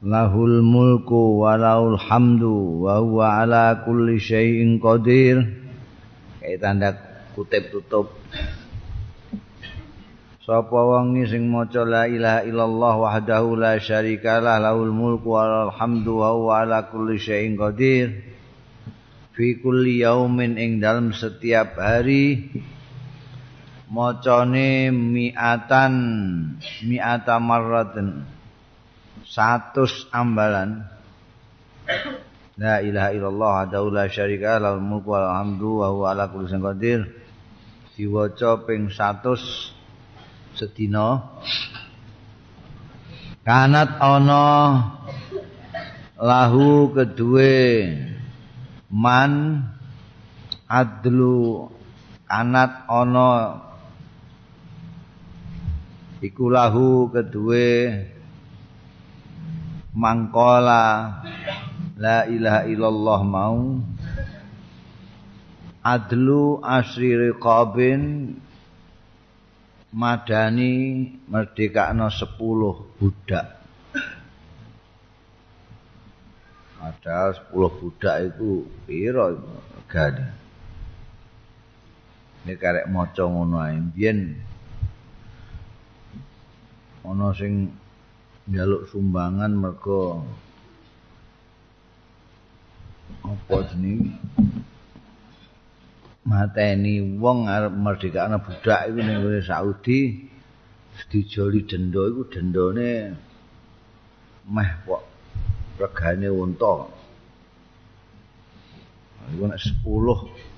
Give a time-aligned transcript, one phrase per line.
[0.00, 5.44] lahul mulku wa lahul hamdu wa huwa ala kulli syai'in qadir
[6.40, 6.90] kayak tanda
[7.36, 8.16] kutip tutup.
[10.40, 16.34] Sapa wong sing maca la ilaha illallah wahdahu la syarikalah lahul mulku wa hamdu wa
[16.34, 18.24] huwa ala kulli syai'in qadir.
[19.36, 22.50] Fi kulli yaumin ing dalam setiap hari
[23.90, 25.94] macane miatan
[26.86, 28.22] miata marratin.
[29.26, 30.86] 100 ambalan.
[32.58, 37.00] La ilaha illallah la syarika lahul mulku wal hamdu wa huwa ala kulli syai'in qadir.
[38.00, 41.36] Diwaca ping 100 sedina.
[43.44, 44.44] Kanat ana
[46.16, 47.92] lahu kedue
[48.88, 49.62] man
[50.64, 51.68] adlu.
[52.24, 53.28] Kanat ana
[56.20, 57.96] iku lahu kedue
[59.96, 61.20] mangkola
[61.96, 63.80] la ilaha illallah mau
[65.80, 68.36] adlu asri riqabin
[69.90, 73.46] madani merdekakno 10 budak.
[76.80, 79.36] Ada 10 budak itu piro
[79.76, 80.26] regane?
[82.40, 83.76] Ini karek maca ngono ae.
[83.92, 84.32] Biyen
[87.10, 87.74] ana sing
[88.46, 90.22] njaluk sumbangan mergo
[93.26, 94.14] apa jenenge?
[96.30, 100.30] mateni wong arep merdekakno budak iku ning Saudi
[101.10, 102.90] dijoli denda iku dendane
[104.46, 105.02] meh kok
[105.80, 106.86] regane unta.
[109.34, 110.50] Iku nek 10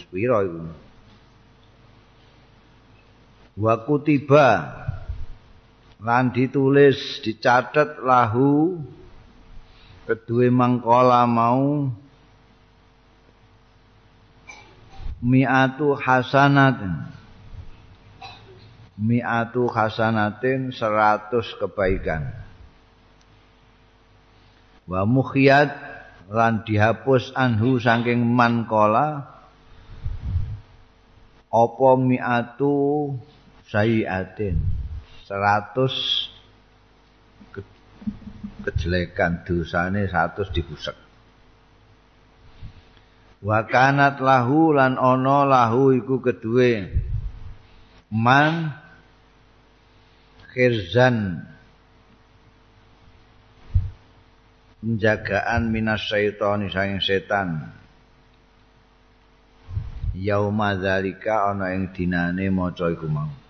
[0.00, 0.85] sepiro iku
[3.56, 4.48] wa kutiba
[5.96, 8.76] lan ditulis dicatet lahu
[10.04, 11.88] kedue mangkola mau
[15.24, 17.16] mi'atu hasanatin.
[18.96, 22.32] Mi'atu hasanatin seratus kebaikan.
[24.88, 25.68] Wa mukhiyat
[26.32, 29.36] lan dihapus anhu saking mankola
[31.52, 33.12] apa mi'atu
[33.70, 34.62] sayiatin
[35.26, 35.94] seratus
[38.66, 40.98] kejelekan dosane seratus dibusek.
[43.46, 46.90] Wa kanat lahu lan ana lahu iku kedue.
[48.10, 48.74] Man
[50.50, 51.46] khirzan.
[54.82, 57.70] Penjagaan minas syaitani saking setan.
[60.14, 63.45] Yauma zalika ana ing dinane maca iku mau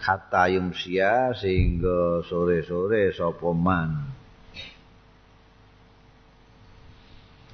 [0.00, 4.10] hatta yumsia sehingga sore-sore sapa man?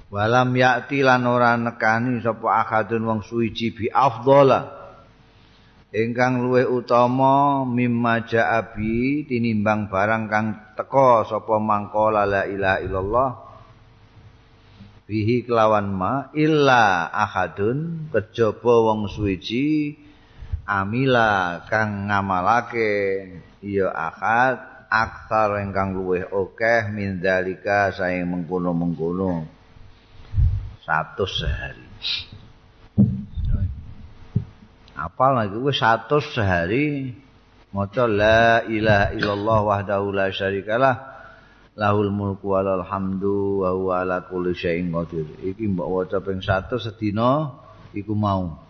[0.06, 4.70] Walam yakti lan ora nekani sapa akadun wong suwiji bi afdhala
[5.90, 10.46] ingkang luwih utama mimma ja'abi tinimbang barang kang
[10.78, 13.30] teka sapa mangkola la ilaha illallah
[15.10, 19.98] bihi kelawan ma illa akadun kejaba wong suwiji
[20.66, 22.93] amila kang ngamalake
[23.62, 24.59] ya akad
[24.91, 29.47] aksar ingkang luwih akeh min dalika saing mengkono-mengkono
[30.82, 31.87] satu sehari.
[34.97, 37.15] Apal lagi gue satu sehari
[37.71, 40.95] maca la ilaha illallah wahdahu la syarikalah
[41.77, 45.28] lahul mulku walal hamdu wa huwa ala kulli syai'in qadir.
[45.45, 47.53] Iki mbok waca ping 100 sedina
[47.92, 48.66] iku mau.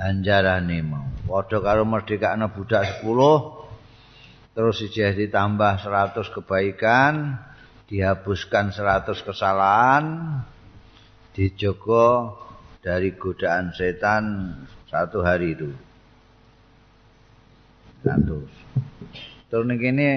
[0.00, 1.04] Anjarane mau.
[1.28, 7.38] Padha karo merdekakno budak 10 terus ijeh ditambah 100 kebaikan,
[7.86, 10.04] dihapuskan 100 kesalahan,
[11.36, 12.34] dijogo
[12.80, 14.56] dari godaan setan
[14.88, 15.70] satu hari itu.
[18.00, 18.48] Satu.
[19.52, 20.08] Terus ini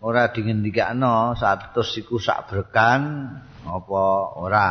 [0.00, 3.34] ora dingendikakno satu siku sak berkan
[3.66, 4.04] apa
[4.38, 4.70] ora.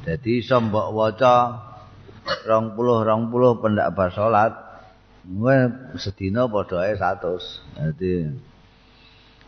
[0.00, 1.36] Jadi iso mbok waca
[2.46, 4.52] rong puluh rong puluh pendak bar sholat.
[5.20, 5.68] Gue
[6.80, 8.24] ae 100 dadi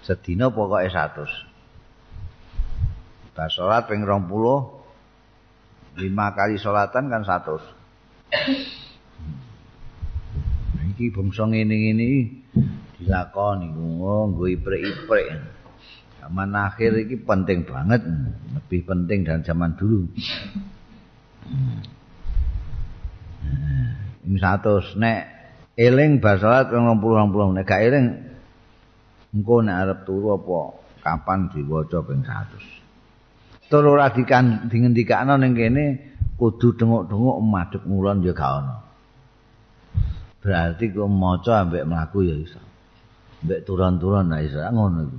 [0.04, 4.68] sedina pokoke 100 bar sholat ping rong puluh
[5.96, 7.56] lima kali sholatan kan 100
[10.92, 12.28] iki bangsa ngene-ngene
[13.00, 13.72] dilakoni.
[13.72, 15.40] Nggo iprek-iprek
[16.20, 18.04] zaman akhir iki penting banget.
[18.54, 20.04] Lebih penting dari zaman dulu
[24.28, 25.18] ini satu nek
[25.74, 28.06] eling basalat orang puluh orang puluh nek gak eling
[29.32, 30.58] engko nek arep turu apa
[31.02, 32.82] kapan diwaca ping 100
[33.72, 35.84] turu ora dikan dingendikakno ning kene
[36.36, 38.76] kudu denguk-denguk madhep ngulon ya gak ono.
[40.42, 42.58] Berarti kok maca ambek mlaku ya iso.
[43.46, 45.18] Ambek turun-turun nah iso ngono iku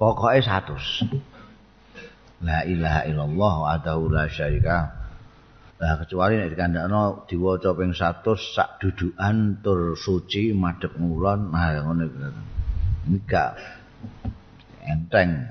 [0.00, 0.74] Pokoknya satu.
[2.44, 3.76] La ilaha illallah wa
[4.12, 4.78] la syarika.
[5.80, 12.02] Lah kecuali nek dikandakno diwaca ping 100 sak dudukan tur suci madhep ngulon nah ngono
[12.04, 12.18] iku.
[13.10, 13.44] Nika
[14.84, 15.50] enteng.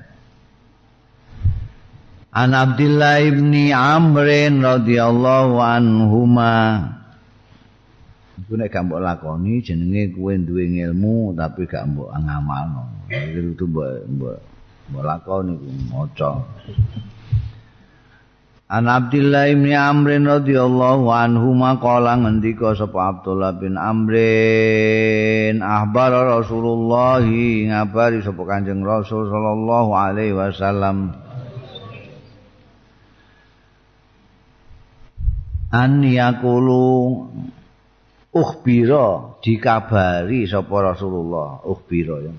[2.34, 4.25] An Abdullah ibni Amr
[4.57, 6.54] radhiyallahu anhuma
[8.42, 13.06] Iku nek gak mbok lakoni jenenge kuwe duwe ilmu tapi gak mbok ngamalno.
[13.10, 14.38] Kudu mbok mbok
[14.94, 16.31] mbok lakoni ku maca.
[18.69, 24.13] An Abdullah bin Amr radhiyallahu anhu maqala ngendika sapa Abdullah bin Amr
[25.62, 31.18] ahbar Rasulullah ngabari sapa Kanjeng Rasul sallallahu alaihi wasallam.
[35.74, 36.86] An yaqulu
[38.30, 41.62] ukhbira dikabari sapa Rasulullah.
[41.66, 42.34] Ukhbira ya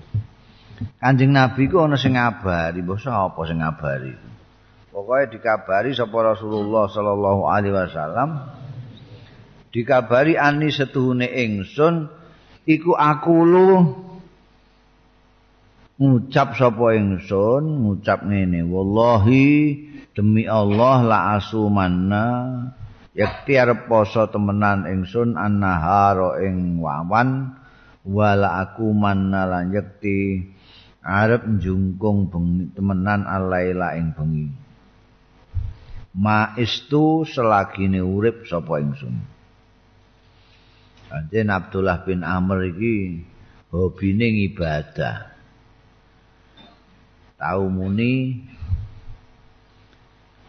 [0.75, 4.11] Kanjeng Nabi ku ana sing ngabari mbok sapa sing ngabari?
[4.91, 8.29] Pokoke dikabari sapa Rasulullah sallallahu alaihi wasallam.
[9.71, 12.07] Dikabari ani setuhune ingsun
[12.67, 13.71] iku aku lu
[15.99, 19.47] ngucap sapa ingsun ngucap ngene wallahi
[20.15, 22.27] demi Allah la asumanna
[23.15, 27.55] yakti arep poso temenan ingsun annahara ing wawan
[28.07, 30.54] wala aku manna lan yakti
[31.05, 34.49] arep njungkung bengi temenan alaila ing bengi.
[36.17, 39.13] Ma istu selagine urip sapa ingsun.
[41.13, 43.21] Anjen Abdullah bin Amr iki
[43.69, 45.37] hobine ibadah.
[47.37, 48.41] Tau muni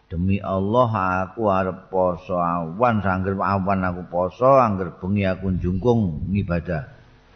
[0.08, 6.88] demi Allah aku arep poso awan sangger awan aku poso angger bengi aku njungkung ngibadah.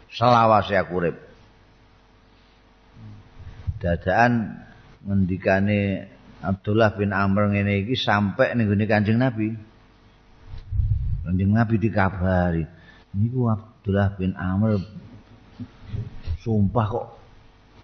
[0.09, 1.30] Selawase aku urip
[3.81, 4.61] dadaan
[5.03, 6.07] ngendikane
[6.41, 9.49] Abdullah bin Amr ngene iki sampai ning gone Kanjeng Nabi
[11.25, 12.63] Kanjeng Nabi dikabari
[13.17, 14.77] niku Abdullah bin Amr
[16.45, 17.07] sumpah kok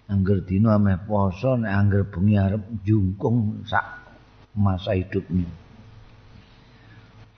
[0.08, 3.84] angger dina ameh poso nek angger bengi arep njungkung sak
[4.56, 5.46] masa hidupnya.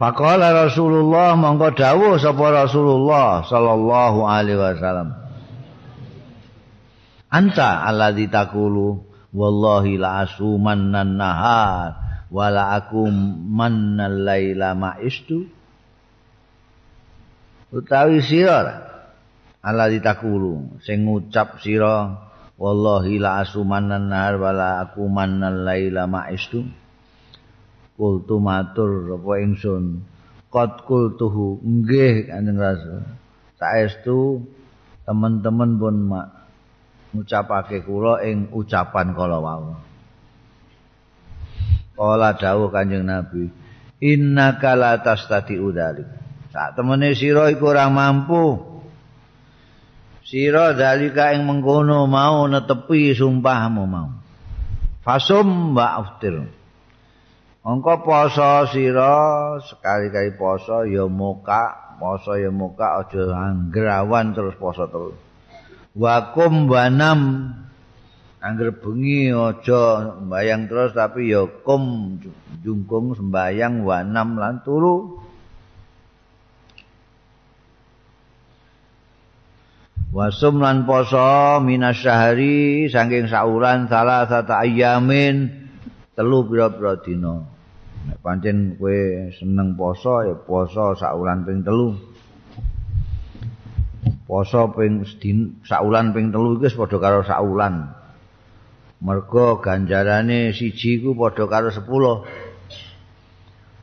[0.00, 5.12] Faqala Rasulullah mongko dawuh sapa Rasulullah sallallahu alaihi wasallam.
[7.30, 11.90] Anta alladzi taqulu wallahi la asumanna nahar
[12.26, 13.06] wala aku
[13.46, 15.46] manna laila ma'istu.
[17.70, 18.82] Utawi sira
[19.62, 22.18] alladzi taqulu sing ngucap sira
[22.58, 26.66] wallahi la asumanna nahar wala aku manna laila ma'istu.
[27.94, 30.02] Kultu matur apa ingsun?
[30.50, 33.06] Qad kultuhu nggih kanjeng rasul
[33.54, 34.42] saestu
[35.06, 36.39] teman-teman pun mak
[37.14, 39.74] ngucapake kula ing ucapan kala wau.
[41.98, 43.50] Kala dawuh kanjeng nabi
[44.00, 46.08] innaka la tastati udalik
[46.50, 48.68] sak temene sira iku ora mampu.
[50.24, 54.10] Sira dalika ing mengkono mau netepi sumpahmu mau.
[55.02, 56.38] Fasum wa aftir
[57.60, 59.12] Angka poso sira
[59.60, 65.29] sekali-kali poso ya muka, poso ya muka aja anggrawan terus poso terus.
[65.90, 67.50] Wakum banam
[68.38, 72.16] angger bengi aja mbayang terus tapi ya kum
[72.62, 75.18] jungkung sembayang wanam lan turu.
[80.10, 85.50] Wasum lan poso minasyahari saking sauran salah satu ayamin
[86.18, 87.46] telu pira-pira dina.
[88.10, 91.94] Nek pancen kowe seneng poso ya poso saulan ping telu.
[94.30, 95.02] Poso ping
[95.66, 97.90] saulan ping telu iki padha karo saulan.
[99.02, 102.46] Mergo ganjarane siji iku padha karo 10.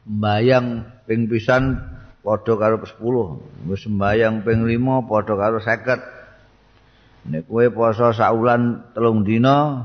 [0.08, 1.84] mbayang ping pisan
[2.24, 9.28] padha karo 10 wis mbayang ping 5 padha karo 50 nek kowe poso saulan telung
[9.28, 9.84] dina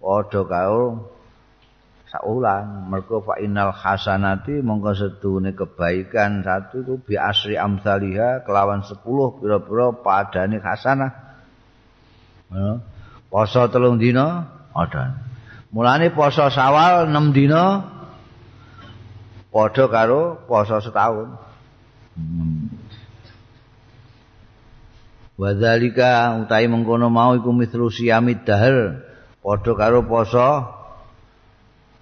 [0.00, 1.12] padha karo
[2.08, 9.04] saulan mergo fa innal hasanati mongko sedune kebaikan satu itu bi asri amsaliha kelawan 10
[9.38, 11.12] pira-pira padane hasanah
[12.48, 12.80] ya.
[13.28, 15.20] poso telung dina ada
[15.68, 17.84] mulane poso sawal 6 dina
[19.52, 21.36] padha karo poso setahun
[22.16, 22.88] hmm.
[25.38, 29.06] Wadzalika utai mengkono mau iku mithlu siamid dahar
[29.38, 30.77] padha karo poso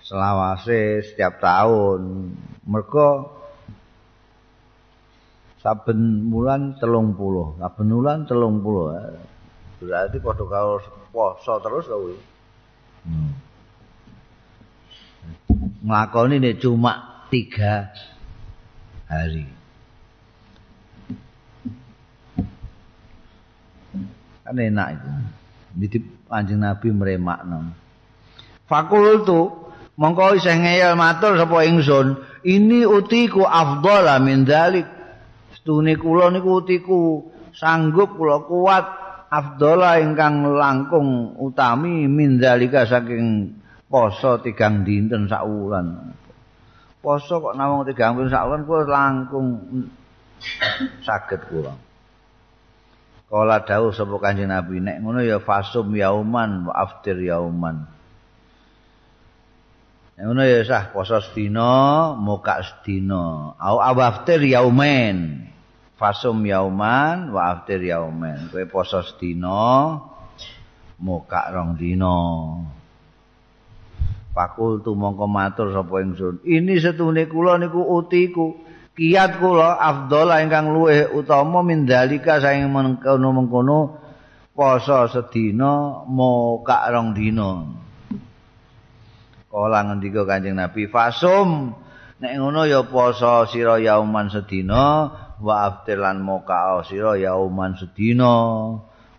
[0.07, 2.31] selawase setiap tahun.
[2.63, 3.07] Mereka
[5.59, 7.59] saben bulan telung puluh.
[7.59, 8.95] Saben bulan telung puluh.
[9.83, 10.79] Berarti pada kalau
[11.11, 12.13] poso terus tau
[13.09, 13.33] hmm.
[15.85, 17.89] ngelakoni ini cuma tiga
[19.09, 19.49] hari.
[24.47, 25.11] Kan enak itu.
[25.77, 25.99] Jadi
[26.33, 27.43] anjing nabi meremak
[28.65, 29.66] fakultu
[29.97, 34.87] mongko isih ngeyel matur sapa ingsun ini utiku afdhala min dzalik
[35.57, 37.27] stune kula niku utiku
[37.57, 38.85] sanggup kula kuat
[39.33, 43.57] afdhala ingkang langkung utami min dzalika saking
[43.89, 46.13] poso tigang dinten sak wulan
[47.01, 49.47] poso kok namung tigang dinten sak wulan kula langkung
[51.03, 51.73] saged kula.
[53.27, 57.96] Kala dawuh sapa Kanjeng Nabi nek ngono ya fasum yauman wa aftir yauman
[60.17, 63.53] Ngono ya sah poso sedina, muka sedina.
[63.61, 65.45] Au awaftir yaumen.
[66.01, 68.49] Fasum yauman wa aftir yaumen.
[68.49, 70.01] Kowe poso sedina,
[70.97, 72.17] muka rong dina.
[74.33, 76.41] Pakul tu mongko matur sapa ingsun.
[76.49, 78.57] Ini setune kula niku utiku.
[78.97, 84.01] Kiat kula afdol ingkang luwih utama mindalika saing mengkono-mengkono
[84.57, 87.85] poso sedina, muka rong dina.
[89.57, 91.73] Kala ngendika Kanjeng Nabi fasum.
[92.21, 95.09] Nek ngono ya poso sira yauman sedina
[95.41, 98.37] wa aftir lan moka sira yauman sedina.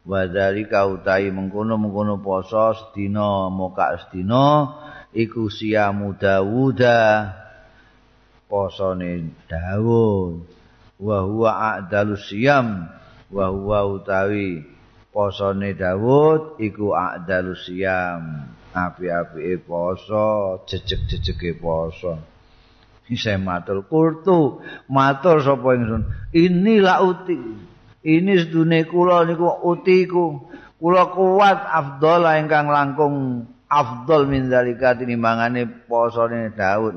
[0.06, 4.78] Wa dzalika utahi mengkono-mengkono poso sedina moka sedina
[5.10, 7.34] iku siamu Dawuda
[8.46, 10.46] posone Dawud.
[11.02, 12.86] Wa huwa a'dalus siyam
[13.34, 14.62] wa huwa utawi
[15.10, 22.22] posone Dawud iku a'dalus siyam api-apike poso, jejeg-jejege poso.
[23.08, 24.60] Isa matur kurtu,
[24.92, 26.04] matur sapa ingsun.
[26.36, 27.40] Inilah uti.
[28.04, 30.52] Ini sedune kula niku utiku.
[30.78, 36.96] Kula kuat afdol ingkang langkung afdol min zalika tinimbangane posone Daud.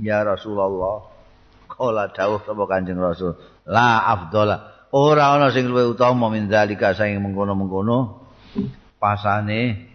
[0.00, 1.06] Ya Rasulullah.
[1.70, 3.36] Kala dawuh sapa Kanjeng Rasul,
[3.68, 4.88] la afdola.
[4.90, 8.26] Ora ana sing luwih utama min zalika saing mengkono-mengkono
[8.98, 9.89] pasane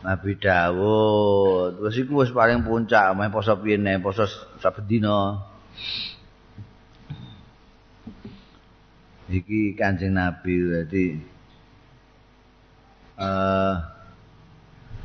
[0.00, 1.84] Nabi Dawud.
[1.84, 4.24] Wes iku wis paling puncak, main poso piye poso
[4.60, 5.44] saben dina.
[9.30, 11.06] Iki Kanjeng Nabi dadi
[13.20, 13.74] eh uh,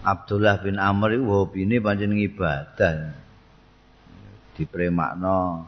[0.06, 3.12] Abdullah bin Amr iku hobine pancen ibadah.
[4.56, 5.68] Dipremakno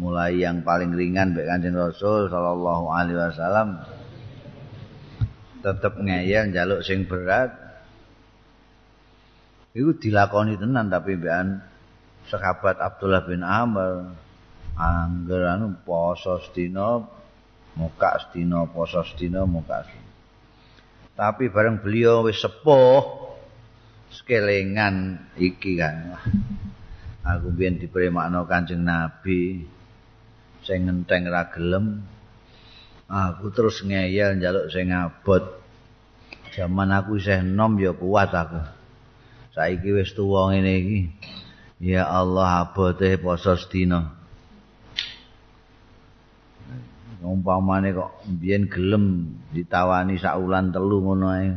[0.00, 3.80] mulai yang paling ringan mek Kanjeng Rasul sallallahu alaihi wasallam
[5.60, 7.65] tetep ngeyel njaluk sing berat
[9.76, 11.60] Iku dilakoni tenan tapi mbekan
[12.32, 14.08] sahabat Abdullah bin Amr
[14.72, 17.04] angger anu poso sedina
[17.76, 20.12] muka sedina poso sedina muka sedina.
[21.12, 23.04] Tapi bareng beliau wis sepuh
[24.16, 26.16] sekelingan iki kan.
[27.36, 29.60] Aku biyen dipremakno Kanjeng Nabi
[30.64, 32.00] sing ngenteng ra gelem.
[33.12, 35.60] Aku terus ngeyel njaluk sing abot.
[36.56, 38.75] Zaman aku isih enom ya kuat aku.
[39.56, 41.00] Saiki wis tuwa ngene iki.
[41.80, 44.12] Ya Allah abote poso sedina.
[47.24, 51.56] Umpamane kok mbiyen gelem ditawani sak wulan telu ngono ae.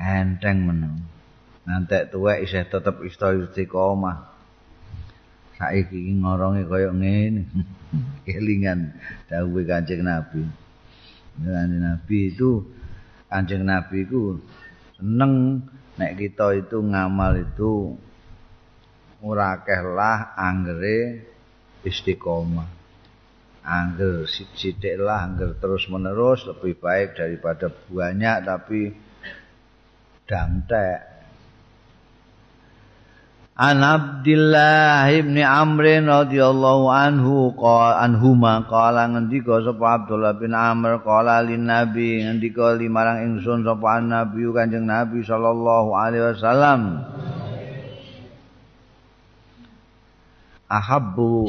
[0.00, 0.80] Enteng men
[1.68, 4.32] nantek tuwek isih tetep istiqomah.
[5.60, 7.44] Saiki ngoronge kaya ngene.
[8.26, 8.96] Kelingan
[9.28, 10.42] dawuhe Kanjeng Nabi.
[11.44, 12.64] Nabi itu
[13.28, 14.40] Kanjeng Nabi itu
[14.96, 15.64] seneng
[16.00, 17.96] nek kita itu ngamal itu
[19.24, 21.24] ora lah anggere
[21.84, 22.74] istiqomah.
[23.66, 28.94] Angger sithik lah angger terus menerus lebih baik daripada banyak tapi
[30.22, 31.15] dantek
[33.56, 41.40] An Abdullah bin Amr radhiyallahu anhu qala anhuma qala ngendika sapa Abdullah bin Amr qala
[41.40, 46.80] lin Nabi ngendika limarang ingsun sapa Nabi Kanjeng Nabi sallallahu alaihi wasallam.
[50.68, 51.48] Ahabbu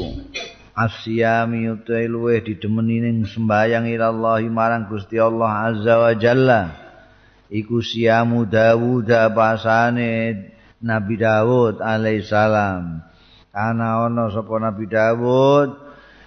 [0.80, 6.72] asyami utai luweh didemeni ning sembayang ilallahi marang Gusti Allah azza wa jalla.
[7.52, 13.02] Iku siamu Dawud pasane Nabi Dawud alaihissalam.
[13.50, 15.74] Ana ana sapa Nabi Dawud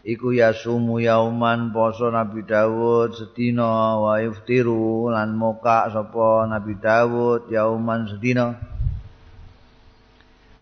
[0.02, 8.10] iku yasumu yauman poso Nabi Dawud sedina wa yuftiru lan moka sapa Nabi Dawud yauman
[8.10, 8.58] sedina.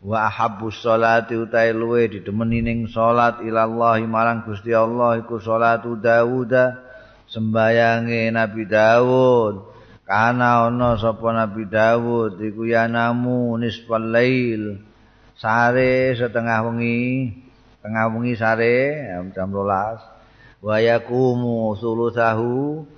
[0.04, 6.52] Wa ahabbu sholati utai luwe didemeni ning salat ilallahi marang Gusti Allah iku salatu Dawud
[7.25, 9.68] sembayange Nabi Dawud.
[10.09, 14.81] Kana ana sapa Nabi Dawud iku ya namu nisfal lail.
[15.37, 17.29] Sare setengah wengi,
[17.85, 19.05] tengah wengi sare
[19.37, 20.65] jam 12.
[20.65, 22.88] Wa yaqumu sulusahu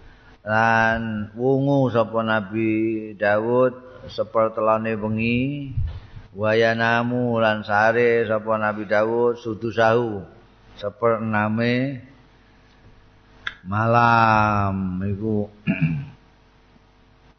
[0.47, 2.71] lan wungu sapa Nabi
[3.19, 5.75] Dawud sepertelane wengi.
[6.39, 10.23] Wa ya namu lan sare sapa Nabi Dawud sudusahu
[10.79, 12.07] seperename
[13.67, 15.51] malam iku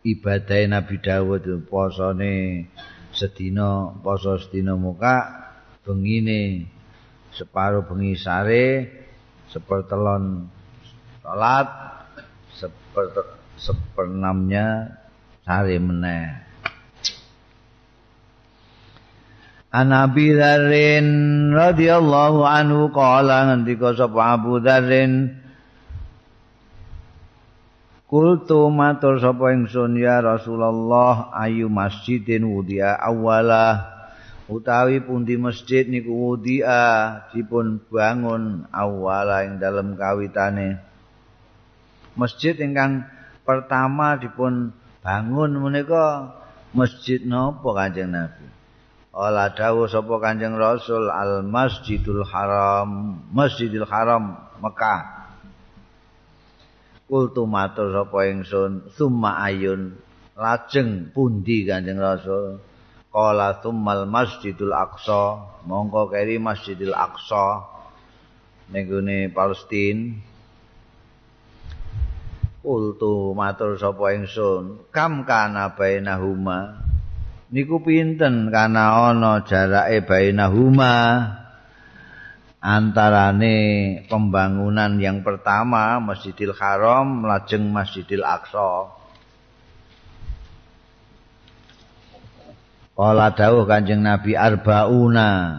[0.01, 2.65] ibadah Nabi Dawud posone
[3.13, 5.29] sedina poso sedina muka
[5.85, 6.65] bengine
[7.29, 8.65] separo bengi sare
[9.51, 10.47] sepertelon
[11.21, 11.67] salat
[12.55, 13.05] seper
[13.59, 14.97] seperenamnya
[15.45, 16.25] sare meneh.
[19.71, 21.07] Anabi Dzarrin
[21.55, 25.40] radhiyallahu anhu qala ngendika sapa Abu Dzarrin
[28.11, 33.87] Kultu matur sapa ingsun ya Rasulullah ayu masjidin wudia awala
[34.51, 36.83] utawi pundi masjid niku wudia
[37.31, 40.75] dipun bangun awala ing dalem kawitane.
[42.19, 43.07] Masjid ingkang
[43.47, 46.35] pertama dipun bangun menika
[46.75, 48.43] masjid napa Kanjeng Nabi?
[49.15, 53.23] Ola dawuh sapa Kanjeng Rasul al Masjidul Haram.
[53.31, 55.20] Masjidil Haram Mekah
[57.11, 59.99] kultu matur sapa ingsun summa ayun
[60.39, 62.63] lajeng pundi kanjeng rasul
[63.11, 67.67] qala summal masjidul aqsa mongko keri masjidil aqsa
[68.71, 70.23] ning gone palestin.
[72.63, 76.79] Kultu matur sapa ingsun kam kana bainahuma?
[77.51, 80.95] Niku pinten kana ana jarake bainahuma
[82.61, 83.57] antarane
[84.05, 89.01] pembangunan yang pertama Masjidil Haram lajeng Masjidil Aqsa.
[92.93, 95.57] Kala dawuh Kanjeng Nabi arbauna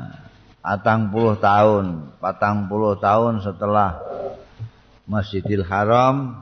[0.62, 3.98] atang puluh tahun, patang puluh tahun setelah
[5.10, 6.38] Masjidil Haram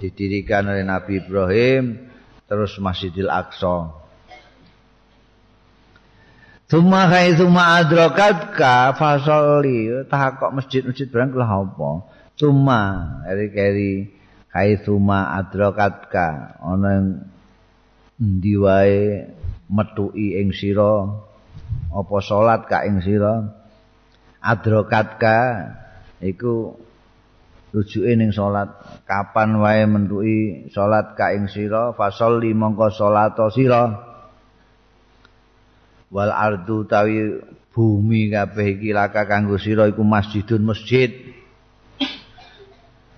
[0.00, 2.08] didirikan oleh Nabi Ibrahim
[2.48, 3.92] terus Masjidil Aqsa.
[6.68, 11.90] Tuma kai tuma adrokat ka fasoli kok masjid-masjid barang kelah apa?
[12.36, 12.80] Tuma
[13.24, 14.12] keri-keri
[14.52, 17.06] kai tuma adrokat ka ana ing
[18.20, 19.24] endi wae
[19.72, 21.08] metuki ing sira
[21.88, 23.48] apa salat ka ing sira?
[24.44, 25.38] Adrokat ka
[26.20, 26.76] iku
[27.72, 28.76] rujuke ning salat.
[29.08, 31.96] Kapan wae mentuki salat ka ing sira?
[31.96, 34.07] Fasoli mongko salat sira
[36.08, 37.40] wal ardu tawi
[37.72, 41.14] bumi kabeh iki laka kanggo sira iku masjidun masjid.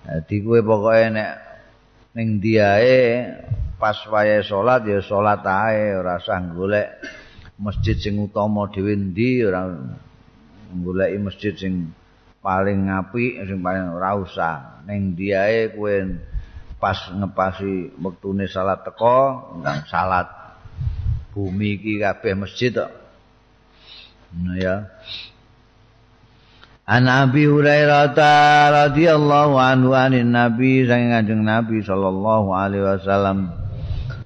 [0.05, 1.31] Dadi kowe pokoke nek
[2.13, 3.31] ning diae
[3.79, 6.99] pas wayahe salat ya salat ae ora usah golek
[7.57, 9.71] masjid sing utama dhewe ndi ora
[10.75, 11.95] goleki masjid sing
[12.43, 14.83] paling apik sing paling ora usah.
[14.85, 15.95] Ning diae kowe
[16.81, 20.40] pas ngepasi wektune salat teko ndang salat
[21.31, 22.91] bumi iki kabeh masjid kok.
[24.35, 24.75] Nah ya.
[26.87, 28.11] An Abi Hurairah
[28.91, 33.55] radhiyallahu anhu anin Nabi sang Kanjeng Nabi sallallahu alaihi wasallam.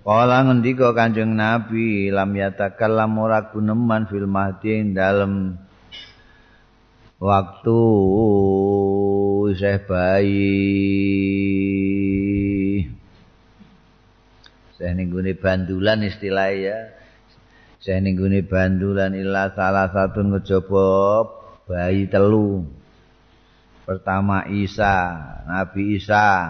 [0.05, 5.61] Kala ngendika Kanjeng Nabi lam yatakallam ora guneman fil mahdi ing dalem
[7.17, 7.81] waktu
[9.55, 10.51] isih bayi
[14.75, 16.94] saya ningguni bandulan istilah ya
[17.85, 21.21] saya ningguni bandulan ilah salah satu ngejobo
[21.69, 22.65] bayi telu.
[23.85, 25.13] Pertama Isa
[25.45, 26.49] Nabi Isa.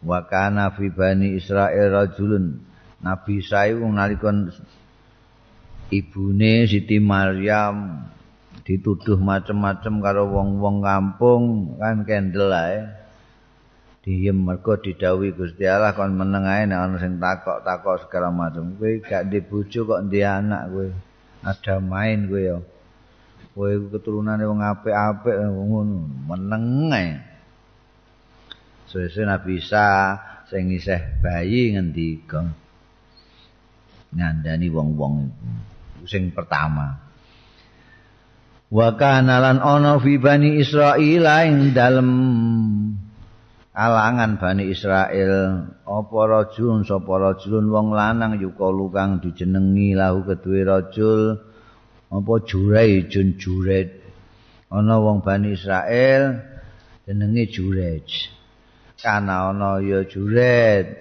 [0.00, 2.64] Wakana fi bani Israel rajulun.
[3.04, 4.48] Nabi Isa itu nalikon
[5.92, 8.08] ibune Siti Maryam.
[8.64, 12.88] Dituduh macem-macem karo wong-wong kampung kan kendel ae
[14.06, 18.78] diem mergo didhawuhi Gusti Allah kon meneng ae nek ana sing takok-takok segala macam.
[18.78, 20.86] Kowe gak di bojo kok ndi anak kowe.
[21.42, 22.56] Ada main kowe ya.
[23.50, 27.18] Kowe keturunane wong apik-apik ngono meneng ae.
[28.86, 30.14] Sesuk Nabi Isa
[30.46, 32.46] sing isih bayi ngendika
[34.14, 35.34] ngandani wong-wong
[36.06, 37.02] sing pertama.
[38.70, 42.10] Wa kana lan ana fi bani Israil ing dalem
[43.76, 51.36] alangan bani Israel apa rajul sapa rajulun wong lanang yuka lukang dijenengi lahu kedue rajul.
[52.06, 54.00] Apa jurejun juret?
[54.72, 56.40] Ana wong bani Israel
[57.04, 58.32] jenenge jurej.
[58.96, 60.96] Kana ana ya juret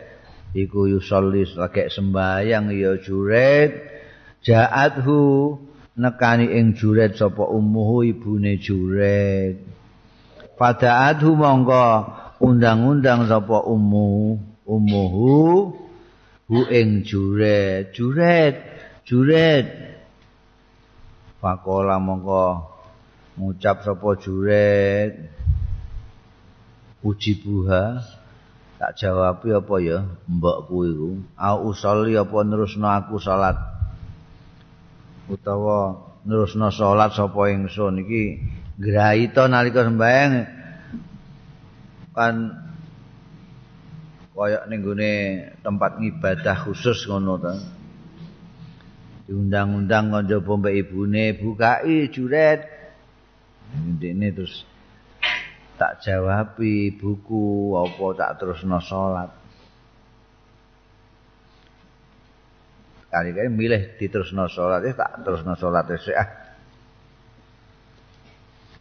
[0.51, 3.71] iku yusolli lagi sembayang ya juret
[4.43, 5.55] jaathu
[5.95, 9.63] nekani ing juret sapa ummuhu ibune juret
[10.59, 12.07] fadaathu monggo
[12.41, 15.71] undang-undang sapa ummu ummuhu
[16.49, 16.59] hu?
[16.69, 17.93] Ing juret.
[17.93, 18.55] Juret.
[19.05, 19.65] Juret.
[21.41, 22.69] Pakola monggo
[23.37, 25.13] ngucap sapa juret.
[27.01, 28.01] Puji buha.
[28.75, 31.11] Tak jawab apa ya mbokku iku?
[31.39, 33.55] Au usolli apa nerusno aku salat?
[35.31, 35.95] Utawa
[36.27, 38.03] nerusno salat sapa ingsun?
[38.03, 38.23] Iki
[38.75, 40.64] graita nalika sembahyang
[42.15, 42.55] kan
[44.31, 44.83] kaya ning
[45.59, 47.55] tempat ngibadah khusus ngono ta
[49.25, 52.61] diundang-undang kanca mbek ibune bukai juret.
[53.75, 54.61] Ini terus
[55.75, 59.29] tak jawabi buku apa tak terusno salat.
[63.09, 66.29] Kali-kali milih diterusno salat eh tak terusno salat sik ah.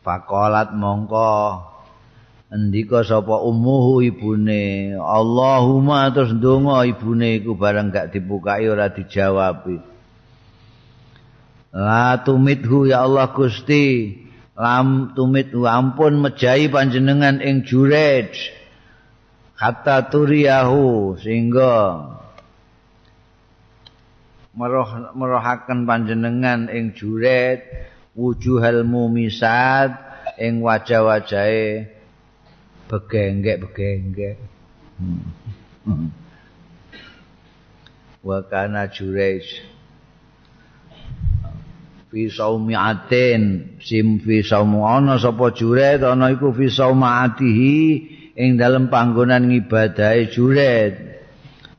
[0.05, 1.33] Fakolat mongko
[2.53, 4.97] endika sapa umuhu ibune?
[4.99, 9.81] Allahumma terus ndonga ibune iku bareng gak dibukai ora dijawabi.
[11.75, 14.21] La tumithu ya Allah Gusti.
[14.55, 18.31] Lam tumit ampun mejahi panjenengan ing jurej.
[19.59, 21.75] Hatta turiyahu sehingga
[24.55, 27.67] meroh merohaken panjenengan ing juret
[28.15, 29.99] wujuhal mumisat
[30.39, 31.91] ing wajah-wajahe
[32.89, 34.37] begenggek-begenggek
[35.01, 35.23] hmm.
[35.89, 36.09] hmm.
[38.25, 39.45] wa kana jurej
[42.15, 47.77] fi saumiatin sim fi saumu ana sapa juret ana iku fi saumaatihi
[48.39, 50.95] ing dalem panggonan ngibadahe juret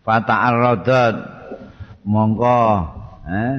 [0.03, 1.15] fata'arradat
[2.03, 2.63] mongko
[3.31, 3.55] eh?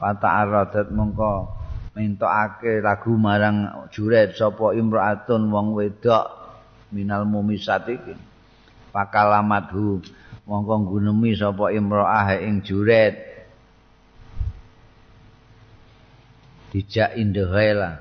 [0.00, 1.61] Fata'arradat mongko
[1.92, 6.24] mentokake lagu marang juret sapa imraatun wong wedok
[6.92, 8.16] minal mumisat iki.
[8.92, 10.04] Pakalamathu
[10.44, 13.16] mongko nggunemi sapa imraah ing juret.
[16.72, 17.96] Dijak indehe lah.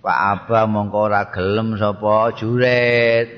[0.00, 3.28] Pak Aba mongko ora gelem sapa juret.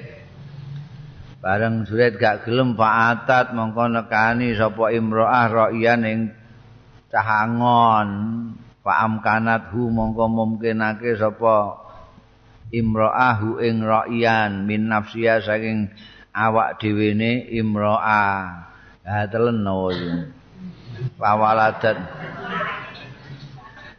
[1.38, 6.20] Bareng juret gak gelem Pak Atat mongko nekani sapa imroah roian ing
[7.10, 8.10] cahangon
[8.88, 11.76] Pak Amkanat hu mongko mungkinake sapa
[12.72, 15.92] imroah hu ing roian min nafsia saking
[16.32, 18.64] awak dhewe ne imroah
[19.04, 19.92] ha telen no
[21.20, 22.00] Pawaladat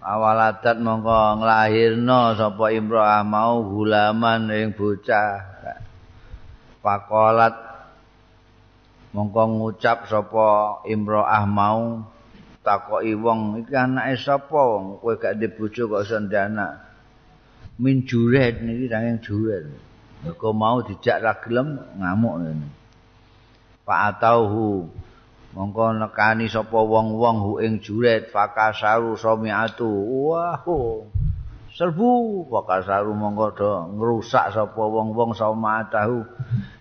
[0.01, 5.37] awaladat mongko nglahirno sapa imroah mau gulaman ing bocah.
[6.81, 7.53] Pakolat.
[9.13, 12.09] Mongko ngucap sapa imroah mau
[12.69, 15.01] takoki wong iki anake sapa wong?
[15.01, 16.85] Kowe gak ndek bojo kok iso anak
[17.81, 19.65] min juret niki saking juret.
[20.21, 22.67] Mergo mau dijak ra gelem ngamuk ngene.
[23.81, 24.85] Pak atauhu
[25.57, 29.89] mongko nekani sapa wong-wong hu ing juret fakasaru samiatu
[30.29, 30.61] wah
[31.73, 36.21] serbu fakasaru mongko do ngrusak sapa wong-wong samiatu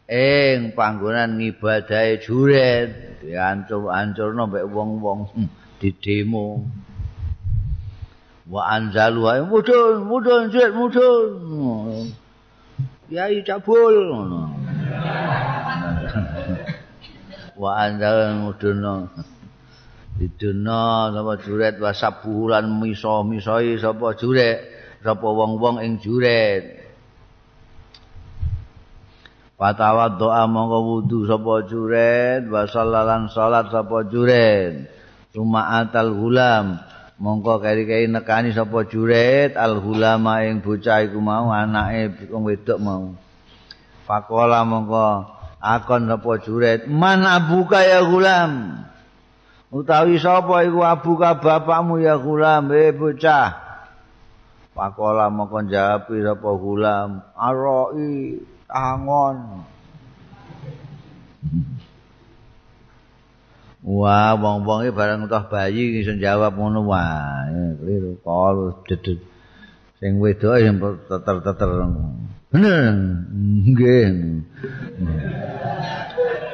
[0.05, 5.21] ing panggonan ngibadahe juret diancur-ancurno mbek wong-wong.
[5.33, 5.49] Hmm,
[5.79, 6.67] di demo.
[8.49, 12.11] Wa anzalu ayo mudun mudun juret mudun.
[13.13, 13.95] Yai cabul.
[14.09, 14.41] Ngono
[17.63, 19.11] wa anzal muduna
[20.19, 24.59] diduna sapa juret wa sabulan miso misoi sapa juret
[25.05, 26.65] sapa wong-wong ing juret.
[29.59, 32.49] Patawa doa mongko wudu sapa juret.
[32.49, 34.98] Wa sallalan salat sapa juret
[35.29, 36.81] Suma atal gulam
[37.21, 43.13] mongko keri-keri nekani sapa juret al gulama ing bocah iku mau anake wong wedok mau.
[44.09, 45.29] Fakola mongko
[45.61, 48.81] akon sapa juret man abuka ya gulam.
[49.69, 53.53] Utawi sapa iku abuka bapakmu ya gulam eh bocah.
[54.73, 59.67] Fakola mongko jawab sapa gulam aroi angon.
[63.89, 67.73] Wah, wong-wong iki bareng toh bayi iso jawab ngono wae.
[67.81, 69.17] Kliru kol dedet.
[69.97, 70.77] Sing wedok sing
[71.09, 71.89] teter-teter.
[72.53, 72.93] Bener.
[73.65, 74.09] Nggih.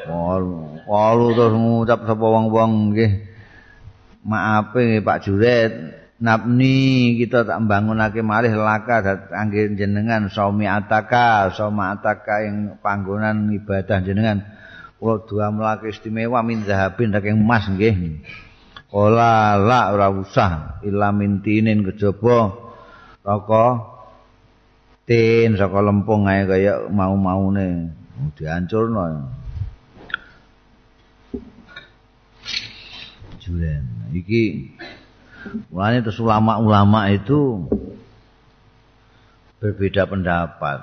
[0.06, 0.42] Kol
[0.86, 3.12] kol terus ngucap sapa wong-wong nggih.
[4.22, 5.74] Maafe nggih Pak Juret.
[6.22, 13.98] Napni kita tak bangunake malih laka kangge jenengan saumi ataka, sauma ataka ing panggonan ibadah
[14.06, 14.53] jenengan.
[14.98, 18.22] Kula dua melake istimewa min zahabin saking emas nggih.
[18.94, 22.54] Ola la ora usah ila mintinin kejaba
[23.26, 23.66] saka
[25.02, 27.90] tin saka lempung ae kaya mau-maune
[28.38, 29.34] dihancurno.
[33.42, 33.82] Julen.
[34.14, 34.42] Iki
[35.74, 37.66] mulane terus ulama-ulama itu
[39.58, 40.80] berbeda pendapat.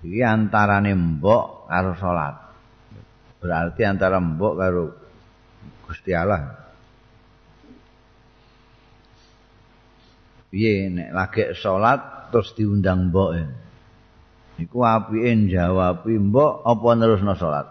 [0.00, 2.43] Iki antarane mbok karo salat.
[3.44, 4.84] Berarti antara mbok karo
[5.84, 6.64] Gusti Allah.
[10.48, 13.44] Piye nek lagi salat terus diundang mbok e.
[14.64, 17.68] Iku apike jawab mbok apa nerusno salat?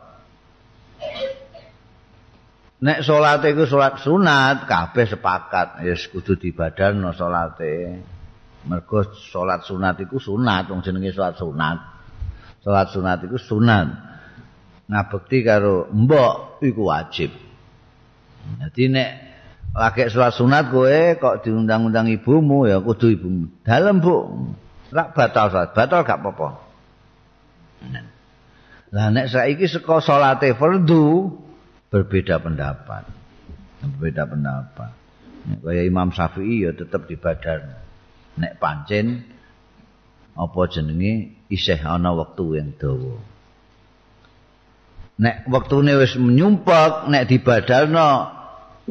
[2.85, 7.97] Nek salat iku salat sunat kabeh sepakat ya kudu dibadalno salate.
[8.69, 11.81] Mergo salat sunat iku sunat wong jenenge salat sunat.
[12.61, 14.12] Salat sunat iku sunat.
[14.87, 17.31] Ngabekti karo mbok iku wajib.
[18.59, 19.09] Dadi nek
[19.73, 23.47] lagi sholat sunat kowe kok diundang-undang ibumu ya kudu ibumu.
[23.63, 24.15] Dalem Bu.
[24.93, 26.49] Rak batal sholat, batal gak apa-apa.
[28.93, 31.33] Lah nek saiki saka salate fardu
[31.89, 33.09] berbeda pendapat.
[33.81, 34.91] Berbeda pendapat.
[35.49, 37.73] Nek kaya Imam Syafi'i ya tetep dibadan.
[38.37, 39.25] Nek pancen
[40.37, 43.32] apa jenenge isih ana wektu yang dawa.
[45.23, 48.27] Nek wektune wis nyumpek nek dibadalno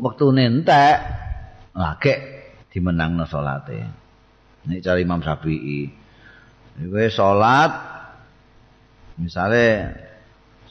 [0.01, 0.97] wektune entek.
[1.77, 2.15] Lagi
[2.73, 3.81] dimenangno salate.
[4.65, 5.93] Nek cari Imam Syafi'i.
[6.89, 7.73] Kowe salat
[9.21, 9.93] misale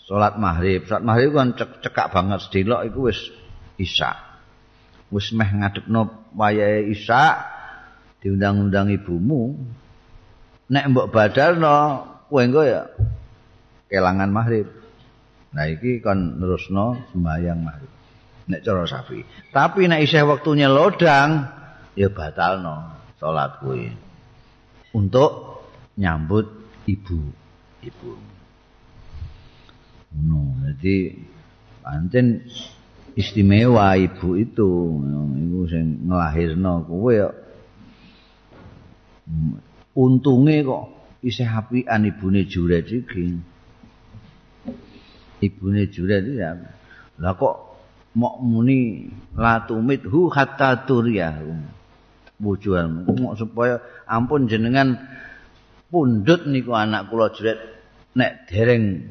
[0.01, 0.89] salat maghrib.
[0.89, 3.21] Salat maghrib kan cekak banget sedelok iku wis
[3.77, 4.17] isya.
[5.13, 7.37] Wis meh ngadepno wayahe isya
[8.25, 9.61] diundang-undang ibumu.
[10.73, 12.89] Nek mbok badalno kowe engko ya
[13.91, 14.80] kelangan maghrib
[15.51, 17.91] Nah iki kon nerusno sembahyang maghrib.
[18.47, 19.19] Nek cara sapi.
[19.51, 21.47] Tapi nek isih waktunya lodang
[21.95, 23.91] ya batalno salat kuwi.
[24.95, 25.61] Untuk
[25.99, 26.47] nyambut
[26.87, 27.19] ibu
[27.83, 28.11] ibu.
[30.11, 31.15] No, jadi
[31.79, 32.43] pancen
[33.15, 34.71] istimewa ibu itu
[35.35, 37.31] ibu sing nglahirno kowe ya
[39.95, 40.85] untunge kok
[41.23, 43.50] isih apian ibune juret iki.
[45.41, 46.55] Ibune Juret ya.
[47.19, 47.55] Lah kok
[48.15, 51.35] mok muni latumit hu hatta turya.
[52.41, 53.77] Wujuan mok supaya
[54.09, 54.97] ampun jenengan
[55.91, 57.59] pundut niku anak kula Juret
[58.15, 59.09] nek dereng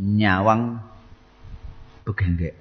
[0.00, 0.80] nyawang
[2.06, 2.56] begenggek.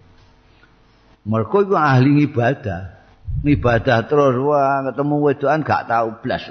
[1.29, 2.99] Mergo iku ahli ibadah.
[3.39, 6.43] Ibadah terus wah ketemu wedokan gak tau blas.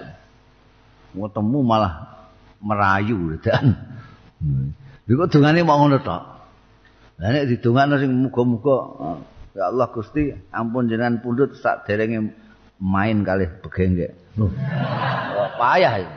[1.12, 2.24] Ketemu malah
[2.64, 3.76] merayu dan
[5.08, 6.22] Iku dungane mau ngono tok.
[7.18, 8.76] Lah nek didongakno sing muga-muga
[9.56, 12.30] ya Allah Gusti ampun jenengan pundhut sak derenge
[12.78, 14.14] main kali begengge.
[14.36, 14.52] Loh.
[15.58, 16.16] Payah iki.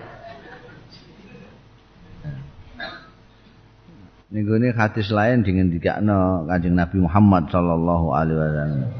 [4.31, 8.91] Ini hadis lain dengan dikakno kanjeng Nabi Muhammad sallallahu alaihi wasallam.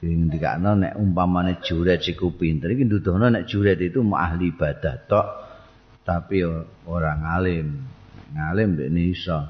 [0.00, 4.96] Dengan dikakno nek umpamane juret iku pinter iki nduduhno nek juret itu mau ahli ibadah
[5.04, 5.43] tok.
[6.04, 6.44] Tapi
[6.84, 7.68] orang alim
[8.36, 8.70] ngalim.
[8.78, 9.40] Ini iso.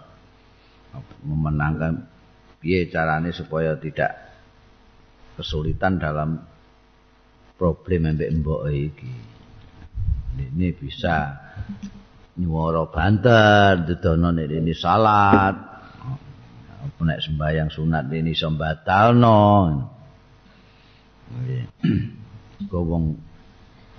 [1.27, 2.07] Memenangkan
[2.63, 4.15] piye carane supaya tidak
[5.35, 6.39] kesulitan dalam
[7.59, 9.15] problem mbek mbok iki.
[10.35, 11.35] Ini bisa
[12.39, 15.55] nyuwara banter dedono nek ini salat.
[16.85, 19.43] Apa nek sembahyang sunat ini iso batalno
[22.71, 23.05] wong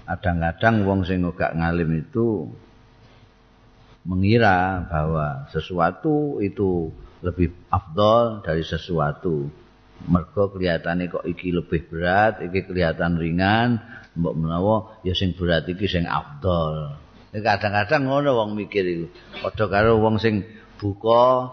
[0.06, 2.50] kadang-kadang wong sing gak ngalim itu
[4.06, 6.94] mengira bahwa sesuatu itu
[7.26, 9.50] lebih afdol dari sesuatu.
[10.06, 13.82] Mergo kelihatannya kok iki lebih berat, iki kelihatan ringan,
[14.14, 16.94] mbok menawa ya sing berat iki sing afdol.
[17.34, 19.08] Kadang-kadang ngono wong mikir iku.
[19.42, 20.46] Padha karo wong sing
[20.78, 21.52] buka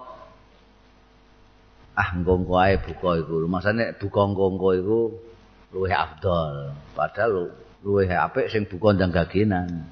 [1.97, 3.47] ah ngongko ae buka iku.
[3.49, 5.01] Masane buka ngongko iku
[5.73, 6.77] luwih afdol.
[6.95, 7.51] Padahal
[7.83, 9.87] luwih apik sing buka ndang gagenan.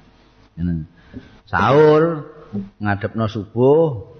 [1.47, 2.31] Sahur
[2.79, 4.11] ngadepno subuh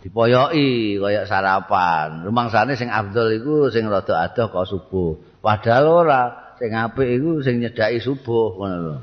[0.00, 2.24] dipoyoki kaya sarapan.
[2.24, 5.10] Rumangsane sing afdol iku sing rada adoh kok subuh.
[5.42, 6.22] Padahal ora
[6.56, 8.96] sing apik iku sing nyedaki subuh ngono lho.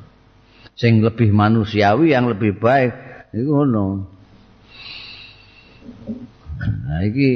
[0.78, 2.94] Sing lebih manusiawi yang lebih baik
[3.34, 3.86] iku ngono.
[6.58, 7.30] Nah iki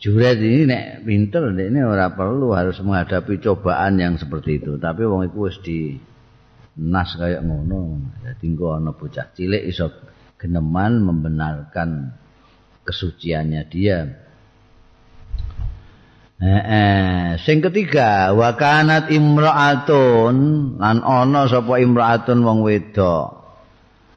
[0.00, 4.80] juret ini nek pinter ini ora perlu harus menghadapi cobaan yang seperti itu.
[4.80, 6.00] Tapi wong iku wis di
[6.74, 9.94] nas kayak ngono jadi engko ana bocah cilik iso
[10.34, 12.10] geneman membenarkan
[12.82, 13.98] kesuciannya dia
[16.42, 17.24] eh, eh.
[17.46, 20.36] sing ketiga wa kanat imraatun
[20.82, 23.43] lan ana sapa imraatun wong wedok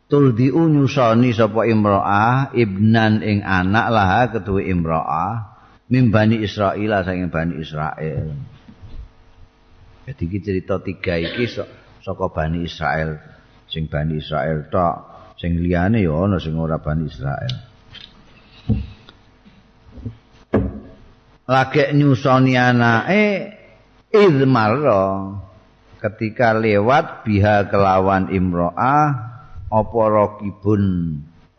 [0.08, 5.60] tuldi unyusani sapa imraah ibnan ing anak lah ketuwe imraah
[5.92, 8.32] mimbani Israel saking bani Israel
[10.08, 11.52] jadi cerita tiga iki
[12.00, 13.20] saka Bani Israel
[13.68, 14.96] sing Bani Israel tok
[15.36, 17.54] sing liyane ya ana sing ora Bani Israel
[21.44, 23.24] lagi nyusoni anake
[24.16, 25.36] izmarra
[26.00, 29.37] ketika lewat biha kelawan imro'ah
[29.68, 30.84] apa rokibun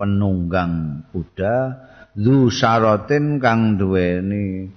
[0.00, 1.56] penunggang kuda
[2.16, 4.72] zu syarotin kang duweni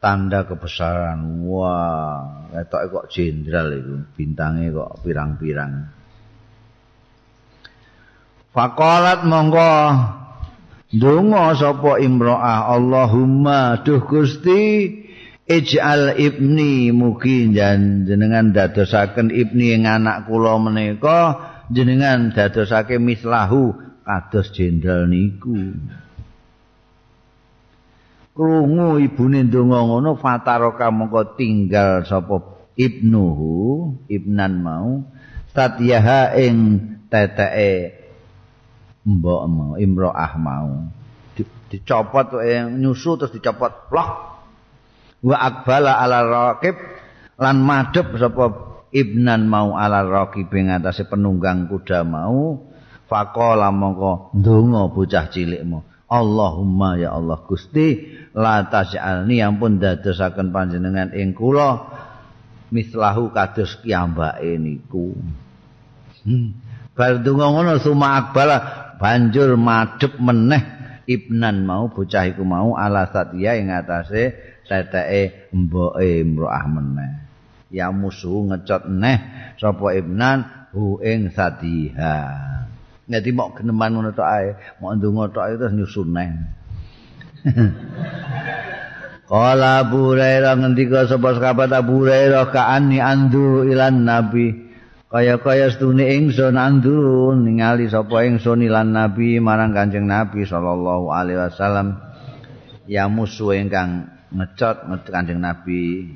[0.00, 1.42] tanda kebesaran.
[1.44, 5.92] Wah, ketok kok jenderal itu, bintangnya kok pirang-pirang.
[8.54, 9.72] Fakolat mongko
[10.86, 14.86] Dungo sapa imro'ah Allahumma duh Gusti
[15.44, 21.36] ij'al ibni mugi jenengan dadosaken ibni ing anak kula menika
[21.70, 23.74] jenengan dadosake mislahu
[24.06, 25.74] kados jenderal niku.
[28.36, 35.08] krungu ibune ndonga ngono fataroka mongko tinggal sapa ibnuhu ibnan mau
[35.56, 36.56] satyaha ing
[37.08, 37.96] teteke
[39.08, 40.84] mbok mau imroah mau
[41.72, 42.36] dicopot
[42.76, 44.08] nyusu terus dicopot loh
[45.24, 46.76] wa akbala ala raqib
[47.40, 48.65] lan madhep sapa
[48.96, 52.64] ibnan mau ala raqib ing atase penunggang kuda mau
[53.04, 57.98] faqala mongko ndonga bocah cilik mau Allahumma ya Allah Gusti
[58.30, 61.82] la taj'alni ampun dadosaken panjenengan ing kula
[62.70, 65.18] mislahu kados kiyambake niku.
[66.22, 66.54] Hmm.
[66.94, 68.54] Bar donga ngono suma akbal
[69.02, 70.62] banjur madhep meneh
[71.10, 74.30] ibnan mau bocah iku mau ala satya ing atase
[74.62, 77.25] teteke mboke imroah meneh.
[77.66, 79.18] Ya musuh ngecot neh
[79.58, 82.16] sapa ibnan hu ing sadiha.
[83.06, 86.30] Ngati mok geneman ngono tok ae, mok ndonga tok terus nyusun neh.
[89.26, 94.66] Kala Abu Hurairah ngendika sapa sahabat Abu Hurairah kaani andu ilan nabi.
[95.10, 101.98] Kaya-kaya stune ingsun andu ningali sapa ingsun ilan nabi marang Kanjeng Nabi sallallahu alaihi wasallam.
[102.86, 106.14] Ya musuh ingkang ngecot Kanjeng Nabi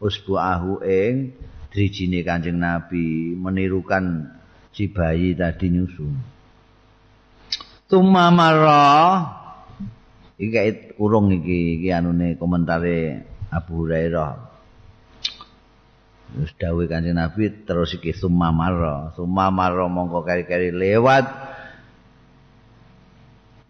[0.00, 1.36] usbuahu ing
[1.70, 4.26] drijine Kanjeng Nabi menirukan
[4.72, 6.08] si bayi tadi nyusu.
[7.86, 9.38] Tuma marah
[10.40, 14.48] iki kait urung iki iki anune komentare Abu Hurairah.
[16.40, 21.26] Wis dawuh Kanjeng Nabi terus iki summa marra, summa marra mongko kari-kari lewat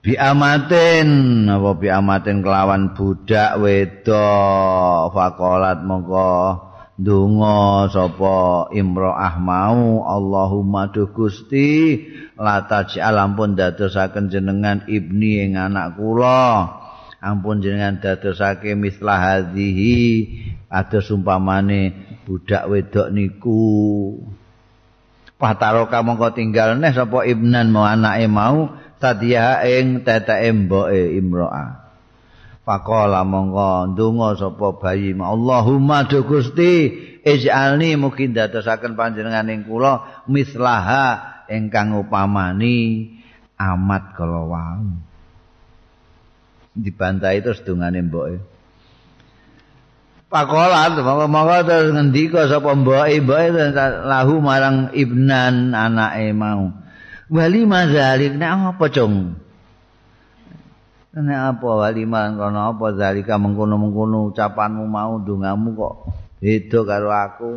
[0.00, 5.12] bi amatin apa bi amatin kelawan budak wedok?
[5.12, 10.04] Faqalat mongko Dungo sapa imro'ah mau?
[10.04, 11.96] Allahumma du Gusti
[12.36, 16.68] la taj'al ampun dadosaken jenengan ibni ing anak kula.
[17.24, 19.96] Ampun jenengan dadosake mislah hadhihi.
[20.68, 21.96] Ada sumpamane
[22.28, 24.20] budak wedok niku.
[25.40, 31.90] Pataroka mongko tinggal neh sapa ibnan mau anake mau tadiya ing teteke mboke imro'ah
[32.70, 36.92] Faqala monggo ndonga sapa bayi Allahumma do Gusti
[37.24, 41.18] ij'alni mugi dadosaken panjenengan ing kula mislaha
[41.50, 43.10] ingkang upamani
[43.58, 44.86] amat kala wau.
[46.78, 48.38] Dibantai terus dongane mboke.
[50.30, 53.46] Faqala monggo terus ngendika sapa mboke mboke
[54.04, 56.70] lahu marang ibnan anake mau.
[57.30, 59.38] Wali mazalik nek apa cung?
[61.14, 63.38] Nek apa wali kono apa zalika?
[63.38, 65.94] Mengkono-mengkono ucapanmu mau dongamu kok
[66.42, 67.52] beda karo aku.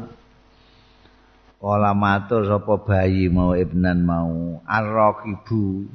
[1.63, 4.61] Kala matur sapa bayi mau ibnan mau.
[4.67, 5.89] Arraqibu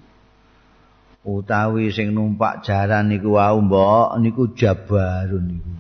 [1.29, 4.16] utawi sing numpak jaran niku wau mbok.
[4.18, 5.74] Niku jabarun niku.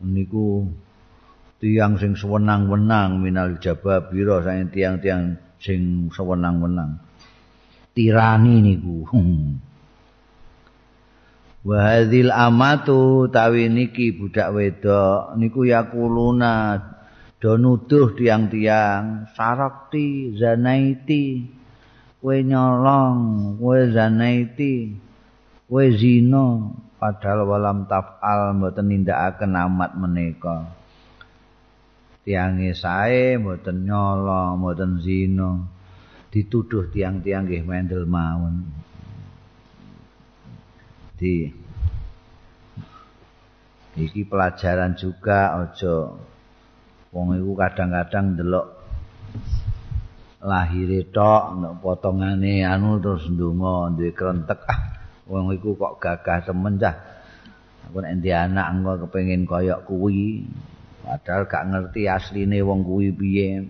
[0.00, 0.46] Niku
[1.60, 7.09] tiang sing sewenang-wenang minal jababira saking tiang-tiang sing sewenang-wenang
[7.94, 9.06] tirani niku.
[11.60, 16.80] Wa hadzal amatu tawi niki budak wedok niku yakuluna
[17.36, 21.52] do nuduh tiang-tiang sarakti zanaiti
[22.20, 24.96] kowe nyolong kowe zanaiti
[25.68, 30.68] kowe zina padahal walam tafal mboten nindakaken amat menika.
[32.24, 35.79] Tiange sae mboten nyolong mboten zina
[36.30, 38.70] dituduh tiang-tiang nggih mendel mawon.
[41.18, 41.50] Di
[43.98, 46.16] iki pelajaran juga ojo
[47.10, 48.66] wong iku kadang-kadang ndelok
[50.40, 54.60] lahire tok nek potongane anu terus ndonga duwe krentek.
[54.70, 54.80] Ah
[55.26, 56.96] wong iku kok gagah temen dah.
[57.90, 60.46] Aku nek anak engko kepengin koyok kuwi.
[61.00, 63.66] Padahal gak ngerti asline wong kuwi piye.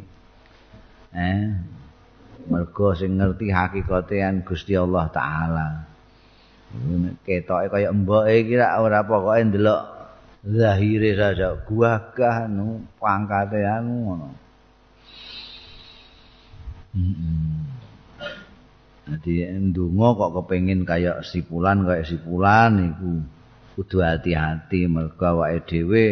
[1.16, 1.79] Eh
[2.48, 5.68] mergo sing ngerti hakikate Gusti Allah taala
[7.26, 9.82] ketoke kaya mboke iki ora pokoke ndelok
[10.46, 14.28] zahire saja gagah anu pangkate anu ngono.
[19.10, 23.12] Jadi ndonga kok kepengin kaya sipulan kaya sipulan iku
[23.74, 26.04] kudu hati-hati mergo awake dhewe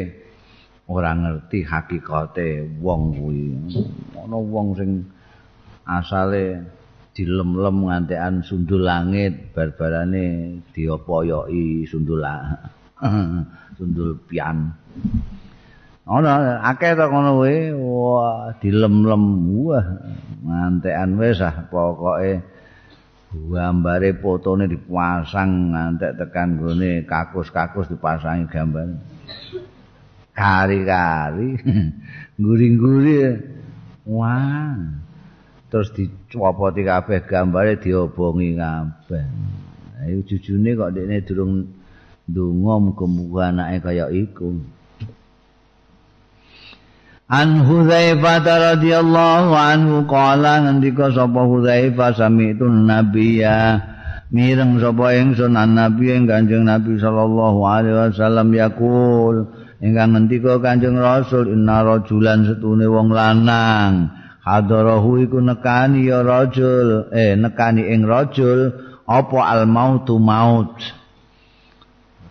[0.91, 3.55] ora ngerti hakikate wong kuwi.
[4.19, 4.91] Ana wong sing
[5.89, 6.63] asale
[7.17, 12.23] dilem-lem ngantekan sundul langit bar-barane diopoyoki sundul
[13.79, 14.71] sundul pian.
[16.09, 16.29] Ono
[16.65, 19.25] akeh to ngono kuwi, wah dilem-lem
[19.61, 19.87] wah
[20.45, 22.41] ngantekan wis ah pokoke
[23.29, 28.89] gambare fotone dipasang ngantek tekan gone kakus-kakus dipasangi gambar.
[30.33, 31.51] Kari-kari
[32.41, 33.21] nguri-nguri
[34.09, 34.81] wah
[35.69, 39.25] terus dicopoti kabeh gambare diobongi kabeh.
[40.05, 41.79] Ayo jujune kok dekne durung
[42.29, 44.53] Dungo muga-muga anake kaya iku.
[47.29, 53.81] An Hudzaifah radhiyallahu anhu qala ngendika sapa Hudzaifah sami itu nabiyya
[54.29, 59.49] mireng sapa ingsun an nabi ing Kanjeng Nabi sallallahu alaihi wasallam yaqul
[59.81, 64.13] ingkang ngendika Kanjeng Rasul inna rajulan setune wong lanang
[64.49, 68.73] hadarahu iku nekani ya rajul eh nekani ing rajul
[69.05, 70.81] apa al mautu maut?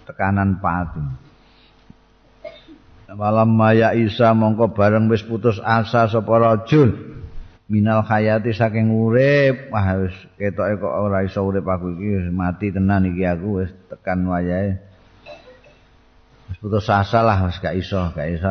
[0.10, 1.04] Tekanan pati.
[3.08, 6.94] Malam maya Isa mongko bareng wis putus asa sapa rajul
[7.66, 9.74] minal hayati saking urip.
[9.74, 14.28] Wah wis ketoke kok ora iso urip aku iki mati tenan iki aku wis tekan
[14.30, 14.80] wayahe.
[16.52, 18.48] Wis putus asa lah wis gak iso gak iso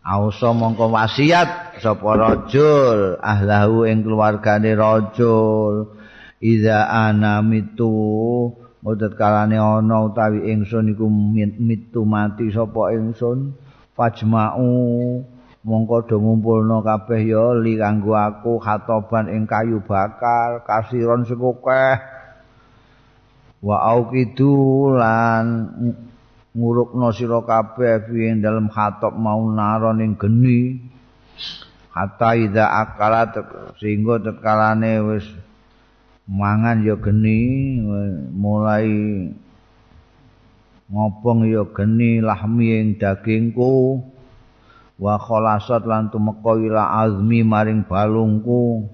[0.00, 5.92] Auso mongko wasiat sapa rajul ahlahu ing keluargane rajul.
[6.40, 7.92] Iza ana mitu
[8.80, 11.04] Mudat kalane ana utawi ingsun iku
[11.60, 13.52] mitu mati sapa ingsun.
[13.92, 14.72] Fajma'u
[15.60, 22.00] mongko do ngumpulno kabeh ya li kanggo aku khatoban ing kayu bakar kasiron sekokeh
[23.60, 25.44] wa auqidu lan
[26.54, 30.82] ngurukno sira kabeh ing dalem khatop mau naron ing geni.
[31.90, 33.34] Hatta ida akalat
[33.82, 35.26] sehingga tekalane wis
[36.30, 37.82] mangan ya geni
[38.30, 38.86] mulai
[40.86, 44.06] ngobong ya geni lahmi ing dagingku
[45.02, 48.86] wa khalasat lan tumeka ila azmi maring balungku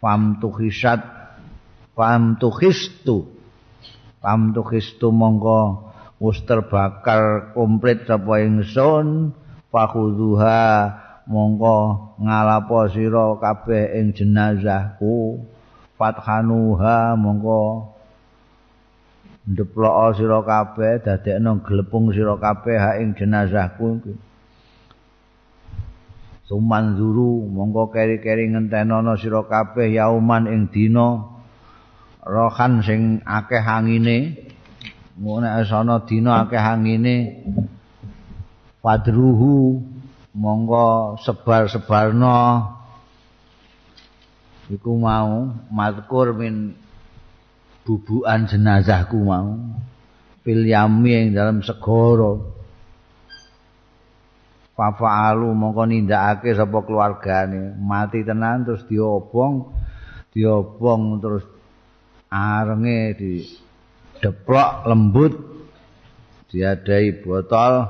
[0.00, 1.04] fam tukhisat
[1.92, 3.28] fam tukhistu
[4.24, 5.89] fam tukhistu monggo
[6.20, 9.32] wis terbakar komplit sapa ingsun?
[9.70, 10.62] Fakhudhuha
[11.30, 15.40] monggo ngalapo sira kabeh ing jenazahku.
[15.96, 17.88] Fathanuha mongko
[19.48, 24.02] ndeplok sira kabeh dadekno glepung sira kabeh ha ing jenazahku.
[26.50, 31.30] Suman zuru mongko keri-keri ngentenono sira kabeh yauman ing dina.
[32.26, 33.62] Rohan sing akeh
[35.20, 37.44] ngono ana dina akeh angine
[38.80, 39.84] padruhu
[40.32, 42.40] monggo sebar-sebarno
[44.72, 46.72] iku mau mazkur min
[47.84, 49.60] bubukan jenazahku mau
[50.40, 52.40] fil yami ing dalam segara.
[54.72, 59.68] Fafa'alu mongko nindakake sapa keluargane mati tenan terus diobong
[60.32, 61.44] diobong terus
[62.32, 63.32] arenge di
[64.20, 65.32] deplok lembut
[66.52, 67.88] diadai botol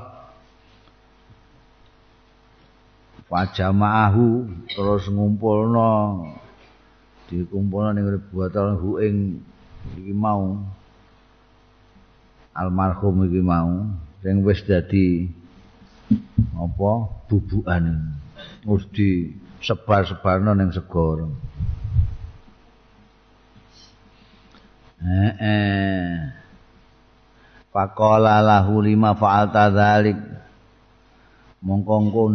[3.27, 6.27] wajamaahu terus ngumpulno
[7.27, 9.39] dikumpulno ning botol huing
[9.95, 10.59] iki mau
[12.55, 13.87] almarhum iki mau
[14.19, 15.31] sing wis dadi
[16.55, 16.91] apa
[17.31, 17.83] bubukan
[18.67, 19.31] wis di
[19.63, 21.27] sebar-sebarno ning segara
[25.01, 26.15] eh eh
[27.71, 30.19] faqala lahu lima fa'alta dzalik.
[31.61, 32.25] Mongko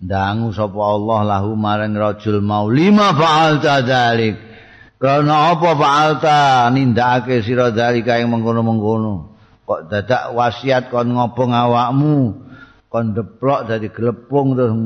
[0.00, 2.70] ndangu sapa Allah lahu marang rajul mau.
[2.70, 4.36] Lima fa'alta dzalik.
[4.96, 6.70] Karena apa fa'alta?
[6.72, 9.36] Nindakake sira dzalika ing mengkono-mengkono.
[9.64, 12.16] Kok dadak wasiat kon ngobong awakmu?
[12.88, 14.76] Kon deplok dadi glepung terus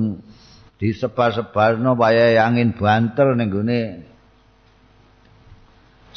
[0.78, 4.07] disebar-sebarno wayahe angin banter ning gone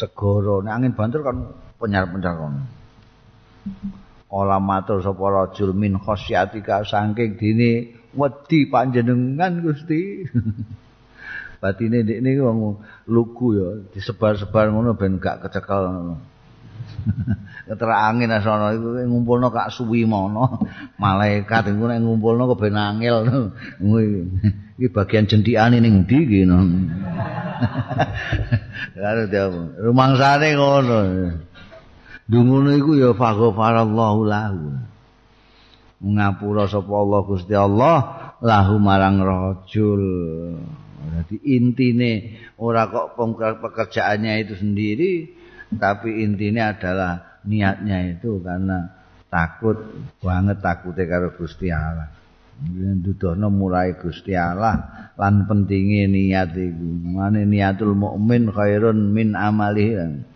[0.02, 1.38] segara nek angin banter kan
[1.78, 2.56] penyar-penyar kon
[4.32, 7.72] Ola matur sapa rajul min khosyatika saking dene
[8.16, 10.24] wedi panjenengan Gusti.
[11.62, 12.82] Batine ndekne wong
[13.12, 16.16] lugu ya disebar-sebar ngono ben gak kecekel ngono.
[17.68, 20.66] Keterangin asono iku ngumpulno kak suwi mono.
[21.04, 23.26] Malaikat iku nek ngumpulno kok ben angel.
[24.82, 26.58] Iki bagian jendikane ning ndi iki no.
[28.98, 29.46] Karo dia
[29.78, 30.98] rumangsane ngono.
[32.26, 34.92] Dungono iku ya faghfarallahu lahu.
[36.02, 37.98] ngapura sapa Allah Gusti Allah
[38.42, 40.04] lahu marang rajul.
[41.02, 43.18] Jadi intine ora kok
[43.62, 45.12] pekerjaannya itu sendiri
[45.80, 48.92] tapi intinya adalah niatnya itu karena
[49.32, 49.78] takut
[50.20, 52.12] banget takutnya karo Gusti Allah.
[53.02, 56.88] Dudono mulai Gusti Allah lan pentingnya niat itu.
[57.10, 60.30] Mane niatul mukmin khairun min amalihi.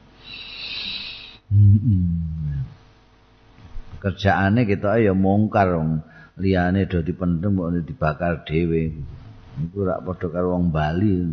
[4.05, 6.05] kerjaane kita ya mungkar wong
[6.37, 8.93] liyane do dipendem kok dibakar dhewe
[9.65, 11.25] iku rak padha karo wong Bali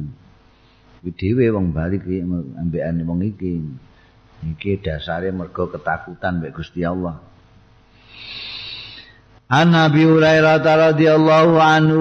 [1.04, 2.24] iki dhewe wong Bali ki
[2.56, 3.60] ambekane wong iki
[4.42, 7.22] iki dasare mergo ketakutan mek Gusti Allah.
[9.52, 12.00] An Nabi Hurairah radhiyallahu anhu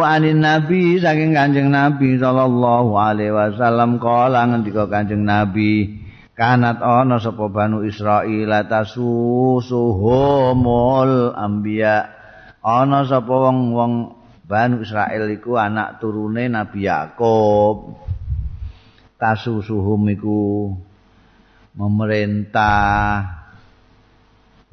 [0.00, 6.00] anin Nabi saking Kanjeng Nabi sallallahu alaihi wasallam kala ngendika Kanjeng Nabi
[6.32, 12.08] kanat ana sapa banu Israil tasusuhumul anbiya.
[12.64, 14.16] Ana sapa wong-wong
[14.48, 18.00] banu Israil iku anak turune Nabi Yakub.
[19.20, 20.72] Tasusuhum iku
[21.76, 23.36] memerintah.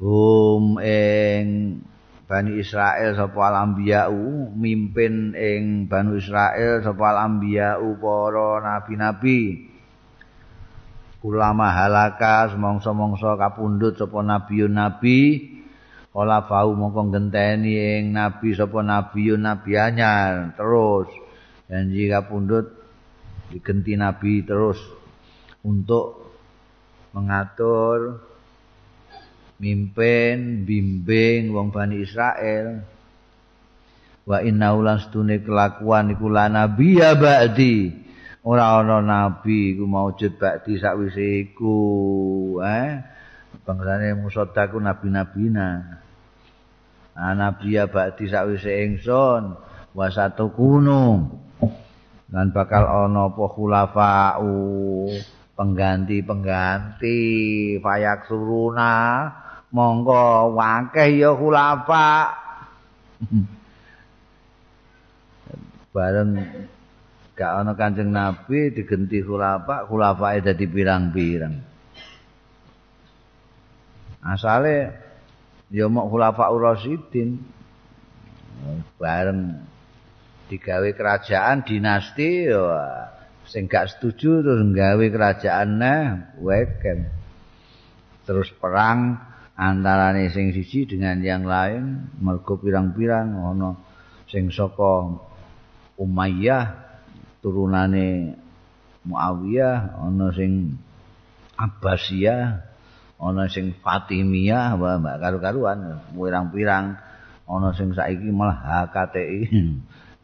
[0.00, 1.78] Hum ing
[2.24, 9.70] Bani Israel sapa al-anbiya'u mimpin ing Banu Israel sapa al-anbiya'u para nabi-nabi.
[11.24, 15.52] Ulama halaka semongso-mongso kapundhut sapa nabiyun nabi
[16.12, 21.12] kala bau mongko genteni ing nabi sapa nabiyun nabi anyar terus.
[21.68, 22.72] Janji kapundhut
[23.52, 24.80] digenti nabi terus.
[25.64, 26.23] Untuk
[27.14, 28.18] mengatur
[29.62, 32.82] mimpin bimbing wong Bani Israel.
[34.24, 38.02] Wa inna ulan stune kelakuan iku la nabi ba'di.
[38.44, 41.78] Ora ana nabi iku maujud bakti sakwise iku
[42.60, 43.00] eh?
[43.64, 46.02] Bangsane Musa ku nabi-nabina.
[47.14, 49.56] Ah nabi ya bakti sakwise ingsun
[49.94, 51.30] wa satu kuno
[52.26, 54.56] dan bakal ana apa khulafa'u
[55.54, 57.18] pengganti-pengganti
[57.78, 58.94] fayak suruna
[59.70, 62.34] monggo wakeh ya khulafa
[65.94, 66.30] bareng
[67.38, 71.54] gak ana Kanjeng Nabi digenti khulafa, khulafae dadi pirang-pirang.
[74.24, 74.76] Asale
[75.70, 77.38] ya mok khulafa urasidin.
[78.96, 79.60] Bareng
[80.48, 82.64] digawe kerajaan dinasti ya
[83.48, 85.80] sing gak setuju terus gawe kerajaan
[86.40, 87.08] weken
[88.24, 89.20] terus perang
[89.54, 93.78] antarane sing siji dengan yang lain mergo pirang-pirang ana
[94.26, 95.14] sing saka
[95.94, 96.74] Umayyah
[97.38, 98.34] turunane
[99.06, 100.74] Muawiyah ana sing
[101.54, 102.64] Abbasiyah
[103.20, 106.98] ana sing Fatimiyah mbak karu-karuan pirang-pirang
[107.46, 109.40] ana sing saiki malah HKTI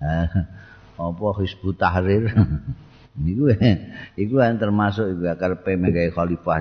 [1.01, 2.25] apa Hizbut Tahrir
[3.19, 3.51] Niku
[4.15, 6.59] iku termasuk iku karepe megawe khalifah.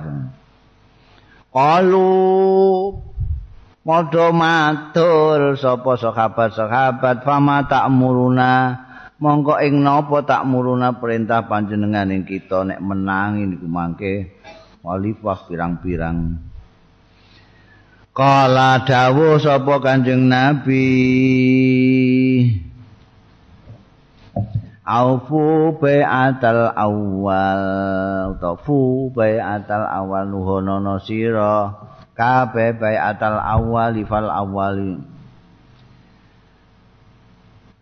[1.49, 2.09] Qalu
[3.85, 8.53] padha matur sapa sahabat-sahabat fama ta'muruna
[9.17, 14.13] mongko ing napa ta'muruna perintah panjenengan ing kita nek menangi niku mangke
[14.85, 16.49] khalifah pirang-pirang
[18.09, 20.91] Kala dawuh sapa Kanjeng Nabi
[24.89, 27.61] Aufu bai'atal awal
[28.41, 31.77] Taufu bai'atal awal nuhonono sira
[32.17, 34.97] kabeh bai'atal awal fal awali.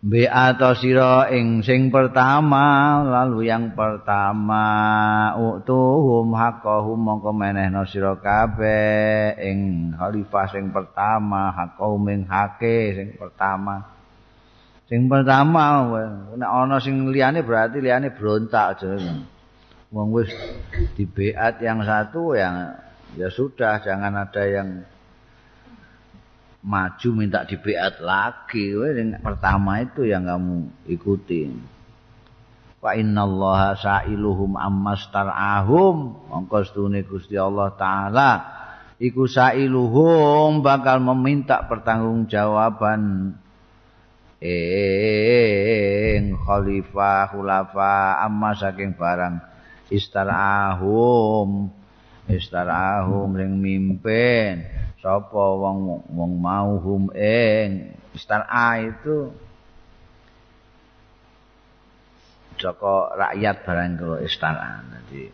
[0.04, 4.62] Beato sira ing sing pertama lalu yang pertama
[5.32, 13.97] utuhum haqqahum mongko menehno sira kabeh ing khalifah sing pertama haqqahum ing hake sing pertama
[14.88, 15.84] Sing pertama
[16.32, 18.96] nek ana sing liyane berarti liyane berontak aja.
[19.92, 20.32] Wong wis
[20.96, 22.72] di beat yang satu yang
[23.12, 24.88] ya sudah jangan ada yang
[26.64, 28.72] maju minta di beat lagi.
[28.72, 31.52] Yang pertama itu yang kamu ikuti.
[32.80, 35.96] Wa innallaha sa'iluhum ammastar'ahum.
[36.32, 38.30] Mongko stune Gusti Allah taala
[38.96, 43.36] iku sa'iluhum bakal meminta pertanggungjawaban
[44.38, 49.42] ing khalifah khulafa amma saking barang
[49.90, 51.70] istarahum
[52.28, 54.62] istarahum ring mimpin.
[54.98, 59.30] Sapa wong wong mau hum ing istarah itu?
[62.58, 65.30] Joko rakyat barang kalau istana jadi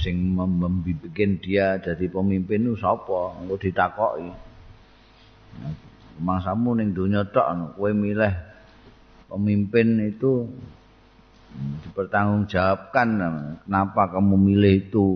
[0.00, 4.32] sing membuat dia jadi pemimpin itu siapa nggak ditakoki
[6.20, 8.32] mangsamu ning donya tok kowe milih
[9.32, 10.44] pemimpin itu
[11.86, 13.08] dipertanggungjawabkan
[13.64, 15.06] kenapa kamu milih itu?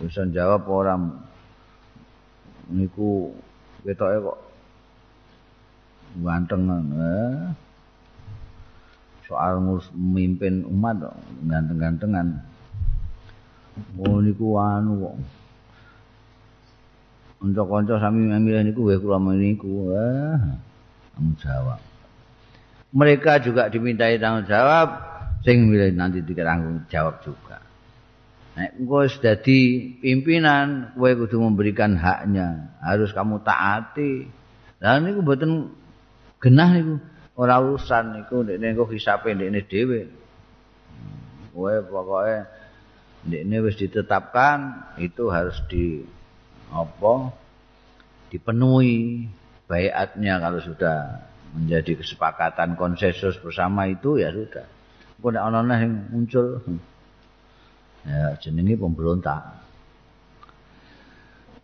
[0.00, 1.12] Bisa jawab orang
[2.72, 3.34] niku
[3.84, 4.38] ketoke kok
[6.22, 6.62] ganteng
[6.96, 7.52] eh.
[9.28, 9.64] soal
[9.96, 11.12] memimpin umat
[11.48, 12.40] ganteng-gantengan.
[13.96, 15.14] Oh niku anu kok
[17.42, 19.90] Kanca-kanca sami milih niku nggih kula niku.
[19.90, 20.38] Eh,
[21.10, 21.82] tanggung jawab.
[22.94, 24.88] Mereka juga dimintai tanggung jawab
[25.42, 27.58] sing milih nanti ditanggung jawab juga.
[28.54, 32.78] Nek engko dadi pimpinan, kowe kudu memberikan haknya.
[32.78, 34.30] Harus kamu taati.
[34.78, 35.74] Lah niku mboten
[36.38, 36.94] genah niku.
[37.34, 40.00] Ora urusan niku nek engko hisape ndekne dhewe.
[41.50, 42.46] Kowe pokoke
[43.26, 46.06] ndekne wis ditetapkan itu harus di
[46.72, 47.30] apa
[48.32, 49.28] dipenuhi
[49.68, 54.64] bayatnya kalau sudah menjadi kesepakatan konsensus bersama itu ya sudah.
[55.22, 56.58] Kok nek ana yang muncul
[58.02, 59.62] ya jenenge pemberontak.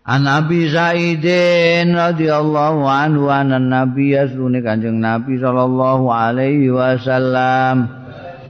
[0.08, 7.92] An Abi Sa'idin radhiyallahu anhu anan Nabi yasune Kanjeng Nabi sallallahu alaihi wasallam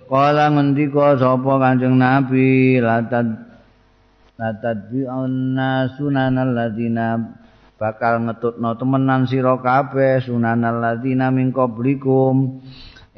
[0.07, 3.48] kala ngendika sapa Kanjeng Nabi latad
[4.39, 7.19] latadbi'unna sunanal ladina
[7.75, 12.63] bakal ngetutno temenan sira kabeh sunanal ladina min qablikum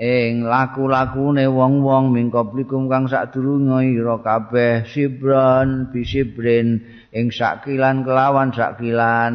[0.01, 6.89] ing laku-lakune wong-wong min qablikum kang sadurunge ira kabeh sibran bisibrin.
[7.13, 9.35] Ing sakilan kelawan sakilan.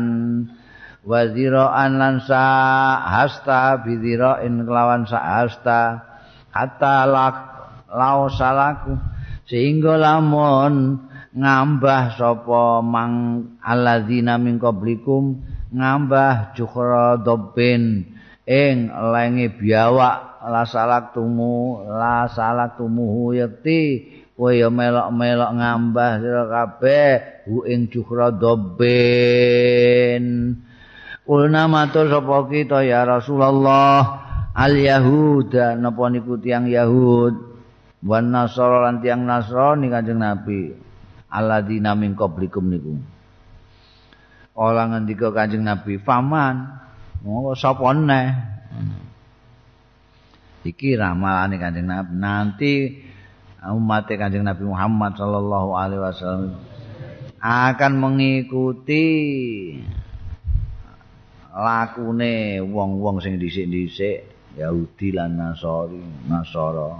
[1.06, 2.42] Waziraan lan sa
[2.98, 6.02] hasta bidirain kelawan sa hasta
[6.50, 7.38] hatta lak
[7.94, 8.98] lau salaku
[9.46, 11.06] sehingga lamun
[11.36, 15.44] ngambah sapa mang alladzina min qablikum
[15.76, 18.08] ngambah jukhra dobbin
[18.48, 24.08] ing lenge biawak la salak tumu la salak tumuhu yakti
[24.40, 30.24] kowe ya melok-melok ngambah sira kabeh hu ing jukhra dobbin
[31.28, 34.24] ulna matur sapa kita ya Rasulullah
[34.56, 37.52] al yahuda napa niku tiyang yahud?
[38.06, 40.85] Wan nasara lan tiyang nasrani kanjeng nabi
[41.30, 42.96] alladzina min qablikum niku.
[44.56, 46.56] Ora ngendika Kanjeng Nabi, "Faman,
[47.22, 48.28] ngono sapa neh?"
[50.66, 52.12] Iki ramalane Kanjeng Nabi.
[52.16, 52.74] Nanti
[53.62, 56.54] umat Kanjeng Nabi Muhammad sallallahu alaihi wasallam
[57.46, 59.06] akan mengikuti
[61.54, 66.00] lakune wong-wong sing dhisik-dhisik Yahudi lan Nasori,
[66.32, 66.96] Nasara.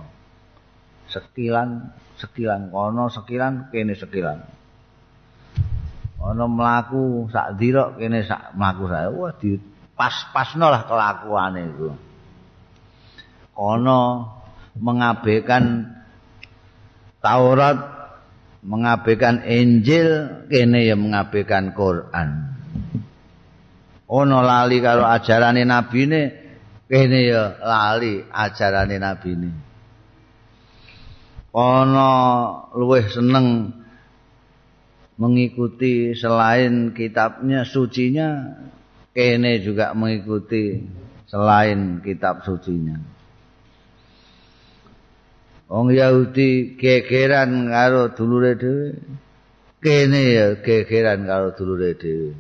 [1.08, 1.88] Sekilan
[2.26, 2.74] sekilan.
[2.74, 4.38] Kono sekilan kene sekilan.
[6.26, 9.62] Ono mlaku sak dirok kene sak mlaku saya wah di
[9.94, 11.90] pas-pasno lah kelakuane iku.
[13.54, 14.02] Kono
[14.82, 15.94] mengabaikan
[17.22, 17.78] Taurat
[18.62, 22.30] mengabaikan Injil kene ya mengabaikan Quran.
[24.06, 26.22] Ono lali karo ajarane nabine
[26.86, 29.65] kene ya lali ajarane nabine
[31.56, 32.12] ono
[32.76, 33.72] luwih seneng
[35.16, 38.60] mengikuti selain kitabnya sucinya
[39.16, 40.84] kene juga mengikuti
[41.32, 43.00] selain kitab sucinya.
[45.72, 49.00] Wong Yahudi gegeran karo dulure dhewe.
[49.80, 52.36] Kene ya gegeran karo dulure dhewe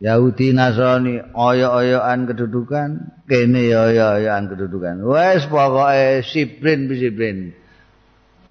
[0.00, 7.52] Yahudi Nasrani oyo-oyoan kedudukan kene ya oyo-oyoan kedudukan wes pokoke sibrin sibrin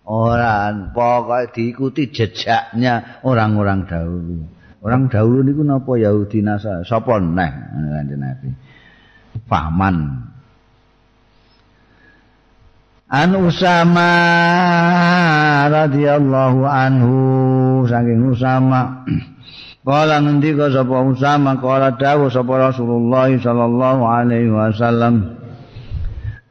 [0.09, 4.41] Orang pokoknya diikuti jejaknya orang-orang dahulu.
[4.81, 6.81] Orang dahulu niku napa Yahudi Nasrani?
[6.81, 8.49] Sapa neh kanjeng Nabi?
[9.45, 10.25] Fahman.
[13.05, 14.13] An Usama
[15.69, 17.13] radhiyallahu anhu
[17.85, 19.05] saking Usama
[19.89, 25.33] Kala ngendika sapa Usama kala dawuh sapa Rasulullah sallallahu alaihi wasallam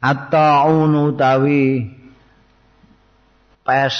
[0.03, 1.87] At-ta'unu tawi
[3.63, 3.95] pes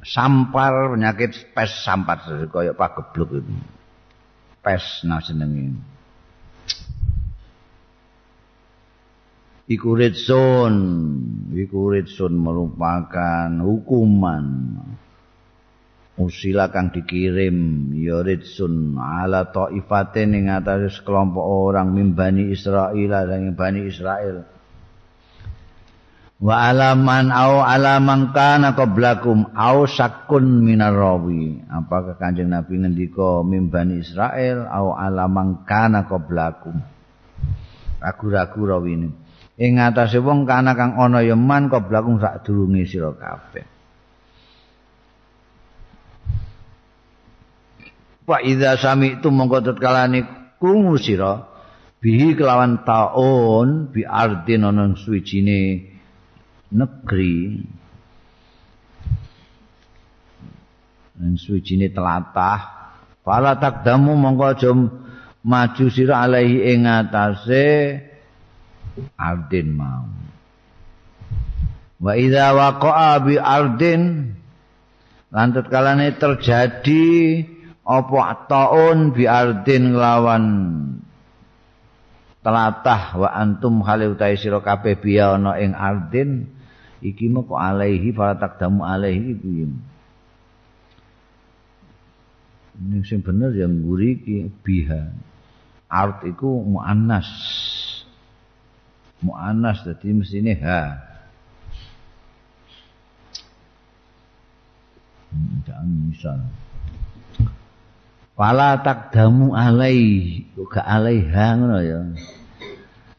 [0.00, 2.24] sampar penyakit pes sampar.
[2.48, 3.52] Kaya pagebluk itu.
[4.64, 5.76] Pes nah jenenge.
[9.68, 10.74] Iku ritsun
[11.52, 14.44] iku ritsun merupakan hukuman
[16.18, 22.92] usila kang dikirim ya ritsun ala taifatin ing atas kelompok orang mimbani Israel
[23.30, 24.42] dan bani Israel
[26.42, 31.62] wa alaman au alaman kana qablakum au sakun minar rawi.
[31.66, 36.78] Apakah kanjeng nabi ngendika mimbani Israel au alaman kana qablakum?
[37.98, 39.10] Ragu-ragu rawi ini.
[39.58, 43.77] Ing atase wong kana kang ana yeman qablakum sak durunge sira kabeh
[48.28, 50.20] wa idza sami'tu mongko tetkalane
[50.60, 51.48] krungu sira
[52.04, 55.88] bihi kelawan taun bi ardin ana suwijine
[56.68, 57.64] negeri.
[61.18, 62.92] Ing suwijine telatah.
[63.24, 64.70] Fala takdamu mongko aja
[65.42, 67.96] maju sira alaihi ing atase
[69.16, 70.04] ardin mau.
[71.98, 74.36] Wa idza waqa'a bi ardin
[75.72, 77.08] kalane terjadi
[77.88, 80.44] apa taun bi ardin lawan
[82.44, 86.44] telatah wa antum hale utahe sira kabeh biya ana ing ardin
[87.00, 89.66] iki moko alaihi fala takdamu alaihi piye
[92.78, 95.10] ini sing bener yang nguri iki biha.
[95.90, 97.26] Art iku muannas.
[99.18, 100.94] Muannas dadi mestine ha.
[105.28, 106.38] Hmm, jangan misal
[108.38, 111.98] Fala takdamu alaihi Gak alaiha ngono ya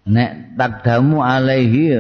[0.08, 1.92] Nek takdamu alaihi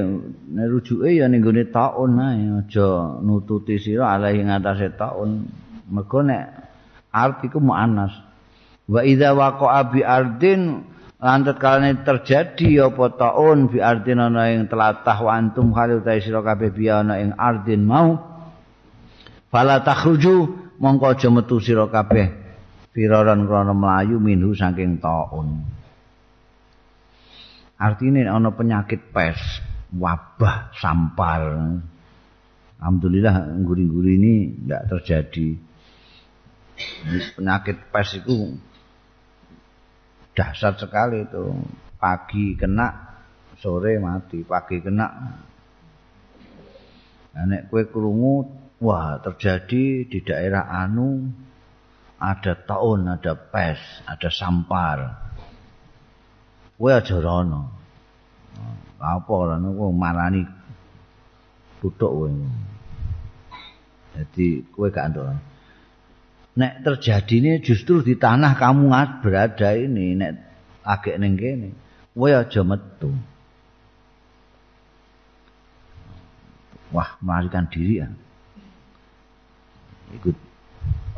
[0.55, 5.51] Nek rujuke ya ning gone taun ae aja nututi sira alaihi ngatasé taun.
[5.91, 6.47] Mergo nek
[7.13, 8.15] art iku muannas.
[8.89, 10.89] Wa idza waqa'a bi ardin
[11.21, 16.41] lantet kalane terjadi apa taun bi ardin ana ing telatah wa antum khalil ta sira
[16.41, 18.15] kabeh bi ana ing ardin mau.
[19.53, 20.49] Fala takhruju
[20.81, 22.38] mongko aja metu sira kabeh
[22.99, 25.63] firaran krana mlayu minhu saking taun.
[27.79, 29.39] Artinya ana penyakit pes.
[29.95, 31.71] wabah sampar.
[32.77, 35.49] Alhamdulillah guri-guri ini tidak terjadi.
[37.39, 38.59] Penyakit pes itu
[40.35, 41.55] dahsyat sekali itu.
[41.95, 43.15] Pagi kena,
[43.63, 44.43] sore mati.
[44.43, 45.07] Pagi kena.
[47.39, 48.43] Nek kue kerungu,
[48.83, 51.31] wah terjadi di daerah Anu
[52.19, 55.31] ada tahun, ada pes, ada sampar.
[56.75, 57.79] Kue aja rono.
[58.99, 60.43] apa ora niku marani
[61.79, 62.31] butuh kowe.
[64.19, 65.39] Jadi kowe gak antuk.
[66.59, 68.91] Nek terjadine justru di tanah kamu
[69.23, 70.31] berada ini nek
[70.83, 71.71] agek ning kene.
[72.11, 73.15] Kowe aja metu.
[76.91, 78.09] Wah, melarikan diri ya.
[80.19, 80.48] Ikut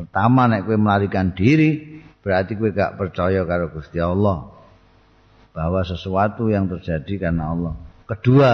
[0.01, 4.51] pertama nek kowe melarikan diri berarti kowe gak percaya karo Gusti Allah.
[5.51, 7.73] bahwa sesuatu yang terjadi karena Allah.
[8.07, 8.51] Kedua,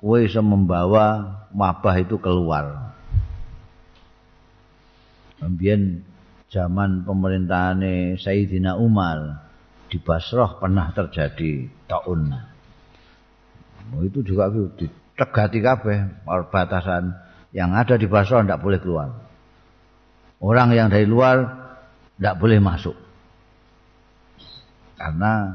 [0.00, 2.92] kue bisa membawa wabah itu keluar.
[5.40, 6.04] Kemudian
[6.48, 7.80] zaman pemerintahan
[8.16, 9.48] Sayyidina Umar,
[9.88, 12.32] di Basrah pernah terjadi taun.
[13.94, 17.14] Oh, itu juga ditegati kabeh perbatasan
[17.54, 19.25] yang ada di Basrah tidak boleh keluar.
[20.40, 21.48] Orang yang dari luar
[22.16, 22.96] tidak boleh masuk.
[24.96, 25.52] Karena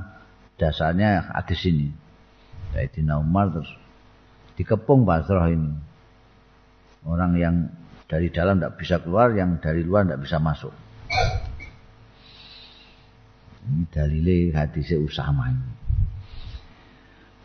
[0.58, 1.90] dasarnya hadis ini.
[2.72, 3.72] Sayyidina Umar terus
[4.56, 5.74] dikepung Basrah ini.
[7.02, 7.68] Orang yang
[8.06, 10.74] dari dalam tidak bisa keluar, yang dari luar tidak bisa masuk.
[13.62, 15.81] Ini dalile hadis Usama ini.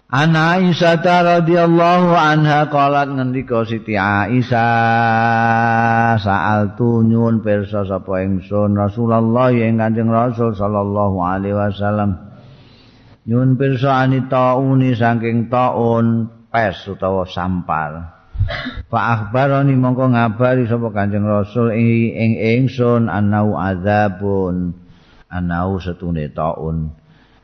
[0.06, 4.54] Ana Aisyah radhiyallahu anha qalat ngendika Siti Aisyah
[6.22, 12.22] saal tu nyuwun pirsa sapa ingsun Rasulullah ing Kanjeng Rasul sallallahu alaihi wasallam.
[13.26, 18.06] Nyuwun pirsa anitauni saking taun pes utawa sampal
[18.86, 24.70] Pak akhbaroni mongko ngabari sapa Kanjeng Rasul ing ingsun anau azabun
[25.26, 26.94] anau setune taun.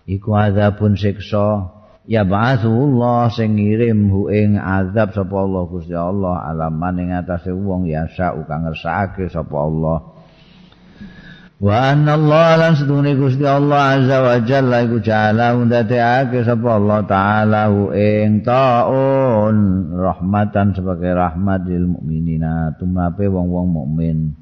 [0.06, 6.98] Iku azabun siksa ya ba'atsullah sing ngirim hu ing azab sapa Allah Gusti Allah alaman
[6.98, 9.98] ing atase wong ya sa kang ngersakake sapa Allah.
[11.62, 16.98] Wa anna Allah lan setune Gusti Allah azza wa jalla iku jala ndateake sapa Allah
[17.06, 19.56] taala hu ing taun
[19.94, 24.41] rahmatan sebagai rahmat lil mukminina tumape wong-wong mukmin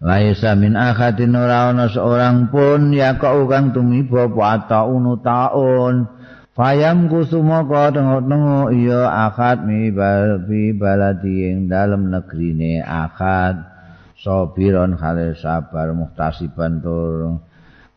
[0.00, 6.08] Laisa min akhatin ora ana seorang pun ya kau kang tumiba apa unu taun.
[6.56, 13.60] Fayam kusumaka tengok-tengok iya akad mi balbi baladi ing dalem negrine akad
[14.16, 17.44] sabiron khale sabar muhtasiban tur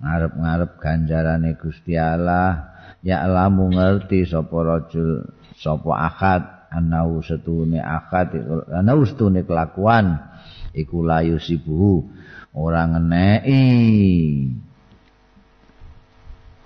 [0.04, 2.76] ngarep-ngarep ganjarane Gusti Allah.
[2.99, 5.24] Ya lamu ngerti sapa rajul
[5.56, 8.36] sapa akad anau setune akad
[8.76, 10.33] anau setune kelakuan
[10.74, 12.09] iku layu sibuhu.
[12.53, 13.65] Ora ngeneki.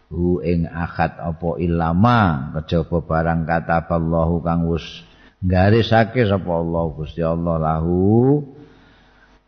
[0.07, 5.03] Hu ing akad apa ilama kejaba barang kata Allah kang wis
[5.43, 8.39] garisake sapa Allah Gusti Allah lahu.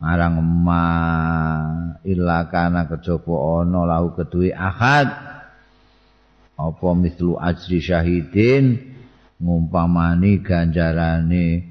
[0.00, 0.84] Marang ma
[2.04, 5.08] illa kana kejaba ana lahu keduwe akad.
[6.60, 8.92] Apa mislu ajri syahidin
[9.40, 11.69] ngumpamani ganjarane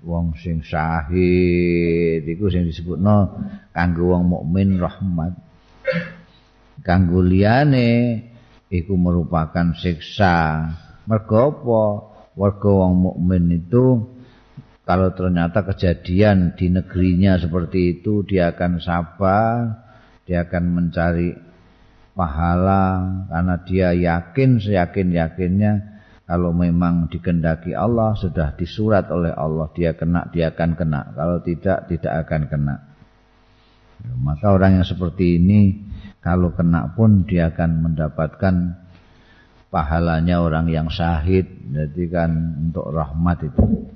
[0.00, 2.24] wong sing syahid.
[2.24, 3.36] Iku sing disebutno
[3.76, 5.36] kanggo wong mukmin rahmat.
[6.80, 8.22] Kanggo liyane
[8.72, 10.68] iku merupakan siksa.
[11.04, 11.84] Mergo apa?
[12.32, 14.08] Warga wong mukmin itu
[14.88, 19.84] kalau ternyata kejadian di negerinya seperti itu dia akan sabar
[20.24, 21.36] dia akan mencari
[22.16, 25.91] pahala karena dia yakin seyakin yakinnya
[26.32, 31.12] kalau memang dikendaki Allah sudah disurat oleh Allah dia kena dia akan kena.
[31.12, 32.76] Kalau tidak tidak akan kena.
[34.16, 35.84] Maka orang yang seperti ini
[36.24, 38.80] kalau kena pun dia akan mendapatkan
[39.68, 41.52] pahalanya orang yang syahid.
[41.68, 42.32] Jadi kan
[42.64, 43.92] untuk rahmat itu.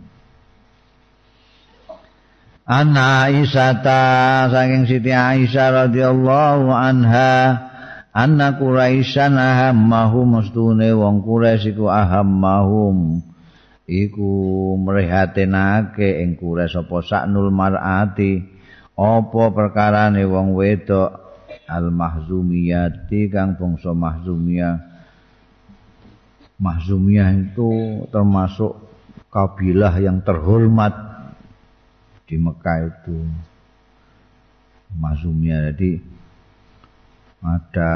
[2.68, 3.80] Anna Aisyah
[4.52, 7.72] saking Siti Aisyah radhiyallahu anha
[8.16, 13.20] anna quraisyan ahammahum mustune wong quraisy iku ahammahum.
[13.86, 14.30] Iku
[14.80, 18.40] mrihatinake ing quraisy apa saknul mar'ati?
[18.96, 21.28] Apa perkarane wong wedok?
[21.66, 24.80] Al mahzumiyati kang bangsa mahzumiyah.
[26.56, 27.70] Mahzumiyah itu
[28.08, 28.80] termasuk
[29.28, 30.94] kabilah yang terhormat
[32.24, 33.18] di Mekah itu.
[34.94, 36.15] Mahzumiyah jadi
[37.46, 37.90] ada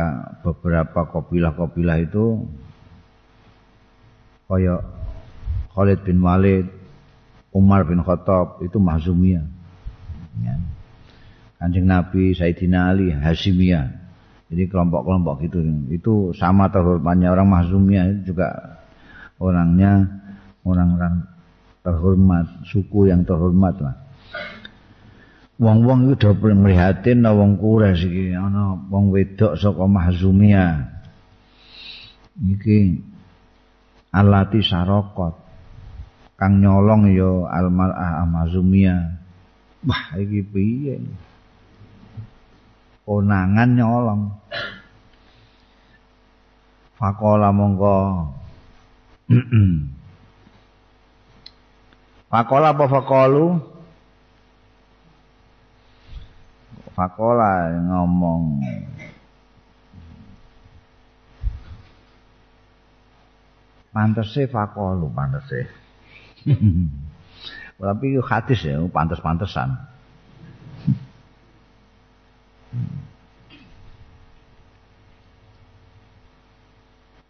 [0.46, 2.46] beberapa kopilah-kopilah itu
[4.46, 4.78] kaya
[5.74, 6.66] Khalid bin Walid,
[7.50, 9.46] Umar bin Khattab itu Mahzumiyah.
[10.42, 10.54] Ya.
[11.58, 13.86] Kanjeng Nabi Sayyidina Ali Hashimiyah.
[14.50, 15.62] Jadi kelompok-kelompok gitu
[15.94, 18.78] itu sama terhormatnya orang Mahzumiyah juga
[19.38, 20.10] orangnya
[20.66, 21.22] orang-orang
[21.86, 23.94] terhormat, suku yang terhormat lah.
[25.60, 30.88] Wong-wong iku do prihatin na wong Quraisy iki ana wong wedok saka Mahzumia
[32.40, 33.04] iki
[34.08, 35.36] alati sarokot.
[36.40, 39.20] Kang nyolong ya almarah Mahzumia
[39.84, 40.96] wah iki piye?
[43.04, 44.32] Konangan nyolong.
[46.96, 47.96] Fakola mongko
[52.32, 53.79] Fakola apa fakolu?
[57.00, 58.60] Fakola ngomong
[63.90, 65.66] Pantese fakolu pantese.
[67.80, 69.72] Tapi itu hadis ya, pantes-pantesan.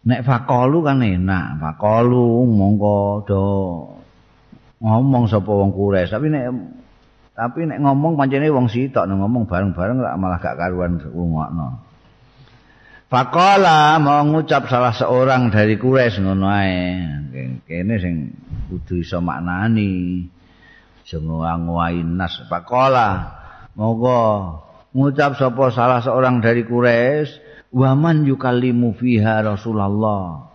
[0.01, 3.45] nek faqalu kan enak faqalu mongko do
[4.81, 6.49] ngomong sapa wong kures tapi nek
[7.31, 11.91] tapi nek ngomong pancene wong sitok nek ngomong bareng-bareng malah gak karuan ngokno
[13.11, 17.03] Faqala mau ngucap salah seorang dari Quraisy ngono ae.
[17.67, 18.31] Kene sing
[18.71, 20.23] kudu iso maknani.
[21.03, 22.39] Jenguang-wain nas.
[22.47, 23.35] Faqala
[23.75, 24.63] monggo
[24.95, 27.43] ngucap sapa salah seorang dari Quraisy,
[27.75, 30.47] "Wa man yukallimu fiha Rasulullah."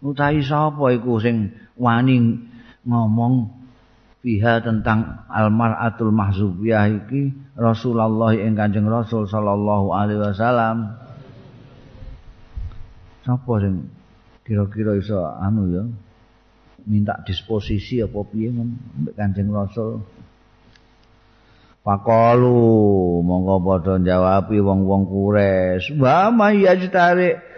[0.00, 2.40] Utahi sapa iku sing wani
[2.88, 3.61] ngomong
[4.22, 10.94] fiha tentang almaratul mahzubiyah iki Rasulullah ing Kanjeng Rasul sallallahu alaihi wasallam.
[13.26, 13.90] Sapa sing
[14.46, 15.84] kira-kira iso anu ya
[16.86, 20.00] minta disposisi apa piye mbek Kanjeng Rasul.
[21.82, 22.62] Pakalu
[23.26, 25.90] monggo padha jawabi wong-wong kures.
[25.98, 27.51] Wa may yajtari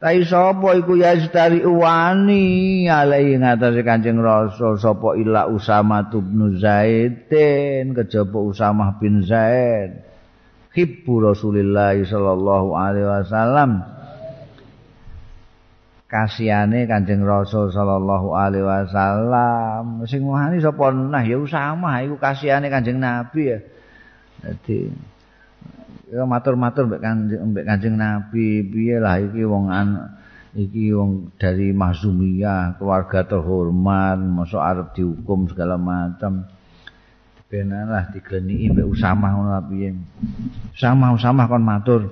[0.00, 8.40] Tai sapa iku yajtari wani alai ngatasé Kanjeng Rasul sapa ila Usama bin Zaidin kejaba
[8.40, 10.00] Usama bin Zaid.
[10.72, 13.70] Hibbu Rasulillah sallallahu alaihi wasallam.
[16.08, 20.00] kasihane Kanjeng Rasul sallallahu alaihi wasallam.
[20.08, 23.60] Sing wani sapa nah ya Usama iku kasihane Kanjeng Nabi ya.
[24.40, 24.88] Dadi
[26.10, 29.88] ya matur-matur mbek Kanjeng mbek Kanjeng Nabi piye lah iki wong an
[30.50, 36.42] iki wong dari Mahzumiyah, keluarga terhormat, mosok arep dihukum segala macam.
[37.46, 39.94] Benalah digleni mbek Usama ngono piye.
[40.74, 42.02] Usama Usama kon matur.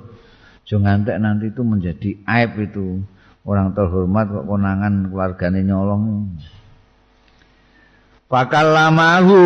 [0.69, 3.03] Jangan nanti itu menjadi aib itu.
[3.49, 6.29] orang terhormat kok konangan keluargane nyolong.
[8.29, 9.41] Bakal lamahu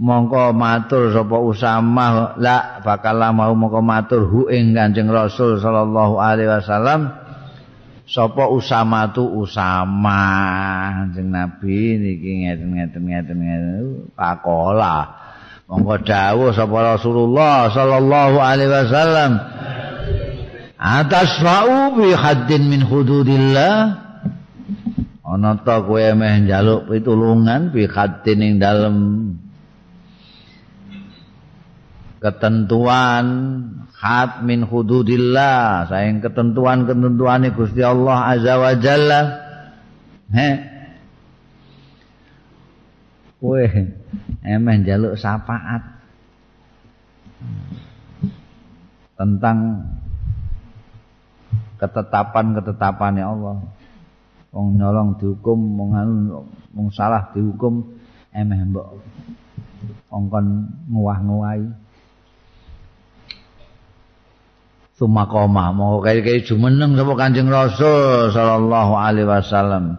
[0.00, 6.48] mongko matur sapa Usama la bakal lamahu mongko matur hu ing Kanjeng Rasul sallallahu alaihi
[6.48, 7.12] wasallam
[8.08, 10.24] sapa Usama tu Usama
[11.04, 13.86] Kanjeng Nabi niki ngeten-ngeten ngeten-ngeten
[14.16, 15.20] pakola.
[15.68, 19.36] Mongko dawuh sapa Rasulullah sallallahu alaihi wasallam
[20.80, 24.08] atas fa'u bi haddin min hududillah.
[25.30, 28.96] Ana ta kowe meh njaluk pitulungan bi haddin ing dalem
[32.20, 33.26] ketentuan
[33.96, 35.88] had min hududillah.
[35.88, 39.20] Sayang ketentuan-ketentuane Gusti Allah azza wa jalla.
[40.30, 40.48] He?
[43.40, 43.64] Kowe
[44.44, 45.82] emeh njaluk syafaat.
[49.16, 49.88] Tentang
[51.80, 53.64] ketetapan-ketetapan Allah.
[54.50, 55.90] Wong nyolong dihukum, wong
[56.74, 57.96] wong salah dihukum
[58.36, 59.00] emeh mbok.
[60.12, 60.46] Ongkon
[60.90, 61.79] nguah-nguahi.
[65.00, 69.96] Sumakoma mau kaya-kaya jumeneng sapa Kanjeng Rasul sallallahu alaihi wasallam.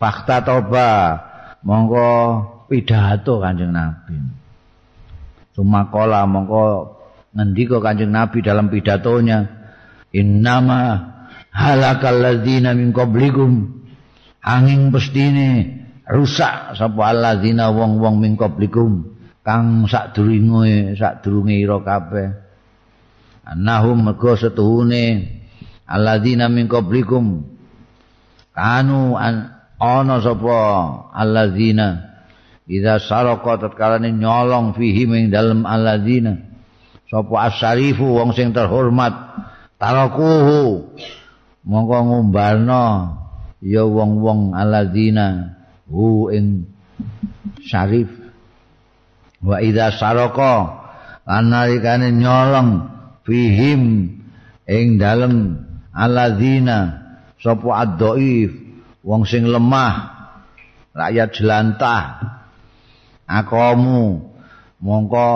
[0.00, 1.20] Fakta toba.
[1.60, 4.16] Monggo pidato Kanjeng Nabi.
[5.52, 6.96] Sumakola monggo
[7.36, 9.68] ngendika Kanjeng Nabi dalam pidatonya.
[10.16, 10.80] Innama
[11.52, 13.84] halakal ladzina min qablikum.
[14.40, 15.76] Angin pestine
[16.08, 19.12] rusak sapa alladzina wong-wong min qablikum.
[19.44, 22.41] Kang sadurunge sadurunge ira kabeh
[23.46, 25.28] annahum mergo setuhune
[25.86, 27.46] alladzina min qablikum.
[28.52, 30.60] Kanu an ana sapa
[31.12, 32.12] alladzina?
[32.68, 36.38] Idza saraka tatkala nyolong fihi ing dalem alladzina.
[37.10, 39.12] Sapa asyarifu wong sing terhormat.
[39.76, 40.94] Tarakuhu.
[41.62, 42.84] Mongko ngumbarno
[43.62, 45.58] ya wong-wong alladzina.
[45.90, 46.70] Hu ing
[47.66, 48.08] syarif.
[49.42, 50.82] Wa idza saraka
[51.26, 51.50] lan
[52.18, 52.91] nyolong
[53.26, 54.14] fihim
[54.66, 55.62] ing dalem
[55.94, 57.02] alladzina
[57.38, 58.54] sapa ad-dhaif
[59.02, 60.12] wong sing lemah
[60.94, 62.04] rakyat jelantah.
[63.26, 64.28] Akamu
[64.82, 65.32] mongko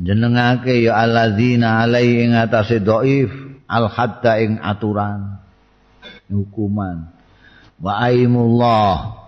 [0.00, 3.28] jenengake ya alladzina alai ing atase dhaif
[3.68, 5.38] al hadda ing aturan
[6.30, 7.12] hukuman.
[7.78, 9.18] Wa aimullah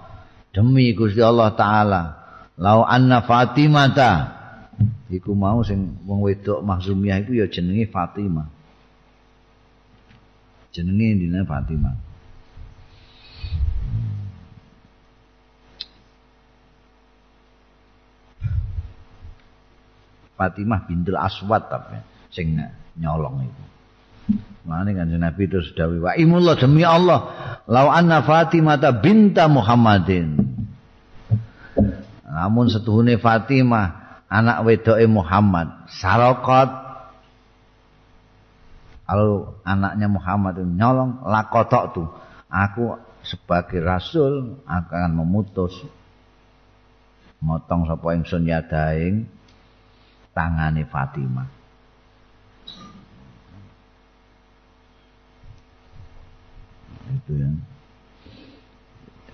[0.50, 2.02] demi Gusti Allah taala
[2.58, 4.39] lau anna fatimata
[5.10, 8.46] iku mau sing wong wedok mahzumiyah iku ya jenenge Fatimah.
[10.70, 11.96] Jenenge dina Fatimah.
[20.38, 22.00] Fatimah bintul Aswad tapi
[22.32, 22.56] sing
[22.96, 23.64] nyolong itu
[24.64, 27.28] Mane kan Nabi terus dawuh wa imullah demi Allah
[27.66, 30.36] lau anna Fatimah binta Muhammadin.
[32.30, 33.99] Namun setuhune Fatimah
[34.30, 35.90] anak wedoke Muhammad.
[35.90, 36.70] Sarokat
[39.10, 42.08] kalau anaknya Muhammad itu nyolong lakotok tuh.
[42.46, 42.94] Aku
[43.26, 45.74] sebagai rasul akan memutus.
[47.42, 49.26] Motong sapa ingsun yadaing
[50.30, 51.50] tangane Fatimah.
[57.10, 57.50] Itu ya.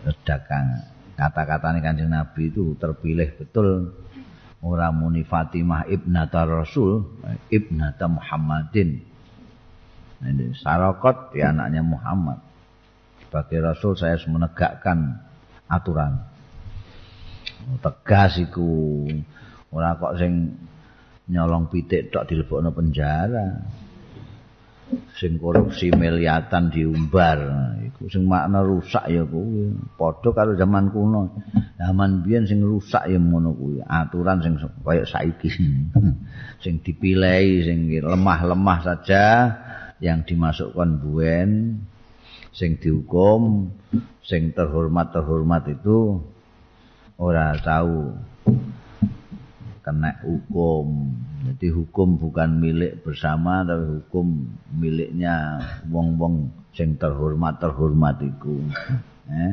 [0.08, 0.64] Redakan
[1.20, 3.92] kata-kata kanjeng Nabi itu terpilih betul
[4.62, 7.04] orang muni Fatimah ibnata Rasul
[7.52, 9.02] ibnata Muhammadin.
[10.16, 12.40] Ini sarakot di anaknya Muhammad.
[13.26, 15.20] Sebagai Rasul saya harus menegakkan
[15.68, 16.24] aturan.
[17.84, 19.04] Tegas iku.
[19.74, 20.56] Ora kok sing
[21.26, 23.60] nyolong pitik tok dilebokno penjara
[25.18, 27.38] sing korupsi miliatan diumbar.
[27.90, 29.74] Iku sing makna rusak ya kuwi.
[29.98, 31.32] Padha karo zaman kuno.
[31.80, 33.82] Zaman biyen sing rusak ya ngono kuwi.
[33.82, 35.50] Aturan sing kaya saiki.
[36.64, 39.24] Sing dipilih sing lemah-lemah saja
[40.00, 41.80] yang dimasukkan buen
[42.56, 43.68] sing dihukum
[44.24, 46.24] sing terhormat-terhormat itu
[47.20, 48.16] ora tahu
[49.84, 51.12] kena hukum.
[51.46, 58.66] Jadi hukum bukan milik bersama tapi hukum miliknya wong-wong sing terhormat-terhormat iku.
[59.26, 59.52] Eh,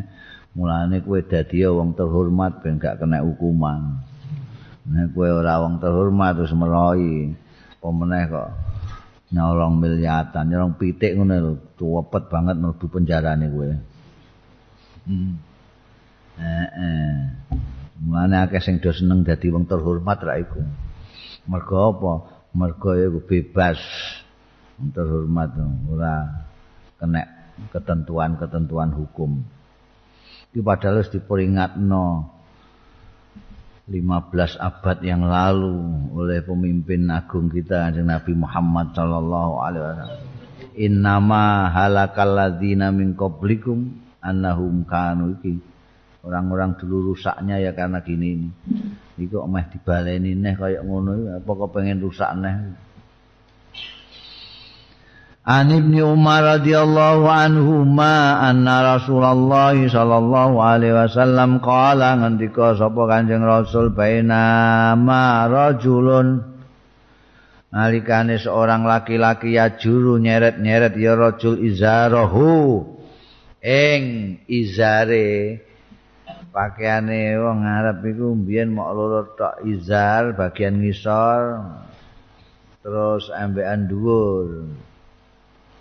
[0.58, 4.02] mulane kowe dadi wong terhormat ben gak kena hukuman.
[4.90, 7.32] Nek kowe ora wong terhormat terus meroi,
[7.78, 8.50] pemeneh kok
[9.34, 13.70] nyolong miliatan, nyolong pitik ngono lho, tuwepet banget mlebu penjarane kowe.
[15.10, 15.34] Hmm.
[16.42, 17.14] Eh, eh.
[18.02, 20.62] Mulane akeh sing do seneng dadi wong terhormat ra iku.
[21.48, 22.14] Mergo apa?
[22.54, 23.80] Mergo iku bebas
[24.80, 25.56] terhormat
[25.90, 26.46] ora
[26.98, 27.24] kena
[27.72, 29.44] ketentuan-ketentuan hukum.
[30.54, 32.30] Iki padahal wis diperingatno
[33.84, 35.76] 15 abad yang lalu
[36.16, 40.24] oleh pemimpin agung kita Kanjeng Nabi Muhammad sallallahu alaihi wasallam.
[40.80, 45.60] Innama halakal ladzina min qablikum annahum kanu iki
[46.24, 48.50] orang-orang dulu rusaknya ya karena gini ini.
[49.14, 52.56] Iku meh dibaleni neh kaya ngono apa kok pengen rusak neh.
[55.44, 63.44] An Ibnu Umar radhiyallahu anhu ma anna Rasulullah sallallahu alaihi wasallam qala ngendika sapa Kanjeng
[63.44, 66.48] Rasul baina ma rajulun
[67.76, 72.88] nalikane seorang laki-laki ya juru nyeret-nyeret ya rajul izarahu
[73.60, 74.02] ing
[74.48, 75.60] izare
[76.54, 81.66] pakaiane wong Arab iku mbiyen mok loro tok izar bagian ngisor
[82.86, 84.70] terus ambekan dhuwur.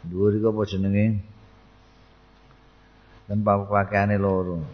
[0.09, 1.07] Dhuwur iku apa jenenge?
[3.29, 4.65] Kan pakaiane loro.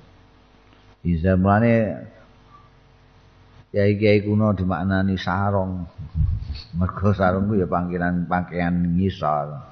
[1.02, 1.98] Izar mlane
[3.74, 5.82] kiai-kiai kuno dimaknani sarong.
[6.78, 9.66] Mergo sarung ku ya panggilan pakaian ngisor.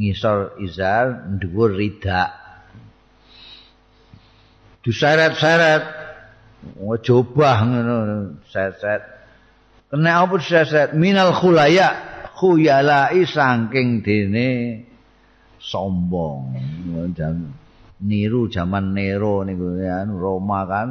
[0.00, 2.43] Ngisor izar dhuwur ridak
[4.84, 5.84] diseret-seret.
[6.64, 7.96] Ngejobah ngono
[8.48, 9.04] seret
[9.92, 11.92] kena apa seret minal khulaya
[12.32, 14.80] khuyalai saking dene
[15.60, 16.56] sombong.
[18.04, 19.76] Niru zaman Nero niku.
[20.16, 20.88] Roma kan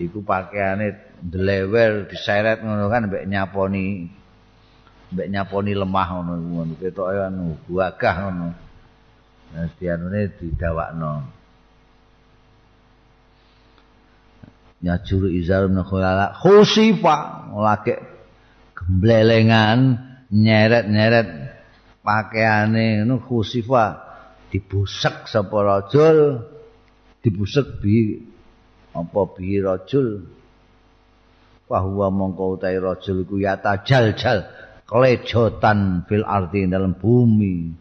[0.00, 4.08] iku pakaiane delewer diseret ngono kan mbek nyaponi
[5.12, 6.32] mbek nyaponi lemah ngono.
[6.40, 8.48] Ngono ketoke anu gagah ngono.
[9.46, 11.35] Nah, dianune didawakno.
[14.86, 17.98] Nyajur izar min khulala khusifa lagi
[18.78, 19.98] gemblelengan
[20.30, 21.28] nyeret-nyeret
[22.06, 23.02] pakaiane.
[23.02, 23.84] Ngono khusifa
[24.54, 26.46] dibusek sapa rajul?
[27.18, 28.22] Dibusek bi
[28.94, 30.22] apa bi rajul?
[31.66, 34.46] Bahwa mongko utahe rajul iku ya tajal-jal
[34.86, 37.74] klejotan fil ardi dalam bumi.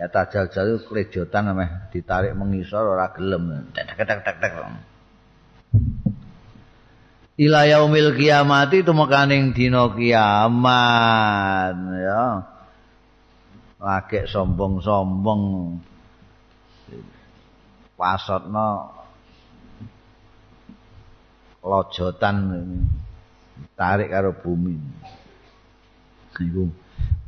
[0.00, 3.68] Ya tajal-jal klejotan ameh ditarik mengisor ora gelem.
[3.76, 4.52] Tek tek tek tek
[7.40, 12.24] ila yaumil kiamati tumekaning dina kiamat ya.
[13.80, 15.42] Lagi sombong-sombong.
[17.96, 18.68] Pasotno
[21.64, 22.36] lojotan
[23.76, 24.76] tarik karo bumi.
[26.40, 26.64] Iku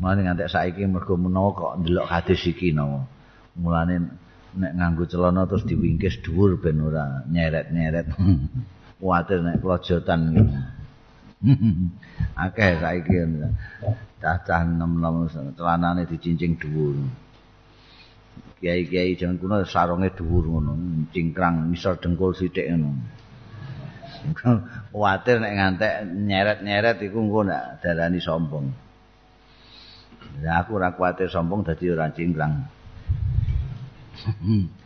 [0.00, 3.04] mulane ngantek saiki mergo menawa kok ndelok hadis iki no
[3.60, 4.00] mulane
[4.56, 8.08] nek nganggo celana terus diwingkis dhuwur ben ora nyeret-nyeret
[9.02, 10.54] kuwatir nek klojotan gitu.
[12.46, 13.18] Akeh saiki
[14.22, 15.26] cacah nom-nom
[15.58, 16.94] celanane dicincing dhuwur.
[18.62, 20.78] Kiai-kiai jaman kuno sarunge dhuwur ngono,
[21.10, 22.94] cingkrang misor dengkul sithik ngono.
[24.94, 28.70] Kuwatir nek ngantek nyeret-nyeret iku engko nak darani sombong.
[30.46, 32.54] Ya aku ora kuwatir sombong dadi ora cingkrang.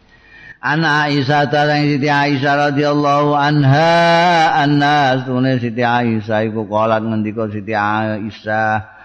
[0.66, 7.70] Ana Aisyah tarang Siti Aisyah radhiyallahu anha anna sunne Siti Aisyah iku kalat ngendika Siti
[7.70, 8.98] Aisyah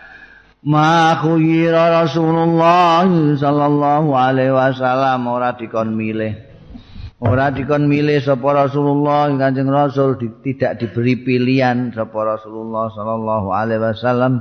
[0.66, 3.06] Ma khuyira Rasulullah
[3.38, 5.26] sallallahu alaihi wasallam.
[5.30, 6.34] Ora dikon milih.
[7.22, 13.82] Ora dikon milih sapa Rasulullah Kanjeng Rasul di, tidak diberi pilihan sapa Rasulullah sallallahu alaihi
[13.86, 14.34] wasallam.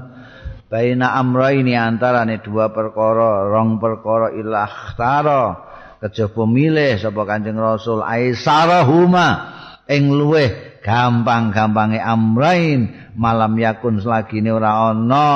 [0.69, 5.70] Baina amraini antarane dua perkara, rong perkara ilakhtara
[6.01, 9.29] kejaba milih sapa Kanjeng Rasul aisarahuma
[9.85, 15.29] ing luweh gampang-gampange amrain malam yakun selagine ora ana.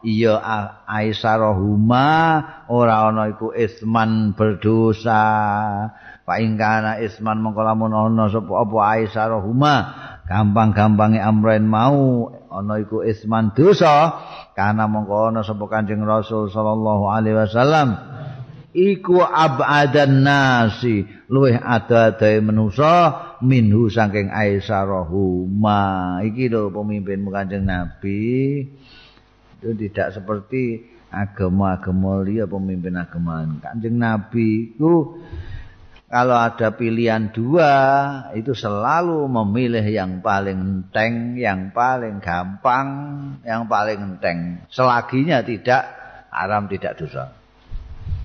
[0.00, 0.40] Iya
[0.88, 2.08] aisarahuma
[2.72, 5.22] ora ana iku isman berdosa.
[6.24, 9.74] Fa ingkana isman mongko lamun ana sapa apa aisarahuma
[10.24, 14.16] gampang-gampange amren mau ana iku isman dosa
[14.56, 17.98] kana mongko ana sapa Kanjeng Rasul sallallahu alaihi wasallam
[18.70, 28.62] iku abadan nasi luweh ada-adae manusa minhu saking aisarahuma iki lho pemimpin Kanjeng Nabi
[29.60, 35.18] itu tidak seperti agama-agama liya pemimpin agama kanjeng Nabi itu
[36.10, 37.70] kalau ada pilihan dua
[38.34, 42.88] itu selalu memilih yang paling enteng, yang paling gampang,
[43.46, 44.58] yang paling enteng.
[44.74, 45.86] Selaginya tidak
[46.34, 47.39] haram, tidak dosa.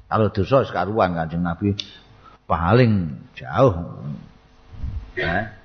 [0.06, 1.74] Kalau dosa sekaruan kanjeng Nabi
[2.46, 3.74] paling jauh.
[5.16, 5.56] Ya,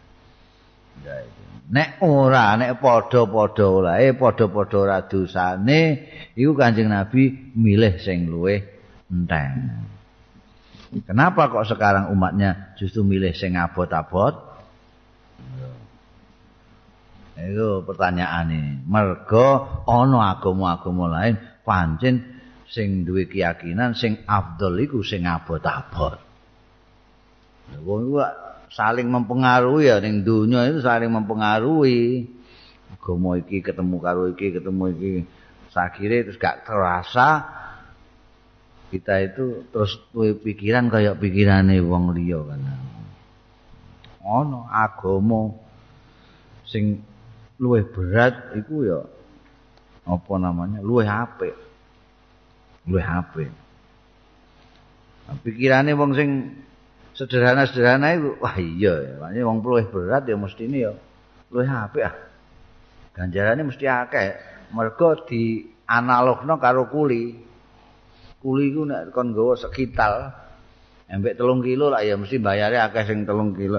[1.71, 5.81] nek ora nek padha-padha olae padha-padha ora dosane
[6.35, 8.63] iku Kanjeng Nabi milih sing luwih
[9.07, 9.87] enteng.
[11.07, 14.51] Kenapa kok sekarang umatnya justru milih sing abot-abot?
[17.39, 18.85] Itu pertanyaane.
[18.85, 22.40] Mergo ana agama-agama lain pancen
[22.71, 26.23] sing duwe keyakinan sing afdol iku sing abot-abot.
[27.83, 28.15] Wong
[28.71, 32.31] saling mempengaruhi ya ning dunia itu saling mempengaruhi.
[32.91, 35.13] Agama iki ketemu karo iki ketemu iki
[35.71, 37.47] sakire terus gak terasa
[38.91, 42.63] kita itu terus duwe pikiran kayak pikirane wong liya kan.
[44.27, 45.55] Ono agama
[46.67, 47.03] sing
[47.59, 49.01] luwih berat iku ya
[50.07, 51.70] apa namanya luwih apik
[52.91, 53.51] luwih apik.
[55.47, 56.31] Pikirane wong sing
[57.15, 60.93] sederhana-sederhana itu wah iya makanya wong luwih berat ya mesti ini ya.
[61.55, 62.15] Luwih apik ah.
[63.15, 64.29] Ganjarannya mesti akeh.
[64.75, 67.39] Mergo di analogno karo kuli.
[68.43, 70.35] Kuli ku nek kon nggawa sekital
[71.11, 73.79] embek telung kilo lah ya mesti bayarnya akeh sing telung kilo.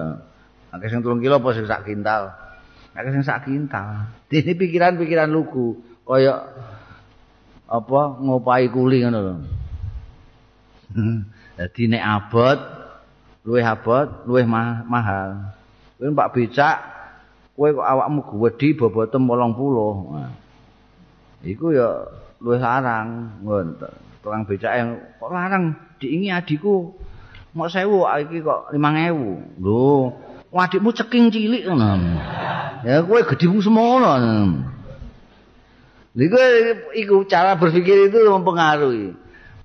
[0.72, 2.32] Akeh sing telung kilo apa sing sak kintal?
[2.96, 4.08] Akeh sing sak kintal.
[4.32, 6.44] Ini pikiran-pikiran lugu kaya
[7.72, 9.36] apa ngopai kuli ngono lho
[11.56, 12.60] Jadi nek abot
[13.46, 15.54] luwih abot, luwih ma mahal.
[15.98, 16.78] Kowe Pak becak,
[17.58, 20.18] kowe kok awakmu gedhi bobotem 80.
[20.18, 20.32] Nah.
[21.42, 22.06] Iku ya
[22.42, 23.90] luwih larang, ngono.
[24.22, 26.94] Tukang becak yang kok larang diingi adikku
[27.58, 29.62] mau sewu iki kok 5000.
[29.62, 30.14] Lho,
[30.54, 31.98] adikmu ceking cilik ngono.
[32.86, 34.14] Ya kowe gedhimu semono.
[36.12, 36.36] Iku
[36.92, 39.16] iku cara berpikir itu mempengaruhi.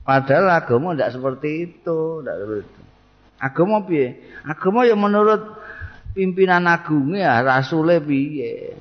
[0.06, 2.82] Padahal agama tidak seperti itu, tidak seperti itu.
[3.36, 4.08] Agama piye?
[4.46, 5.42] Agama ya menurut
[6.14, 8.78] pimpinan agung ya rasule piye.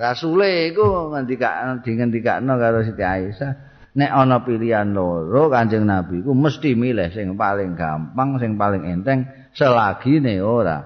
[0.00, 3.52] Rasule iku ngendika dingendikakno karo Siti Aisyah,
[3.94, 9.28] nek ana pilihan loro Kanjeng Nabi iku mesti milih sing paling gampang, sing paling enteng
[9.52, 10.80] selagi ne ora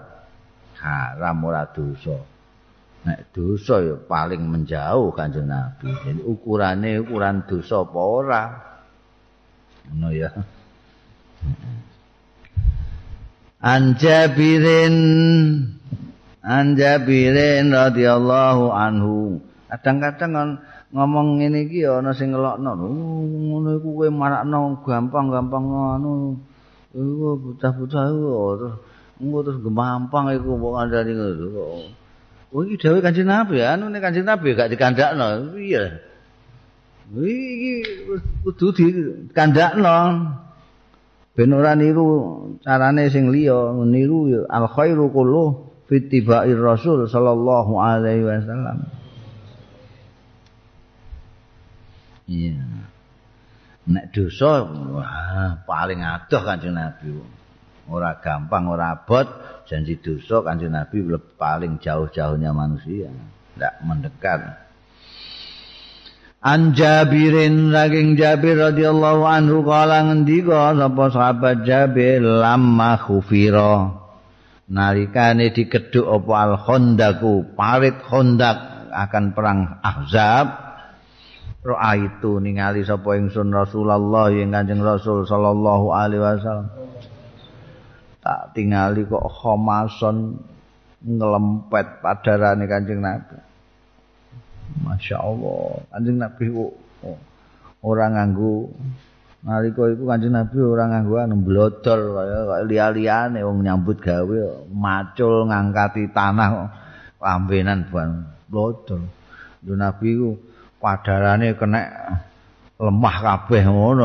[0.82, 2.37] haram ora dosa.
[3.06, 5.86] Nek dosa ya paling menjauh Kanjeng Nabi.
[6.02, 8.44] Jadi ukurane ukuran dosa apa ora.
[9.86, 10.30] Ngono ya.
[13.62, 14.96] Anjabirin
[16.42, 19.42] Anjabirin radhiyallahu anhu.
[19.68, 20.58] Kadang-kadang
[20.90, 22.72] ngomong ngene iki ya ana sing ngelokno.
[22.74, 25.64] Ngono iku kowe marakno gampang-gampang
[26.00, 26.34] anu.
[26.96, 28.26] Iku bocah-bocah iku
[28.58, 28.74] terus
[29.20, 31.97] engko terus gampang iku kok ngandani ngono.
[32.48, 35.56] Oh iki dhewe Kanjeng Nabi anu nek Kanjeng Nabi gak dikandakno.
[35.60, 36.00] Iya.
[37.12, 37.72] Iki
[38.44, 39.96] kudu dikandakno.
[41.38, 48.90] ben ora niru carane sing liya niru al khairu kullu fitibai rasul sallallahu alaihi wasallam
[52.26, 52.58] iya
[53.86, 57.22] nek dosa wah paling adoh kanjeng nabi
[57.88, 59.26] ora gampang ora abot.
[59.68, 61.04] Janji dosa kanjeng nabi
[61.36, 63.12] paling jauh-jauhnya manusia.
[63.58, 64.40] Ndak mendekat.
[66.38, 72.22] An Jabirin saking Jabir radhiyallahu anhu kala ngendika sapa sahabat Jabir?
[72.22, 74.06] Lamma khufira.
[74.68, 80.46] Nalikane dikedhuk apa al khondaku parit khondak akan perang Ahzab.
[81.58, 86.87] Roa itu ningali sapa ingsun Rasulullah yang Kanjeng Rasul sallallahu alaihi wasallam
[88.28, 90.36] tak tingali kok khomason
[91.00, 93.40] ngelempet padarane Kanjeng Nabi
[94.84, 96.72] Masya Allah Kanjeng Nabi kok
[97.80, 98.68] orang nganggu
[99.48, 102.38] nalika iku Kanjeng Nabi ora nganggo anu blodol kaya
[102.68, 106.68] liya-liyane wong nyambut gawe macul ngangkati tanah
[107.16, 109.08] lambenan ban blodol.
[109.64, 110.36] Yo Nabi ku
[110.84, 111.80] padarane kena
[112.76, 114.04] lemah kabeh ngono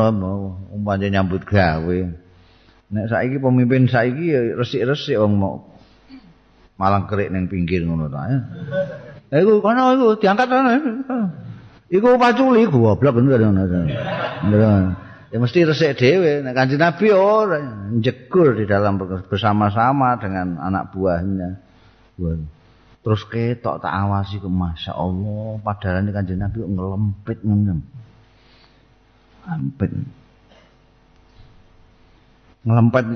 [0.72, 2.23] umpamane nyambut gawe.
[2.92, 5.56] Nek saiki pemimpin saiki resik-resik wong mau
[6.76, 8.28] malang kerik ning pinggir ngono ta.
[9.32, 10.72] Eh iku kono iku diangkat ana.
[11.88, 13.64] Iku paculi goblok bener ngono.
[15.34, 17.58] ya mesti resik dhewe nek kanjeng Nabi ora
[17.90, 21.58] njegur di dalam bersama-sama dengan anak buahnya
[23.02, 27.90] terus ketok tak awasi ke Masya Allah padahal ini kanjeng Nabi ngelempit ngelempit
[29.42, 29.90] ngelempit
[32.64, 33.06] ngelempit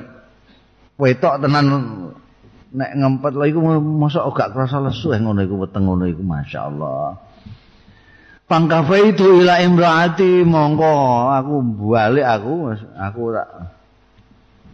[1.01, 1.67] wetok tenan.
[2.69, 7.17] Nek ngempet lho iku mosok gak kerasa lesu ngono iku weteng ngono iku Masya Allah
[8.49, 10.93] Pangkafaitu ila imraati mongko
[11.37, 11.55] aku
[11.93, 13.49] balik aku aku tak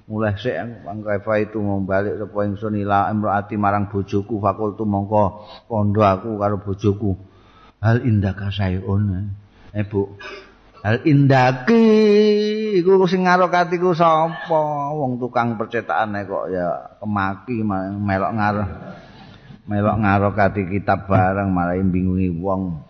[0.06, 6.38] mulai sik pangkafaitu mau balik sapa ingsun ila imraati marang bojoku fakultu mongko pondo aku
[6.38, 7.18] karo bojoku.
[7.82, 9.34] Hal indaka sayun
[9.74, 10.06] eh bu
[10.84, 11.80] hal indaki
[12.76, 14.92] iku sing ngarokatiku sapa?
[14.92, 18.70] Wong tukang percetakane kok ya kemaki melok ngarok
[19.64, 22.84] melok ngarokati kitab bareng malah bingungi wong.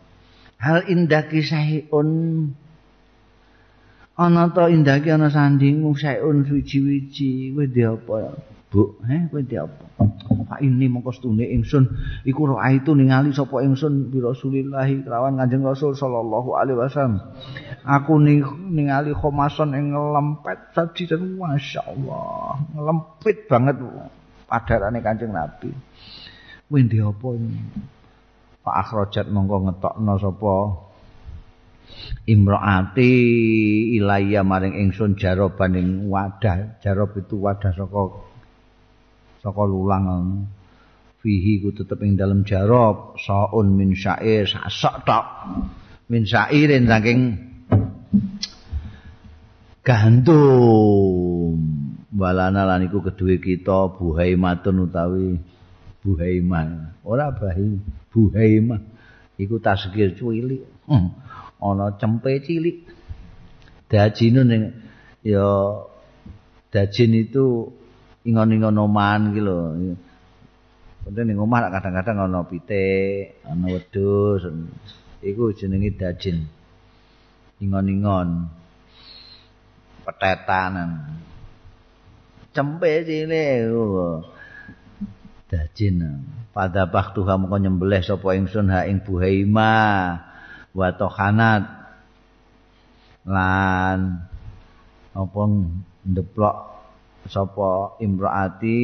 [0.59, 2.11] Hal indaki sayun
[4.19, 8.15] ana to indaki ana sandingmu sayun suci-wici kowe ndi apa
[8.75, 9.87] bu he kowe ndi apa?
[10.51, 11.87] Pak ini mongko stune ingsun.
[12.27, 14.11] Iku ro itu ningali sapa ingsun?
[14.11, 17.23] Bi Rasulillah kelawan Kanjeng Rasul sallallahu alaihi wasallam.
[17.87, 23.79] Aku ningali khomason ing ngelempet sajidan masyaallah ngelempit banget
[24.51, 25.71] padarane Kanjeng Nabi.
[26.67, 27.55] Kowe ndi apa ini?
[28.67, 30.55] Pak akhrajat mongko ngetokno sapa?
[32.27, 33.13] Imraati
[34.01, 38.34] ilaya maring ingsun jaroban ing wadah jarob itu wadah saka
[39.45, 40.49] saka lulang
[41.21, 45.25] fihi ku tetep ing dalam jarob saun min syair sak tok
[46.09, 47.21] min syairin saking
[49.85, 51.61] gandum
[52.17, 55.37] walana lan iku kedue kita buhaimatun utawi
[56.01, 58.79] buhaimah ora bahi Buhaimah
[59.43, 60.63] iku tasgir cuwilik.
[60.87, 61.11] Hmm.
[61.59, 62.87] Ana cempe cilik.
[63.91, 64.63] Dajine ning
[65.27, 65.83] ya
[66.71, 67.75] dajin itu
[68.25, 69.59] ingon-ingon oman iki lho.
[71.05, 74.49] Penting ning omah kadang-kadang ana pitik, ana wedhus.
[75.21, 76.49] Iku jenenge dajin.
[77.61, 78.49] Ingon-ingon.
[80.05, 81.21] Petetanan.
[82.53, 83.69] Cempe cilik.
[85.49, 85.97] Dajin.
[86.55, 89.75] pada waktu kamu kau nyembelih sopo ingsun ha ing buhaima
[90.71, 91.67] wa tohanat
[93.27, 94.23] lan
[95.11, 95.41] apa
[96.07, 96.74] ndeplok
[97.29, 98.83] sopo imraati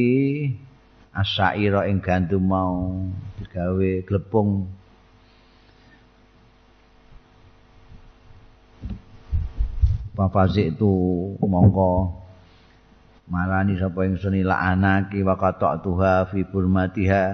[1.13, 3.05] asyaira ing gandum mau
[3.37, 4.67] digawe glepung.
[10.11, 10.93] Papazik itu
[11.39, 12.19] mongko
[13.31, 15.35] marani sapa ingsun ila anaki wa
[15.79, 17.25] tuha fi burmatiha.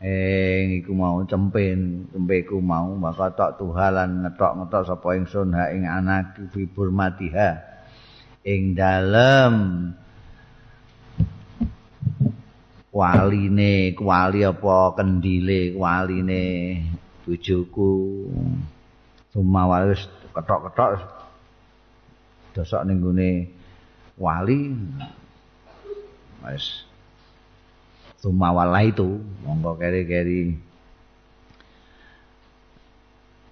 [0.00, 6.40] Ing iku mau cempin cempeku mau maka tok tuhalan ngetok-ngetok sapa ingsun ha ing anak
[6.56, 7.60] fibur matiha
[8.40, 9.52] ing dalem
[13.00, 16.44] waline kuali apa kendile waline
[17.24, 17.92] bojoku.
[19.32, 20.04] Summa wis
[20.36, 21.00] ketok-ketok
[22.52, 23.00] dosok ning
[24.20, 24.76] wali.
[26.44, 26.84] Wis.
[28.20, 29.16] Sumawala itu
[29.48, 30.52] monggo keri-keri.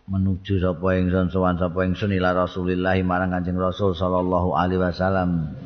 [0.09, 5.57] Menuju sapa ingsun sowan sapa ingsun ila Rasulillah marang Kanjeng Rasul sallallahu alaihi wasallam.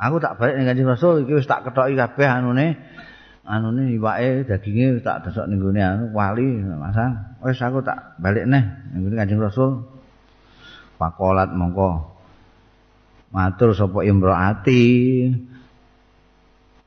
[0.00, 2.80] Aku tak balik ning Kanjeng Rasul iki wis tak kethoki kabeh anune
[3.44, 7.36] anune iwake daginge tak desok ning gone anu wali masang.
[7.44, 8.64] Wis aku tak balik neh
[8.96, 9.84] ning Kanjeng Rasul.
[10.96, 12.16] Pakolat mongko
[13.32, 14.84] matur sapa imraati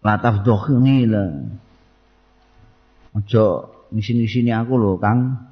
[0.03, 1.29] lataf dokhni lah
[3.13, 3.45] aja
[3.93, 5.49] ngisini-sini aku lho Kang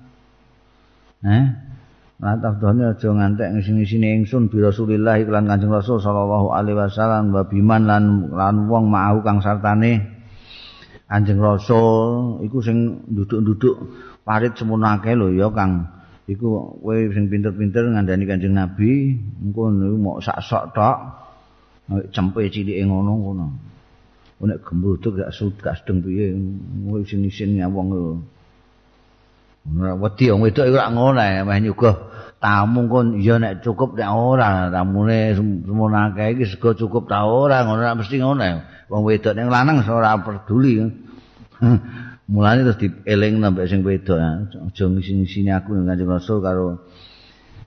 [1.22, 1.46] Eh?
[2.22, 7.42] Lan tafdhone aja ngantek ngising-isine ingsun bi Rasulillah iklan Kanjeng Rasul sallallahu alaihi wasallam wa
[7.50, 10.06] biman lan lan wong mau kang sartane.
[11.10, 13.74] Kanjeng Rasul iku sing duduk-duduk
[14.22, 15.90] parit semono akeh lho ya Kang.
[16.30, 20.98] Iku kowe sing pinter-pinter ngandani Kanjeng Nabi engko niku mok sak sok tok
[22.14, 23.46] cempe cilike ngono ngono.
[24.46, 26.38] Nek gembruduk gak sud gak sedeng piye
[26.86, 28.22] kowe sing isin wong lho.
[29.74, 32.11] Ora wedi wong wedok iku ora ngono ae nyuguh
[32.42, 37.62] tamu kon iya nek cukup nek ora tamune semono akeh iki sego cukup ta ora
[37.62, 38.66] ngono ora mesti ngono.
[38.90, 40.82] Wong wedok ning lanang ora peduli.
[42.32, 46.82] Mulane terus dieling nambah sing wedok aja ngisi-ngisine aku ning Kanjeng Rasul karo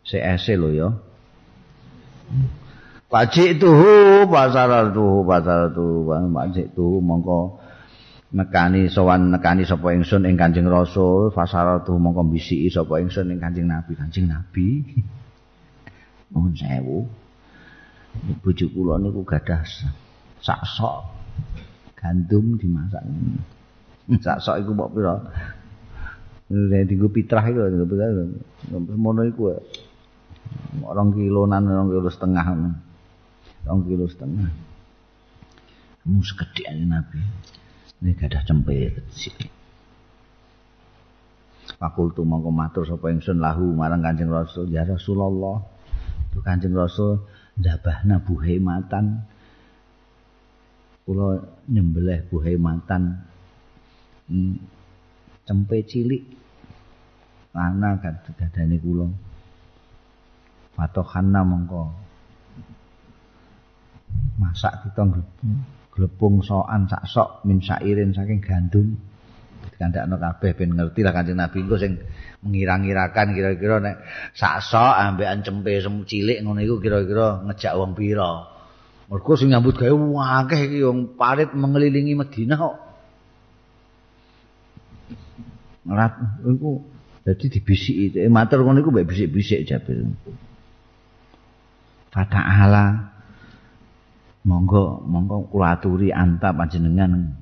[0.03, 0.89] CS lho ya.
[3.07, 6.11] Pacik tuhu pasar tuhu pasar tuhu.
[6.11, 7.63] Pacik tuhu mongko
[8.35, 13.71] nekani sowan nekani sapa ingsun ing Kanjeng Rasul fasaratu mongko bisiki sapa ingsun ing Kanjeng
[13.71, 13.95] Nabi.
[13.95, 14.83] Kanjeng Nabi?
[16.35, 17.07] Nuwun sewu.
[18.43, 19.63] Bojo kula niku gadah
[20.43, 21.15] sak sok
[21.95, 23.03] gandum dimasak.
[24.25, 25.15] Sak sok iku kok pira?
[26.53, 28.11] Nek dienggo pitrah iku dienggo pitrah
[29.01, 29.57] mono iku
[30.85, 32.45] orang kilonan orang kilo setengah.
[33.65, 34.51] Orang kilo setengah.
[36.05, 37.17] Mus gede nabi
[38.05, 39.49] ini gadah cempe kecil.
[41.81, 45.65] Fakultu mongko matur sapa ingsun lahu marang Kanjeng Rasul ya Rasulullah.
[46.29, 47.25] Tu Kanjeng Rasul
[47.57, 49.25] ndabahna buhematan.
[51.09, 53.25] Kula nyembelih buhematan
[54.29, 54.61] hmm,
[55.49, 56.29] cempe cilik.
[57.57, 59.09] Ana gadane kula.
[60.77, 61.89] Fatohanna mongko
[64.37, 65.09] masak kita
[65.95, 68.99] glepung soan sak sok min sairin saking gandum.
[69.65, 71.97] Dikandakno kabeh ben ngerti lah Kanjeng Nabi engko sing
[72.45, 73.97] mengira-ngirakan kira-kira nek
[74.37, 78.51] sak sok ambekan cempe cilik ngono iku kira-kira ngejak wong pira.
[79.09, 79.95] Mergo sing nyambut gawe
[80.45, 82.77] akeh iki wong parit mengelilingi Madinah kok.
[85.85, 86.15] Rat
[86.45, 86.85] iku
[87.25, 90.05] dadi dibisiki matur ngono iku mbek bisik-bisik Jabir
[92.13, 93.14] Fata'ala
[94.45, 97.33] monggo monggo kula aturi anta panjenengan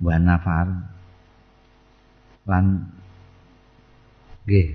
[0.00, 0.66] wa nafar.
[2.48, 2.64] Lan
[4.48, 4.66] nggih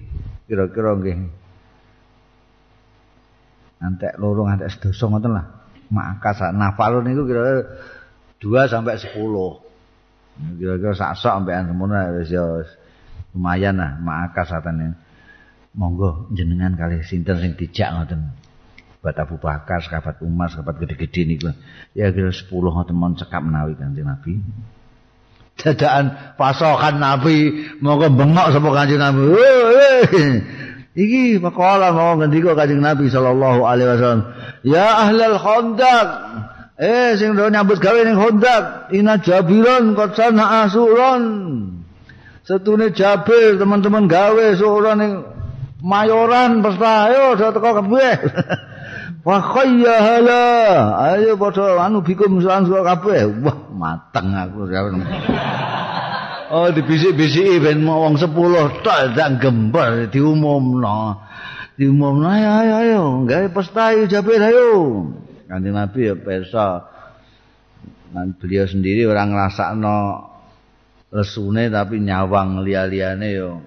[0.45, 1.18] kira-kira nggih.
[3.82, 5.45] Antek loro antek sedasa ngoten lah.
[5.91, 7.66] Maka sak nafal niku kira
[8.40, 9.12] 2 sampai 10
[10.58, 12.45] kira-kira sak sok sampean semono wis ya
[13.34, 14.94] lumayan lah maka satane.
[15.72, 18.40] Monggo jenengan kali sinten sing dijak ngoten
[19.02, 21.49] buat Abu Bakar, sahabat Umar, sahabat gede-gede niku.
[21.98, 22.45] Ya kira 10
[22.86, 24.38] teman cekap menawi Kanjeng Nabi.
[25.57, 29.26] Dadaan pasokan Nabi monggo bengok sapa Kanjeng Nabi.
[30.94, 34.23] Iki pakola mau ngendika Kanjeng Nabi sallallahu alaihi wasallam.
[34.61, 36.10] Ya ahlal Khandaq.
[36.82, 41.23] Eh sing do nyambut gawe ning Khandaq, ina Jabiran qad sana asuron.
[42.45, 45.14] Setune Jabir teman-teman gawe suran ning
[45.82, 48.14] Mayoran pesta ayo teko kabeh.
[49.21, 50.43] Wa khayyahala.
[51.13, 53.27] Ayo padha anu bikum langsung kabeh.
[53.43, 54.71] Wah, mateng aku.
[56.51, 61.19] oh, dibisik-bisiki ben wong 10 tok dak gembar diumumno.
[61.79, 64.69] Diumumno ayo ayo ayo gawe pesta ayo Jabir ayo.
[65.47, 66.88] Kanjeng Nabi ya pesta.
[68.11, 70.27] Dan beliau sendiri orang ngrasakno
[71.15, 73.63] resune tapi nyawang liya-liyane yo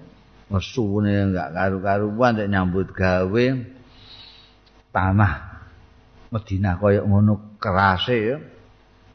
[0.53, 3.74] resune enggak karu-karuan nek nyambut gawe.
[4.95, 5.33] Tanah
[6.31, 8.39] Madinah kaya ngono kerase ya.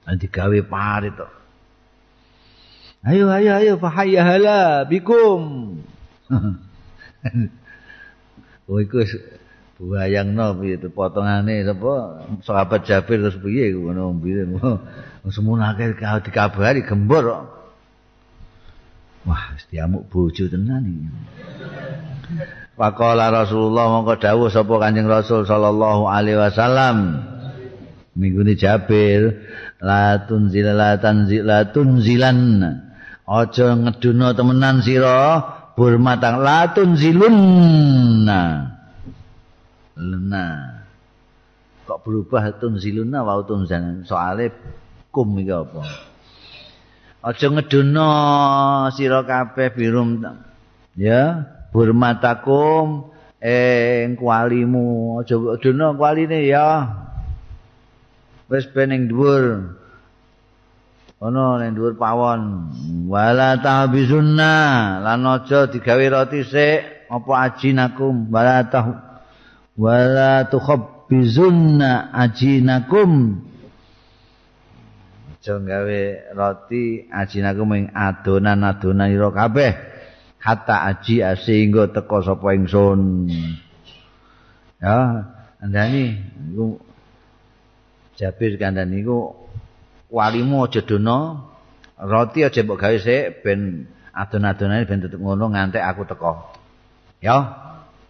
[0.04, 1.28] Nanti gawe parit to.
[3.04, 5.80] Ayo ayo ayo fahayya hala bikum.
[8.68, 9.04] oh iku
[9.80, 14.44] bayangno piye to potongane sapa sahabat Jabir terus piye ngono piye.
[15.28, 17.44] Semono akeh dikabari gembor kok.
[19.28, 21.08] Wah, diamuk bojo tenan iki.
[22.80, 27.28] Faqala Rasulullah mongko dawuh sapa Kanjeng Rasul sallallahu alaihi wasallam.
[28.16, 29.36] Minggu ni Jabir,
[29.84, 32.40] la tunzil la tanzil la tunzilan.
[33.28, 35.44] Aja ngeduna temenan sira
[35.76, 37.36] burmatang la tunzilun.
[40.00, 40.46] Lena.
[41.84, 44.56] Kok berubah tunziluna wa tunzan soale
[45.12, 45.84] kum iki apa?
[47.28, 48.08] Aja ngeduna
[48.96, 50.24] sira kabeh birum
[50.96, 53.10] ya burmatakum
[53.40, 55.18] ing kualimu.
[55.22, 56.90] Aja dono kualine ya.
[58.50, 59.74] Wis pening dhuwur.
[61.22, 62.70] Ana ning dhuwur pawon.
[63.08, 64.54] Wala tahbisunna
[65.02, 67.08] lan aja digawe roti sik.
[67.10, 68.94] Apa ajinakum wala tahu
[69.74, 73.42] wala tukhabbizunna ajinakum
[75.34, 76.02] aja gawe
[76.38, 79.89] roti ajinakum ing adonan-adonan ira kabeh
[80.40, 83.28] hatta aji sehingga teko sapa ingsun.
[84.80, 85.28] Ya
[85.60, 86.16] andani
[86.52, 86.80] iku
[88.16, 89.36] Jabir kandhani iku
[90.12, 91.48] walimu aja dono
[92.00, 96.52] roti aja mbok gawe sik ben adon-adonane ben tetep ngono ngantek aku teko
[97.20, 97.36] ya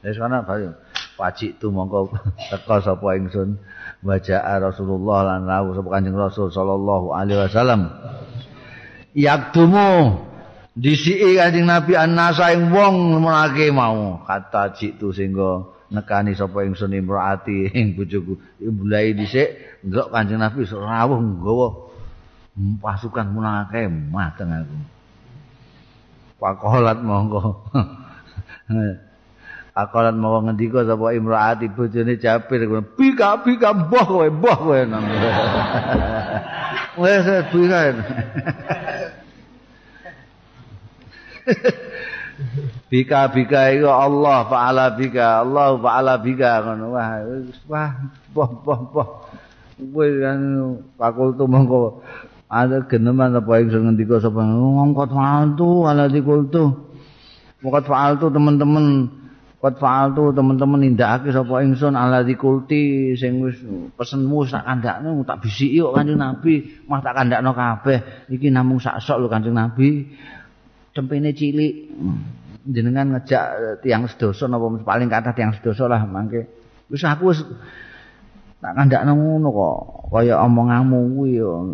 [0.06, 0.70] wis ana bali.
[1.20, 2.16] Wajib tu mongko
[2.50, 3.60] teko sapa ingsun.
[4.00, 7.92] Wajah Rasulullah lan rawuh sapa Kanjeng Rasul sallallahu alaihi wasallam.
[9.12, 10.29] Yakdumu
[10.76, 14.22] disiki Kanjeng Nabi annasa wong menake mau.
[14.22, 18.38] Kata jitu sehingga nekani sapa ingsun imraati ing bojoku.
[18.62, 21.68] Mulai dhisik ndelok Kanjeng Nabi rawuh nggawa
[22.82, 24.76] pasukan menake mateng aku.
[26.40, 27.60] Pakolat monggo.
[29.70, 32.66] Akalan mau ngendika sapa imraati bojone Jabir
[32.98, 34.80] bika bika mbah kowe mbah kowe.
[34.90, 35.06] Nang.
[36.98, 37.80] Wes bika.
[42.90, 46.86] Bika bika iku Allah faala bika Allah faala bika ngono.
[46.96, 47.08] Wah
[47.68, 47.90] wah
[48.32, 49.08] mbah mbah mbah
[49.80, 50.40] kowe kan
[51.00, 52.04] fakultu monggo
[52.50, 54.42] ada geneman apa yang ngendika sapa?
[54.42, 56.74] Ngongkot faltu ala dikultu.
[57.62, 59.06] Mukat faal tu teman-teman.
[59.60, 63.14] Kot faal tu teman-teman indahake sapa ingsun ala dikulti.
[63.14, 63.54] Sing wis
[63.94, 66.54] pesenmu sak kandakne tak bisiki kok Kanjeng Nabi.
[66.90, 68.26] Mah tak kandakno kabeh.
[68.34, 70.10] Iki namung sak sok lho Kanjeng Nabi
[70.94, 71.74] cempene cilik.
[72.60, 76.46] Jenengan ngejak tiang sedoso napa paling kata tiang sedoso lah mangke.
[76.92, 77.40] Wis aku wis
[78.60, 79.78] tak kandakno ngono kok.
[80.12, 81.64] Kaya omonganmu kuwi yo.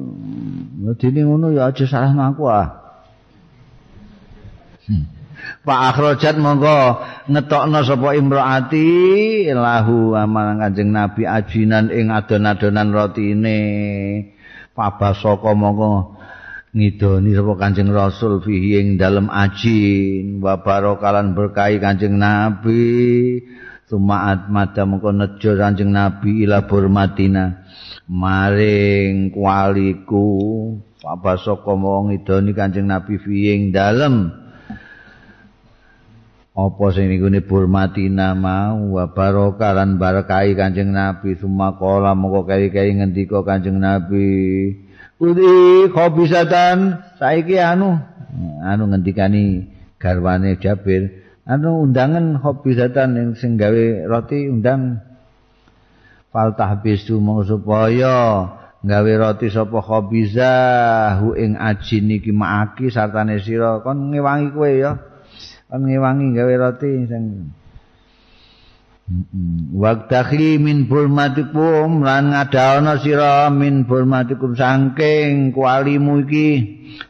[0.94, 2.68] Dene ngono ya aja salahno aku ah.
[4.86, 5.04] Hmm.
[5.66, 8.86] Pak akhrajat monggo ngetokno sapa imraati
[9.50, 13.58] lahu amarang Kanjeng Nabi ajinan ing adon-adonan rotine.
[14.76, 16.15] Pabasaka monggo
[16.76, 22.84] ngidoni sapa Kanjeng Rasul fihi ing dalem ajin wa barakalan berkahi Kanjeng Nabi.
[23.86, 27.64] Sumaat mada monggo nejo Kanjeng Nabi ila burmatina
[28.04, 30.28] maring kualiku.
[31.00, 34.44] Pabasaka monggo ngidoni Kanjeng Nabi fihi ing dalem
[36.56, 42.96] apa sing niku ne burmatina mau wa barokah lan berkahi Kanjeng Nabi sumakola moko kari-kari
[42.96, 44.32] ngendika Kanjeng Nabi
[45.16, 47.96] Udi khobisatan saiki anu
[48.60, 49.64] anu ngendikani
[49.96, 55.00] garwane Jabir anu undangan khobisatan yang sing gawe roti undang.
[56.28, 58.44] Fal tahbisu mong supaya
[58.84, 63.80] gawe roti sapa khobizah hu ing ajin iki maaki sartane sira.
[63.80, 65.00] Kon ngewangi kowe ya.
[65.72, 67.56] Kan ngewangi gawe roti sing
[69.06, 76.50] Waktahi min burmatikum lan ngadaono sira min burmatikum saking kualimu iki.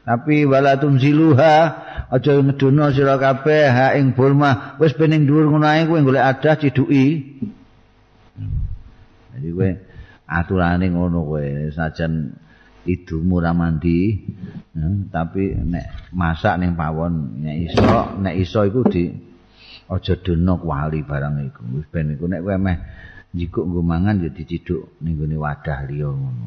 [0.04, 1.56] Tapi walatun siluha
[2.12, 6.54] aja ngedono sira kabeh ha ing burma wis pening dhuwur ngono ae kowe golek adah
[6.60, 7.06] ciduki.
[9.32, 9.70] Jadi kowe
[10.28, 12.36] aturane ngono kowe sajan
[12.84, 14.20] idumu ra mandi
[14.76, 19.25] ya, tapi nek masak ning pawon nek iso nek iso iku di
[19.86, 21.62] aja dono kuali barang iku.
[21.78, 22.26] Wis ben iku.
[22.26, 22.76] Nek kowe meh
[23.34, 26.46] njikuk nggo mangan ya diciduk ning gone wadah liya ngono.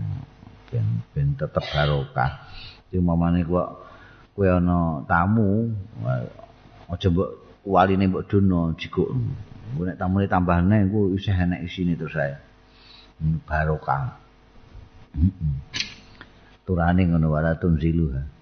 [0.70, 0.86] Ben
[1.16, 2.32] ben tetep barokah.
[2.92, 3.70] Sing mamane kok
[4.36, 5.72] kowe ana tamu
[6.90, 7.30] aja mbok
[7.64, 9.10] kualine mbok dono jikuk
[9.80, 12.38] nek tamune tambahne iku isih enek isine terus saya
[13.46, 14.20] barokah.
[16.70, 18.39] Aturane ngono wala tunziluha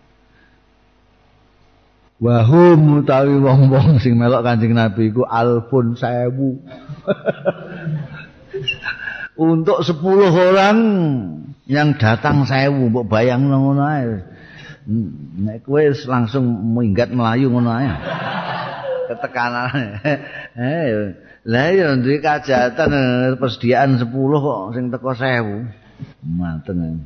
[2.17, 6.57] wa hum utawi wong-wong sing melok Kanjeng Nabi iku alfun sewu.
[9.37, 10.01] Untuk 10
[10.33, 10.77] orang
[11.69, 14.25] yang datang sewu mbok bayang ngono ae.
[15.37, 17.89] Nek kowe langsung minggat melayu ngono ae.
[19.13, 20.01] Ketekanan
[20.57, 21.13] eh
[21.47, 22.91] lah ya duwe kajatan
[23.39, 25.69] persediaan 10 kok sing teko sewu.
[26.25, 27.05] Mateng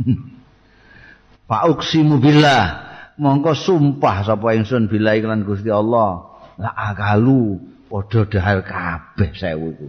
[1.50, 2.89] Pak uksimu billah
[3.20, 6.24] mongko sumpah sapa ingsun bila iklan Gusti Allah.
[6.56, 7.60] La akalu
[7.92, 9.88] padha dahal kabeh sewu iku.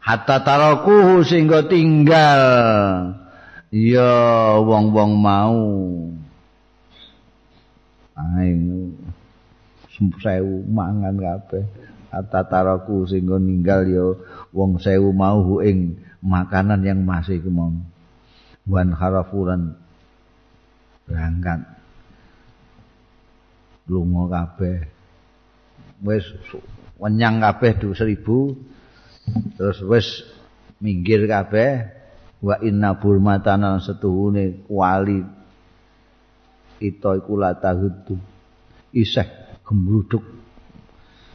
[0.00, 2.42] Hatta tarakuhu sehingga tinggal.
[3.72, 4.12] Ya
[4.60, 5.60] wong-wong mau.
[8.16, 8.92] Aing
[10.20, 11.64] sewu mangan kabeh.
[12.12, 14.06] Hatta taraku sehingga ninggal ya
[14.52, 17.72] wong sewu mau ing makanan yang masih iku mau
[18.68, 19.79] wan harafuran
[21.10, 21.66] berangkat.
[23.90, 24.78] Lunga kabeh.
[26.06, 26.22] Wis
[27.02, 28.54] wenyang kabeh du seribu.
[29.58, 30.06] Terus wis
[30.78, 31.98] minggir kabeh.
[32.40, 35.20] Wa inna burmatana setuhune kuali
[36.80, 38.16] ito iku latahuddu
[38.96, 39.28] isih
[39.66, 40.24] gembluduk.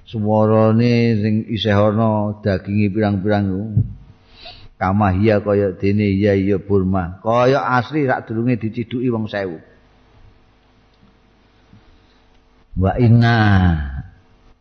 [0.05, 3.45] Suwarane sing isih ana daginge pirang-pirang
[4.75, 7.19] kamahia kaya dene ya ya Burma.
[7.23, 9.59] Kaya asli sak durunge diciduki wong sewu.
[12.75, 13.35] Wa inna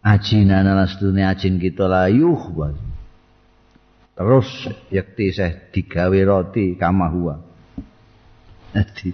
[0.04, 2.38] ajina nastune ajin kita layuh
[4.14, 4.46] terus
[4.94, 7.42] yakti saya digawe roti kamahua
[8.74, 9.08] jadi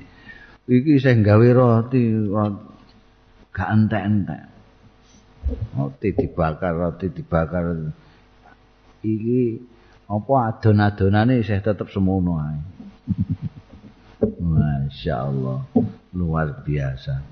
[0.73, 2.01] iki saya gawe roti
[3.53, 4.43] gak entek-entek.
[5.77, 7.93] Roti dibakar roti dibakar.
[9.05, 9.41] Iki
[10.11, 12.59] apa adon-adonane isih tetep semono ae.
[14.43, 15.71] Masyaallah,
[16.19, 17.23] luar biasa.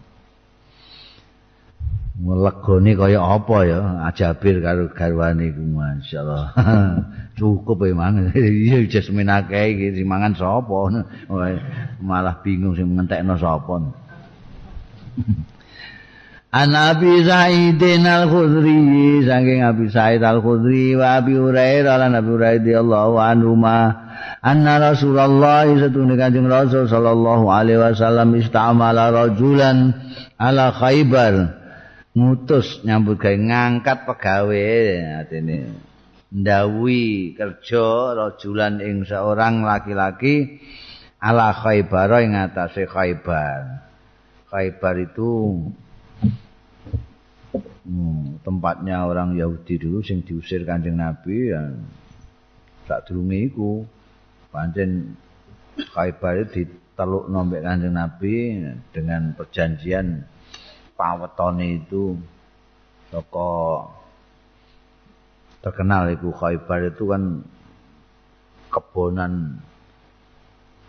[2.18, 3.80] Melegone kaya apa ya
[4.10, 6.55] ajabir karo garwane iku masyaallah.
[7.38, 11.02] Cukup emang iya jes menake iki mangan sapa.
[12.09, 13.74] Malah bingung sing ngentekno sapa.
[16.49, 23.15] An Abi Sa'idin Al-Khudri saking Abi Sa'id Al-Khudri wa Abi Hurairah lan Abi Hurairah radhiyallahu
[23.20, 23.93] anhu ma
[24.41, 29.93] anna Rasulullah satune Kanjeng Rasul sallallahu alaihi wasallam istamala rajulan
[30.41, 31.53] ala Khaibar
[32.16, 34.65] ngutus nyambut gawe ngangkat pegawe
[35.20, 35.69] atene
[36.33, 40.65] ndawi kerja rajulan ing seorang laki-laki
[41.20, 43.85] ala Khaibar ing atase Khaibar
[44.49, 45.61] Khaibar itu
[47.89, 51.73] hmm, tempatnya orang Yahudi dulu sing diusir Kanjeng Nabi ya
[52.85, 53.73] sak durunge iku.
[54.48, 55.12] Pancen
[55.77, 60.24] Khaibar diteluk nombek Kanjeng Nabi dengan perjanjian
[60.97, 62.16] pawetone itu.
[63.09, 63.89] Toko
[65.65, 67.40] terkenal itu Khaibar itu kan
[68.69, 69.65] kebonan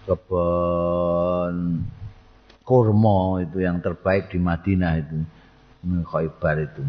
[0.03, 1.55] kebon
[2.67, 5.17] kurma itu yang terbaik di Madinah itu
[5.83, 6.83] Khaybar itu.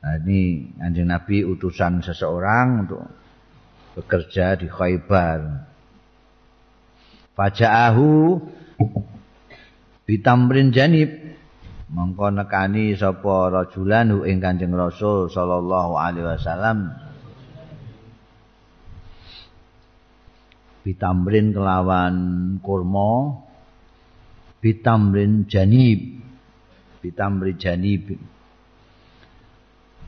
[0.00, 3.04] Nah, ini anjing Nabi utusan seseorang untuk
[4.00, 5.68] bekerja di Khaybar.
[7.36, 8.40] Faja'ahu
[10.08, 11.12] bitamrin janib
[11.92, 16.96] mongko nekani sapa rajulan hu ing Kanjeng Rasul sallallahu alaihi wasallam
[20.86, 22.14] bitamrin kelawan
[22.64, 23.42] kurma
[24.64, 26.20] bitamrin janib
[27.00, 28.14] bitamri janib.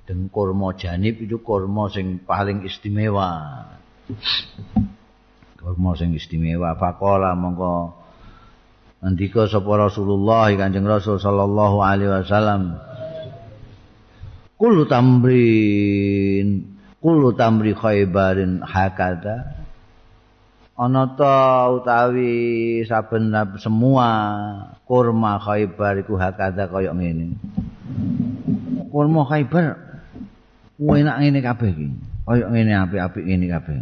[0.05, 3.65] Dan kurma janib itu kurma sing paling istimewa.
[5.57, 6.77] Kurma sing istimewa.
[6.77, 7.97] Fakola mongko
[9.03, 12.77] ngendika sapa Rasulullah Kanjeng Rasul sallallahu alaihi wasallam.
[14.61, 19.62] Kullu tamrin kullu tamri khaybarin hakada
[20.83, 23.31] ana ta utawi saben
[23.63, 24.11] semua
[24.83, 27.39] kurma Khaibar iku hakada kaya ngene.
[28.91, 29.79] Kurma Khaibar
[30.83, 31.89] enak ngene kabeh iki.
[32.27, 33.75] Kaya ngene apik-apik ngene kabeh.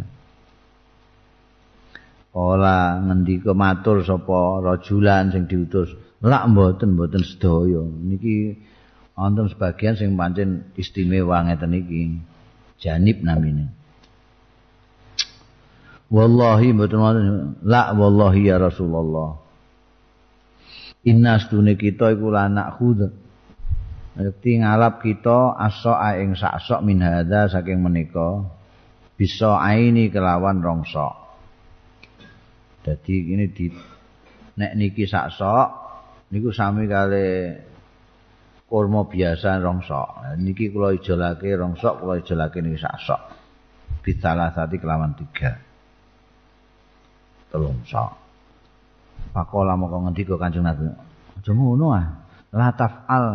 [2.31, 5.91] Ola ngendika matur sapa rajulan sing diutus,
[6.23, 7.83] lak mboten mboten sedaya.
[7.83, 8.55] Niki
[9.17, 12.01] wonten sebagian sing pancen istimewa ngeten iki.
[12.77, 13.80] Janib namine.
[16.11, 17.27] Wallahi mboten wonten
[17.63, 19.39] la wallahi ya Rasulullah.
[21.07, 22.99] Inna stune kita iku lanak khud.
[24.19, 28.43] Ngerti ngalap kita asoa ing saksok min hadza saking menika
[29.15, 31.15] bisa aini kelawan rongsok.
[32.83, 33.71] Dadi ini di
[34.59, 35.67] nek niki saksok
[36.35, 37.55] niku sami kali
[38.67, 40.35] kurma biasa rongsok.
[40.43, 43.21] Niki kula ijolake rongsok, kula ijolake niki saksok.
[44.03, 45.70] Bisalah sati kelawan tiga.
[47.51, 48.15] Telung sak.
[49.35, 50.87] Pakola moko ngendika Kanjeng Nabi.
[51.37, 52.07] Aja ngono ah.
[52.55, 53.25] La tafal.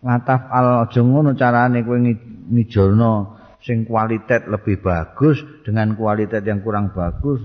[0.00, 6.96] La tafal aja ngono carane kowe ngijolno sing kualitas lebih bagus dengan kualitas yang kurang
[6.96, 7.44] bagus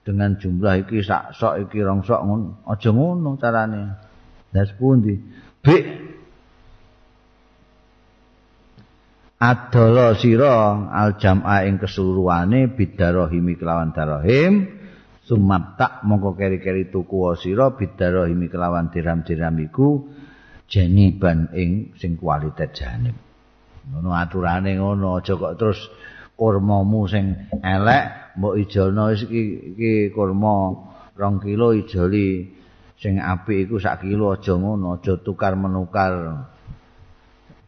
[0.00, 2.48] dengan jumlah iki sak sok iki rong sok ngono.
[2.70, 3.82] Aja ngono carane.
[4.54, 5.18] Das pundi?
[5.58, 6.03] Bik
[9.44, 14.64] adala sira al jam'a ing keseluruhane bidarahimi kelawan darahim
[15.28, 20.08] sumabta mongko keri-keri tuku sira bidarahimi kelawan dirham-dirham iku
[20.64, 23.16] janiban ing sing kualitas janib
[23.84, 25.80] ngono aturane ngono aja kok terus
[26.40, 27.24] kurmamu sing
[27.60, 29.42] elek mbok ijolno iki
[29.76, 30.72] iki kurma
[31.20, 32.48] 2 kilo ijoli
[32.96, 36.12] sing apik iku sak kilo aja ngono aja tukar menukar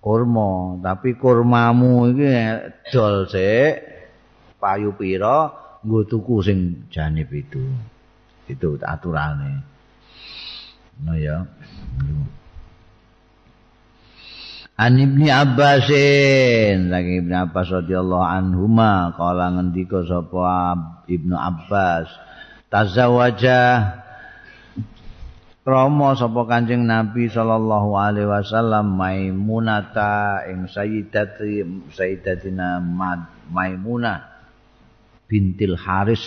[0.07, 0.79] kurma.
[0.79, 2.31] Tapi kurmamu iki
[2.95, 3.75] dol sik
[4.63, 5.51] payu pira
[5.83, 7.67] nggo tuku sing janib itu.
[8.47, 9.67] Itu aturane.
[11.03, 11.43] No ya.
[14.77, 20.77] An Ibni Abbasin lagi Ibni Abbas radhiyallahu anhuma kala ngendika sapa
[21.09, 22.13] Ibnu Abbas
[22.69, 23.89] tazawaja
[25.67, 32.79] krama sapa Kanjeng Nabi sallallahu alaihi wasallam Maimunata ing sayyidati sayyidatina
[33.51, 34.23] Maimunah
[35.27, 36.23] bintil Haris.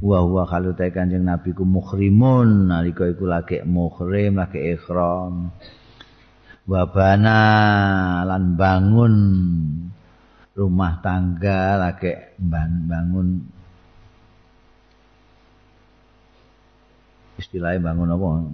[0.00, 5.52] Wa huwa kalau Kanjeng Nabi ku muhrimun nalika iku lagi muhrim lagi ikhram.
[6.64, 7.38] Wabana
[8.24, 9.14] lan bangun
[10.56, 13.44] rumah tangga lagi bangun
[17.42, 18.46] istilahnya bangun apa?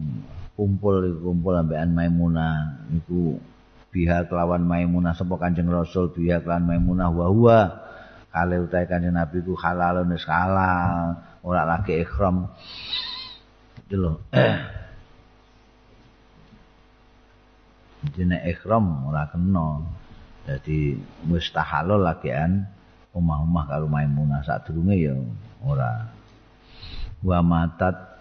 [0.57, 3.39] Kumpul kumpul ambekan Maimunah iku
[3.93, 7.59] pihak lawan Maimunah sapa Kanjeng Rasul pihak lawan Maimunah wa huwa
[8.33, 11.15] kale utahe Kanjeng Nabi ku halalun wis halal
[11.47, 12.51] ora lagi ikhram.
[13.87, 14.13] Itu lho.
[18.19, 19.85] Dene ikhram ora kena.
[20.49, 20.97] Dadi
[21.29, 22.65] mustahalul lagian
[23.13, 25.15] omah-omah karo Maimunah sadurunge ya
[25.63, 26.09] ora.
[27.23, 28.18] Wa matat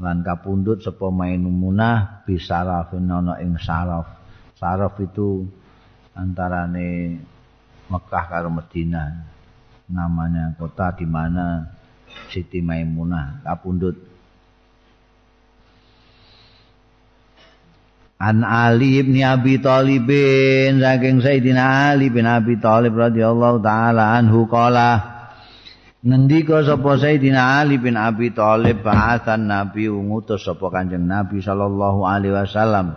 [0.00, 4.08] lan kapundhut sapa Maimunah bisarafin ana ing saraf.
[4.56, 5.44] Saraf itu
[6.16, 7.20] antarane
[7.92, 9.08] Mekah karo Madinah
[9.92, 11.68] namanya kota di mana
[12.32, 14.08] Siti Maimunah kapundhut.
[18.20, 20.04] An Ali bin Abi Thalib
[20.76, 25.19] saking Sayyidina Ali bin Abi Thalib radhiyallahu taala anhu qala
[26.00, 32.36] ngendika sapa Sayyidina Ali bin Abi Thalib ba'athan Nabi ngutus sapa Kanjeng Nabi sallallahu alaihi
[32.36, 32.96] wasallam.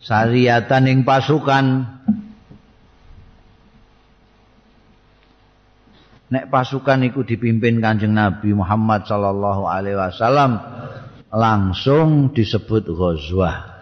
[0.00, 1.64] Sariyatan ing pasukan.
[6.26, 10.58] Nek pasukan iku dipimpin Kanjeng Nabi Muhammad sallallahu alaihi wasallam
[11.30, 13.75] langsung disebut ghazwah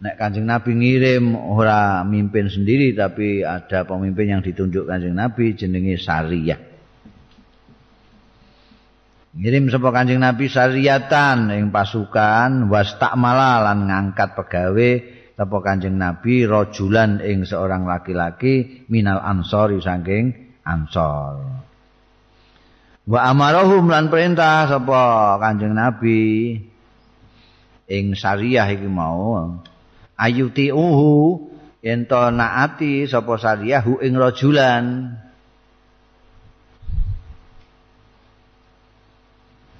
[0.00, 6.00] nek Kanjeng Nabi ngirim ora mimpin sendiri tapi ada pemimpin yang ditunjuk Kanjeng Nabi jenenge
[6.00, 6.60] Sariyah.
[9.30, 14.90] Ngirim sapa Kanjeng Nabi sariyatan ing pasukan was lan ngangkat pegawe
[15.38, 21.46] sapa Kanjeng Nabi rajulan ing seorang laki-laki minal ansori saking ansor.
[23.06, 26.58] Wa amarahum lan perintah sapa Kanjeng Nabi
[27.86, 29.62] ing sariyah iki mau
[30.20, 31.48] ayuti uhu
[31.80, 35.16] ento naati sapa sariyahu ing rajulan.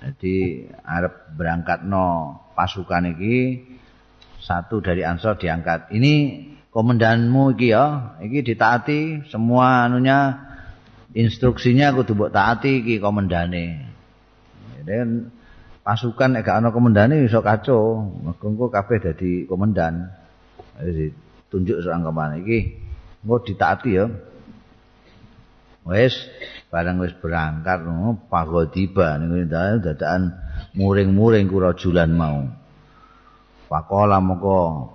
[0.00, 3.68] Jadi arep berangkat no pasukan iki
[4.40, 5.92] satu dari ansor diangkat.
[5.92, 6.12] Ini
[6.72, 10.40] komandanmu iki ya iki ditaati semua anunya
[11.12, 13.92] instruksinya kudu mbok taati iki komandane.
[14.88, 15.28] Dan
[15.84, 20.19] pasukan nek gak ana komandane iso kacau mergo kabeh dadi komandan
[21.50, 22.78] tunjuk seorang kemana iki
[23.26, 24.06] mau ditaati ya.
[25.80, 26.12] Wes
[26.68, 30.36] barang wis berangkat no, pagodiba niku dadakan
[30.76, 32.46] muring-muring ku rajulan mau.
[33.66, 34.90] Pakola moko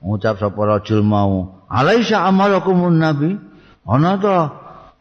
[0.00, 3.36] ngucap sapa rajul mau alaisa amalakumun nabi?
[3.84, 4.38] Ana to?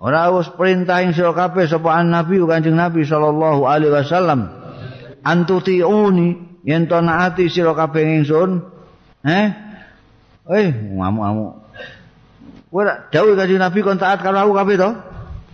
[0.03, 4.51] Ora wis perintah ing sira kabeh sapa nabi kanjeng nabi sallallahu alaihi wasallam.
[5.23, 8.59] Antutiuni yen to naati sira kabeh ingsun
[9.23, 9.62] eh
[10.43, 10.67] Eh,
[10.99, 11.63] ngamuk-ngamuk.
[12.73, 14.89] Kowe tak dawuh kanjeng Nabi kon taat karo aku kabeh to?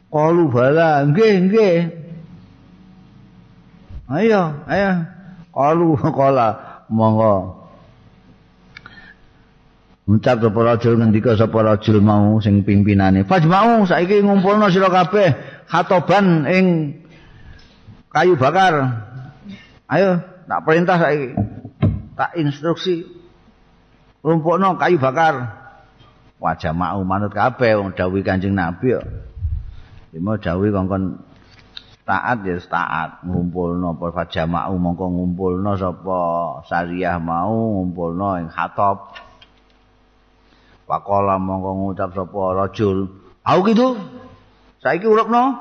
[0.10, 1.78] Qalu bala, nggih, nggih.
[4.10, 4.92] Ayo, ayo.
[5.54, 6.48] Qalu qala,
[6.90, 7.60] monggo.
[10.10, 13.30] Ucap sapa rajul ngendika sapa rajul mau sing pimpinane.
[13.30, 15.38] Fajma'u saiki ngumpulno sira kabeh
[15.70, 16.66] khatoban ing
[18.10, 19.06] kayu bakar.
[19.86, 20.18] Ayo,
[20.50, 21.38] tak perintah saiki.
[22.18, 23.19] Tak instruksi
[24.24, 25.60] rumpukno kayu bakar.
[26.40, 29.08] Wajah mau manut kabeh wong dawuh Kanjeng Nabi kok.
[30.16, 31.20] Dimo dawuh kongkon
[32.08, 33.28] taat ya taat.
[33.28, 36.20] Ngumpulno apa wajah mau mongko ngumpulno sapa
[36.64, 39.20] syariah mau ngumpulno ing khatab
[40.88, 43.12] Pakola mongko ngucap sapa rajul.
[43.44, 44.00] Au gitu.
[44.80, 45.60] Saiki urupno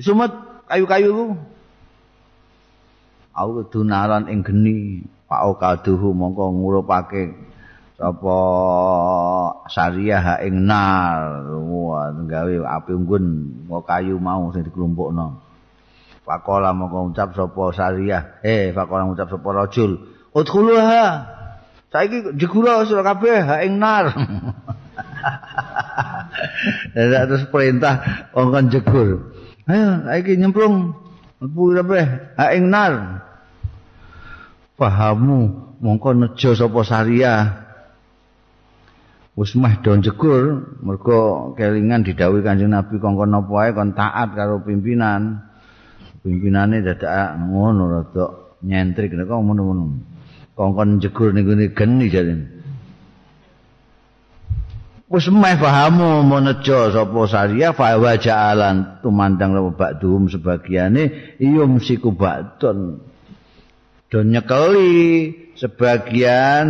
[0.00, 0.32] sumet
[0.64, 1.26] kayu-kayu ku
[3.36, 5.04] au dunaran ing geni.
[5.28, 7.49] Pak okaduhu mongko ngurupake
[8.00, 8.38] apa
[9.68, 11.44] syariah ing nar
[12.24, 13.24] gawe api unggun
[13.68, 15.44] mau kayu mau sing dikelompokno
[16.24, 20.00] faqala moko ngucap sapa syariah eh faqala ngucap sapa rajul
[20.32, 21.38] udkhuluha
[21.90, 24.14] Saiki jegura sira kabeh ha ing nar.
[26.94, 27.98] Terus perintah
[28.30, 29.34] kongkon jegur.
[29.66, 30.94] Ayo saiki nyemplung
[31.42, 32.04] mlebu kabeh
[32.38, 33.26] ha ing nar.
[34.78, 35.50] Pahamu
[35.82, 37.59] mongko nejo sapa Saria.
[39.38, 44.60] Wis meh do jegur mergo kelingan didhawuhi Kanjeng Nabi kongkon apa wae kon taat karo
[44.66, 45.46] pimpinan.
[46.20, 48.26] Pimpinane dadak ngono rada
[48.60, 50.10] nyentrik nek ngono-ngono.
[50.60, 52.34] kongkon jegur ning ngene geni jare.
[55.08, 62.12] Wis meh pahamu menejo sapa saria fa wa ja'alan tumandang lawa ba'dhum sebagiane iyum siku
[62.12, 63.00] ba'don.
[64.12, 66.66] Don nyekeli sebagian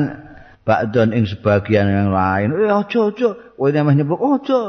[0.64, 2.52] ba'don ing sebagian yang lain.
[2.56, 4.60] Eh aja aja, kowe meh nyeblok aja.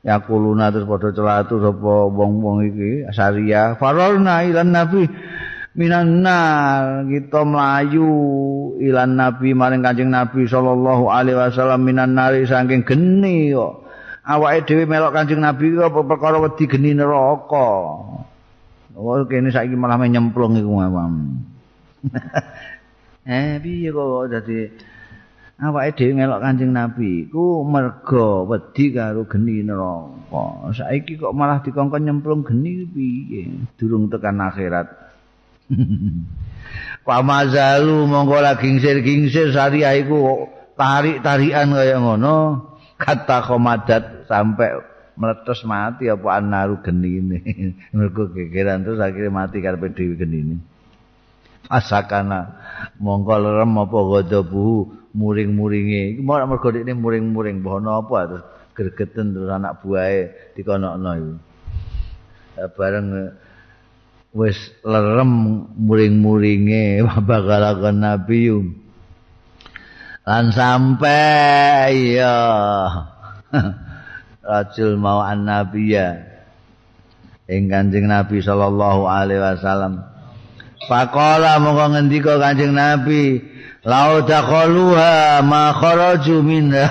[0.00, 5.04] Ya kuluna terus padha celatu sapa wong-wong iki saria farolna ilan nabi
[5.76, 8.08] minanar kita melayu
[8.80, 13.84] ilan nabi maring kanjeng nabi sallallahu alaihi wasallam minanar saking geni kok.
[14.24, 17.68] Awake dhewe melok kanjeng nabi kok perkara wedi geni neraka?
[18.96, 21.40] Oh kene saiki malah nyemplung iku mamam
[23.28, 24.58] eh piye kok dadi
[25.60, 27.28] awake dhewe melok kanjeng nabi?
[27.28, 30.72] Iku merga wedi karo geni neraka.
[30.72, 33.68] Saiki kok malah dikongkon nyemplung geni piye?
[33.76, 34.88] Durung tekan akhirat.
[37.06, 40.48] Pamazalu monggo lagi gingsir-gingsir syariah iku
[40.80, 42.66] tarik-tarikan kaya ngono.
[43.00, 44.76] Kata komadat sampai
[45.16, 47.40] meletus mati apa anaru genine.
[47.96, 50.69] Mergo gegeran terus akhirnya mati karepe dhewe genine
[51.70, 52.58] asakana.
[52.98, 56.18] Monggo lerem apa godobu muring-muringe.
[56.18, 57.62] Iki mau mergo ini muring-muring.
[57.62, 58.44] Bono apa terus
[58.74, 61.34] gregeten terus anak buahe dikonokno iku.
[62.74, 63.06] Bareng
[64.34, 65.30] wis lerem
[65.78, 67.06] muring-muringe.
[67.30, 68.50] Bakal nabi
[70.20, 72.36] lan sampai ya
[74.50, 76.28] rajul mau an nabi ya.
[77.50, 80.09] Ing kanjeng nabi sallallahu alaihi wasallam
[80.88, 83.50] Pakola mongko ngendika kanjeng nabi
[83.80, 86.84] Lau dakhaluha ma kharaju minha.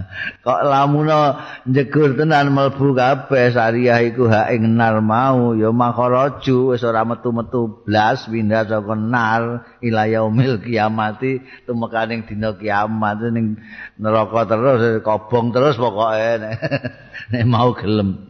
[0.44, 1.36] Kok lamuna
[1.68, 7.04] njegur tenan mlebu kabeh syariah iku hak ing nar mau ya ma kharaju wis ora
[7.04, 13.60] metu-metu blas pindah saka nar ila yaumil kiamati tumekaning dina kiamat ning
[14.00, 18.29] neraka terus kobong terus pokoke nek mau gelem.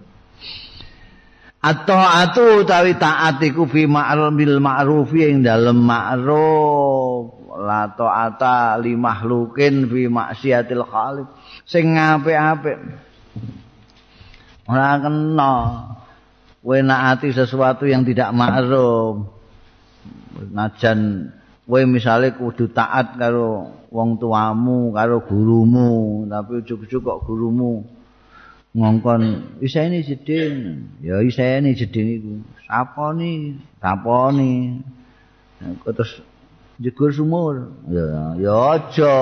[1.60, 7.36] Atau atu utawi taat iku fi ma'ruf ma'rufi ing dalem ma'ruf.
[7.60, 11.28] La ta'ata li makhlukin fi maksiatil khaliq.
[11.68, 12.80] Sing apik-apik.
[14.72, 15.54] Ora kena.
[16.64, 19.28] Kowe naati sesuatu yang tidak ma'ruf.
[20.56, 21.28] Najan
[21.68, 26.24] kowe misale kudu taat karo wong tuamu karo gurumu.
[26.24, 27.99] Tapi ujug-ujug kok gurumu
[28.70, 29.22] ngongkon
[29.58, 30.86] isa ini jeding.
[31.02, 32.32] Ya isa ini jeding iku.
[32.66, 34.30] Sapa ni sapa
[35.90, 36.22] terus
[36.78, 37.74] jegur sumur.
[37.90, 39.14] Ya ya aja.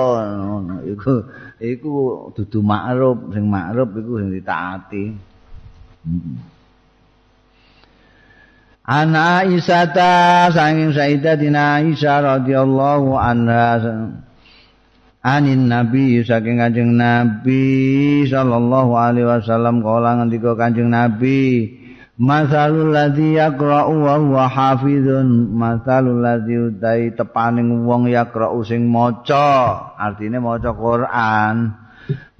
[0.85, 1.13] Iku
[1.57, 1.93] iku
[2.37, 5.05] dudu makruf sing makruf iku sing ditaati.
[8.89, 13.77] Ana Aisyah sanging Sayyidatina Aisyah radhiyallahu anha
[15.25, 21.79] anin nabi saking kanjeng nabi sallallahu alaihi wasallam kala ngendika kanjeng nabi
[22.19, 25.55] Masalul ladzi yaqra'u wa huwa hafizun.
[25.55, 31.71] Masalul ladzi utai tepaning wong yaqra'u sing maca artine maca Quran.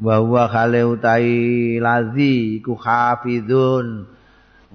[0.03, 4.03] Wa huwa khale utai ladzi iku hafizun.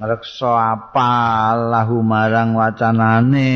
[0.01, 3.53] Ngreksa apa lahu marang wacanane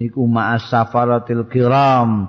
[0.00, 2.28] iku ma'as safaratil kiram.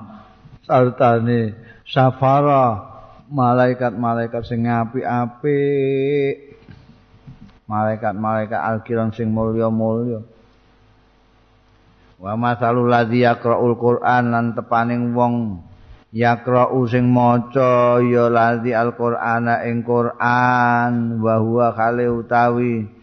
[0.67, 1.55] Sartane
[1.87, 2.83] safara
[3.31, 6.59] malaikat-malaikat sing apik-apik.
[7.67, 10.23] Malaikat-malaikat al-kiram sing mulya-mulya.
[12.17, 15.61] Wa masalul ladzi yaqra'ul qur'an lan tepaning wong
[16.09, 22.96] yaqra'u sing maca ya ladzi al-qur'ana ing qur'an wa huwa khali utawi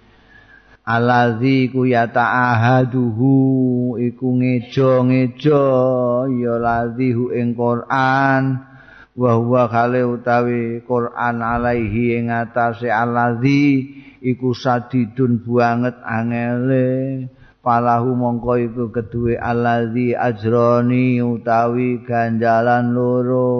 [0.85, 3.32] alazi ku yata'ahaduhu
[3.97, 5.65] iku ngejo-ngejo
[6.28, 8.61] ya ladzi ing qur'an
[9.16, 17.28] wa huwa khale utawi Quran alaihi ing atase allazi iku sadidun banget angele.
[17.65, 23.56] Palahu mongko iku keduwe allazi ajroni utawi ganjalan loro.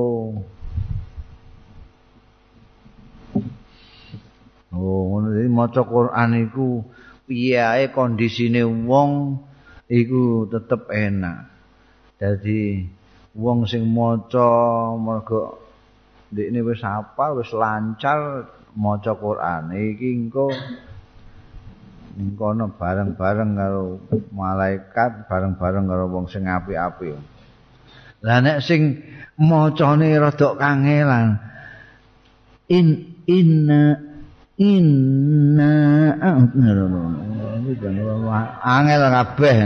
[4.75, 6.85] Oh, ngono iki maca Quran iku
[7.25, 9.41] piye ae kondisine wong
[9.89, 11.51] iku tetep enak.
[12.21, 12.85] Dadi
[13.35, 14.49] wong sing maca
[14.95, 15.59] mergo
[16.31, 20.51] ndekne wis hafal wis lancar maca Quran iki engko
[22.15, 23.99] ning kono bareng-bareng karo
[24.31, 27.19] malaikat bareng-bareng karo wong sing apik-apik
[28.23, 29.03] lah nek sing
[29.35, 31.43] macane rada kangelan
[32.71, 34.14] in inna
[34.61, 35.75] inna
[38.63, 39.57] angel kabeh.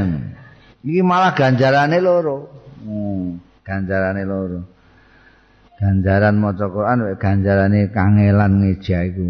[0.85, 2.49] Iki malah ganjarane loro.
[2.85, 3.41] Hmm.
[3.67, 4.61] ganjarane loro.
[5.79, 9.23] Ganjaran maca Quran wae ganjarane kangelan ngeja iku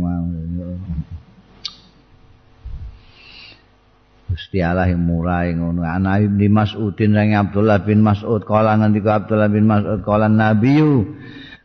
[4.28, 5.80] Gusti Allah yang mulai ngono.
[5.88, 8.44] Ana Ibnu Mas'udin Abdullah bin Mas'ud.
[8.44, 10.76] Kala ngendika Abdullah bin Mas'ud kala Nabi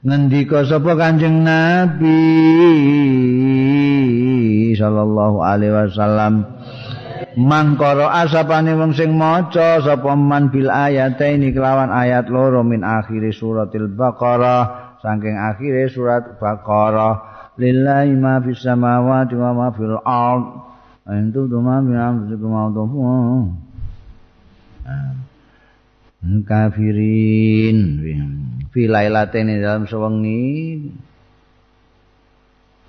[0.04, 2.20] ngendika sapa Kanjeng Nabi
[4.76, 6.44] sallallahu alaihi wasallam?
[7.34, 13.90] Mangkara asapane wong sing maca sapa man bil ayataini kelawan ayat loro min akhiri suratil
[13.90, 17.34] baqarah saking akhire surat baqarah.
[17.58, 20.46] Lillahi ma fis samawati wa ma fil ard.
[21.04, 23.52] Antu duma min amzukum mautuhu
[26.48, 27.80] kafirin.
[28.72, 30.80] Fi lailatin dalam sewengi.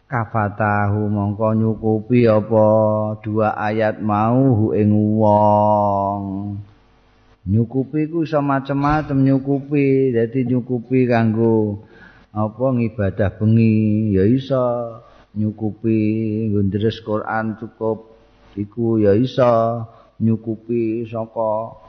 [0.07, 2.69] Kafatahu mongko nyukupi apa?
[3.19, 6.23] Dua ayat mau hu ing wong.
[7.45, 10.15] Nyukupi ku iso macem-macem nyukupi.
[10.15, 11.83] Dadi nyukupi kanggo
[12.31, 12.65] apa?
[12.79, 14.15] Ngibadah bengi.
[14.15, 15.03] Ya iso.
[15.35, 15.99] Nyukupi
[16.55, 18.15] ngundres Quran cukup.
[18.55, 19.83] Iku ya iso.
[20.23, 21.84] Nyukupi saka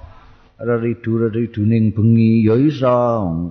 [0.55, 2.97] reridu-reriduning bengi ya iso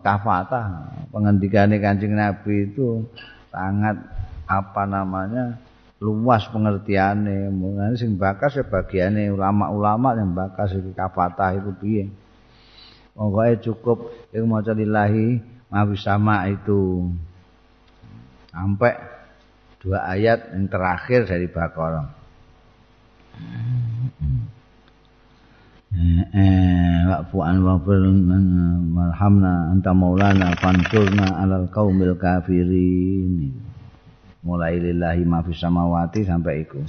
[0.01, 0.93] kafatah.
[1.13, 3.05] Pengendikane Kanjeng Nabi itu
[3.53, 4.01] sangat
[4.49, 5.61] apa namanya
[6.01, 7.53] luas pengertiane.
[7.53, 12.05] Mulane sing bakas sebagiane ulama-ulama yang bakas iki kafatah itu piye.
[13.15, 13.99] Pokoke cukup
[14.35, 15.39] iku maca lillahi
[15.71, 17.07] mawi sama itu.
[18.51, 18.97] Sampai
[19.79, 22.25] dua ayat yang terakhir dari Baqarah
[25.95, 28.03] wa'fu an wa'fir
[28.97, 33.55] marhamna anta maulana fansurna alal qaumil kafirin
[34.43, 36.83] mulai lillahi ma fis samawati sampai iku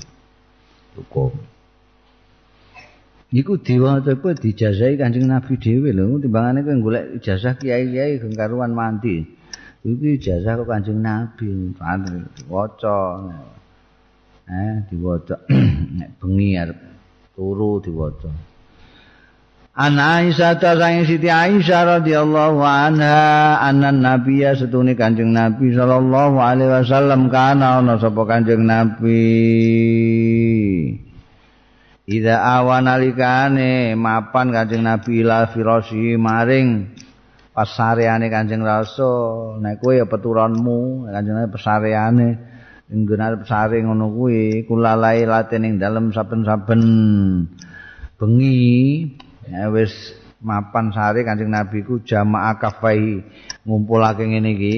[0.97, 1.33] cukup
[3.35, 9.27] Iku diwaca ku dijazahi Kanjeng Nabi dhewe lho timbangane kowe golek ijazah kiai-kiai gengkaruan mandi.
[9.83, 11.75] Iku ijazah kok Kanjeng Nabi
[12.47, 12.95] waca.
[14.47, 15.35] Eh diwaca
[15.99, 16.79] nek bengi arep
[17.35, 18.54] turu diwaca.
[19.75, 26.71] Ana Aisyah ta sang Siti Aisyah radhiyallahu anha anan nabiyya setune Kanjeng Nabi sallallahu alaihi
[26.79, 29.19] wasallam kana ana sapa Kanjeng Nabi.
[32.07, 36.95] Ida awan alikane mapan Kanjeng Nabi ila firasi maring
[37.51, 42.27] pasareane Kanjeng Rasul nek kowe ya peturanmu Kanjeng Nabi pasareane
[42.95, 46.81] nggon pesare ngono kuwi kulalai latin ing dalem saben-saben
[48.15, 48.63] bengi
[49.49, 49.93] ya wis
[50.45, 53.25] mapan sare Kanjeng Nabi ku jamaah kafai
[53.65, 54.77] ngumpulake ngene iki.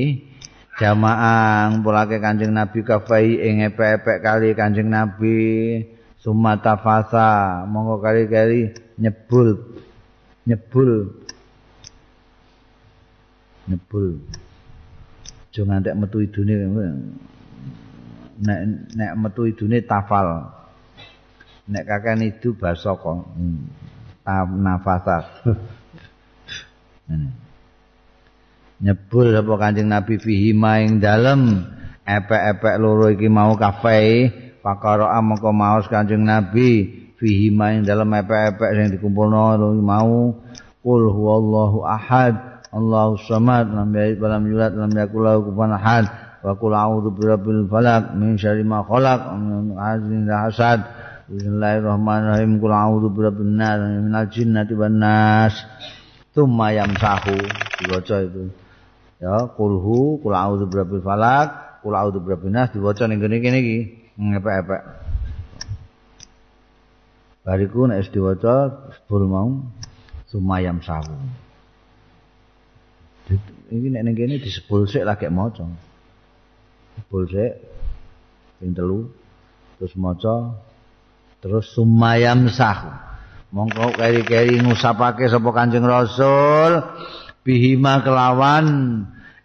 [0.77, 5.37] Jamaah ngumpulake Kanjeng Nabi kafai ing epek-epek kali Kanjeng Nabi.
[6.17, 9.79] Sumata fasa monggo kali-kali nyebul
[10.47, 10.91] nyebul.
[13.67, 14.07] Nyebul.
[15.57, 16.55] Aja ngantek metu idune
[18.37, 18.59] nek
[18.93, 20.53] nek metu idune tafal.
[21.67, 23.33] Nek kakek itu basa kok.
[23.33, 23.86] Hmm.
[24.35, 25.23] Nafasat.
[28.83, 31.65] Nyebul apa Kanjeng Nabi fihi maing dalem.
[32.07, 34.31] Epek-epek loro iki mau kafe
[34.63, 36.87] pakara mongko maos Kanjeng Nabi
[37.17, 40.35] fihi maing dalem epek-epek sing dikumpulno mau.
[40.83, 46.05] Kul huwallahu ahad Allahu samad lam yalid wa lam yulad lam yakul lahu kufuwan ahad
[46.43, 49.35] wa qul a'udzu birabbil falaq min syarri ma khalaq
[50.03, 50.83] min hasad
[51.27, 52.55] Bismillahirrahmanirrahim.
[52.63, 55.59] Qul a'udzu birabbin nas minal jinnati wan nas.
[56.31, 57.35] Tsumma yamsahu
[57.83, 58.47] diwaca itu.
[59.19, 63.79] Ya, kulhu, qul a'udzu birabbil falaq, qul a'udzu birabbin nas diwaca ning kene kene iki.
[64.15, 64.81] Ngepek-epek.
[67.43, 69.51] Bariku nek wis diwaca sebul mau
[70.31, 71.11] tsumma yamsahu.
[73.75, 75.67] Ini nek ning kene disebul sik lagi maca.
[76.95, 77.51] Sebul sik
[78.63, 79.11] ping telu
[79.75, 80.55] terus maca
[81.41, 83.07] terus sumayam sah.
[83.47, 86.83] Mongko keri-keri ngusapake sapa Kanjeng Rasul.
[87.47, 88.67] Bihima kelawan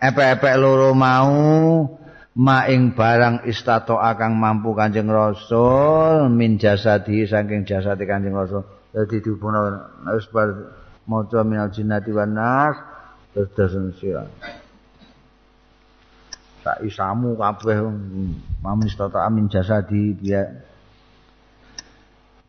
[0.02, 1.86] epek-epek loro mau
[2.34, 8.66] maing barang istato akang mampu Kanjeng Rasul min jasadi saking jasadi Kanjeng Rasul.
[8.90, 9.60] Dadi dihubungno
[10.12, 10.50] wis bar
[11.06, 12.76] maca minal jinnati wan nas
[13.32, 14.26] terus dasen sira.
[16.62, 17.78] Sak isamu kabeh
[18.62, 20.71] mamin istato amin jasadi biya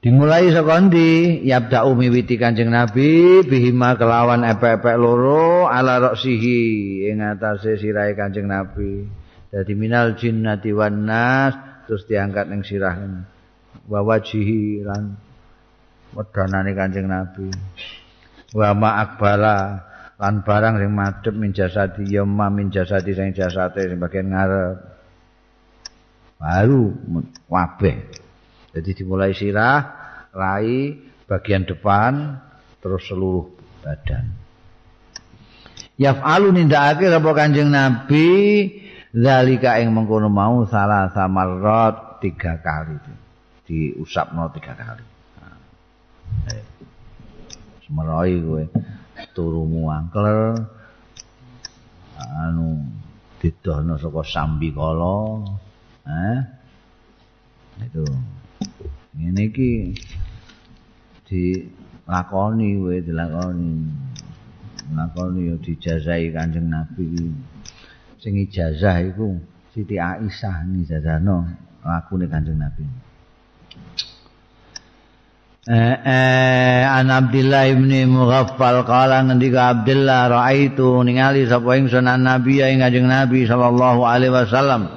[0.03, 1.39] Dimulai saka ndi?
[1.47, 9.07] Yabda miwiti Kanjeng Nabi bihima kelawan epek-epek loro ala roksihi ing atase sirahe Kanjeng Nabi.
[9.47, 11.55] Dadi minal jinnati wan nas
[11.87, 12.99] terus diangkat ning sirah
[13.87, 15.15] wa wajihi lan
[16.11, 17.47] wedanane Kanjeng Nabi.
[18.51, 19.87] Wa ma akbala
[20.19, 24.83] lan barang sing madhep min jasadi ya ma min jasadi sing jasate sing bagian ngarep.
[26.43, 26.91] Baru
[27.47, 28.22] wabeh.
[28.73, 29.79] Jadi dimulai sirah,
[30.33, 30.97] rai,
[31.29, 32.41] bagian depan,
[32.81, 33.53] terus seluruh
[33.85, 34.33] badan.
[36.01, 38.25] Yaf'alu nindakake apa Kanjeng Nabi
[39.13, 42.97] zalika ing mengkono mau salah samarot tiga kali
[43.69, 45.05] diusapno tiga kali.
[47.85, 48.63] Semeroi kowe
[49.37, 50.57] turu muangkel
[52.41, 52.81] anu
[53.37, 55.45] didohno saka sambi kala.
[56.09, 56.37] Eh?
[57.85, 58.03] Itu
[59.13, 59.71] ngene iki
[61.29, 63.71] dilakoni wae dilakoni.
[64.91, 67.07] Lakoni yo dijazahi Kanjeng Nabi
[68.19, 69.39] sing ijazah iku
[69.73, 72.85] Siti Aisyah ni lakune Kanjeng Nabi.
[75.63, 82.83] Eh, eh, an Abdullah ibn Mughaffal kala ngendika Abdullah raaitu ningali sapa ingsun Nabi ing
[82.83, 84.91] Kanjeng Nabi sallallahu alaihi wasallam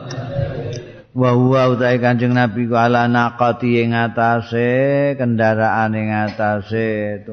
[1.17, 4.69] wa huwa utahe Kanjeng Nabi ku ala naqati ing atase
[5.17, 7.25] kendaraan ing atase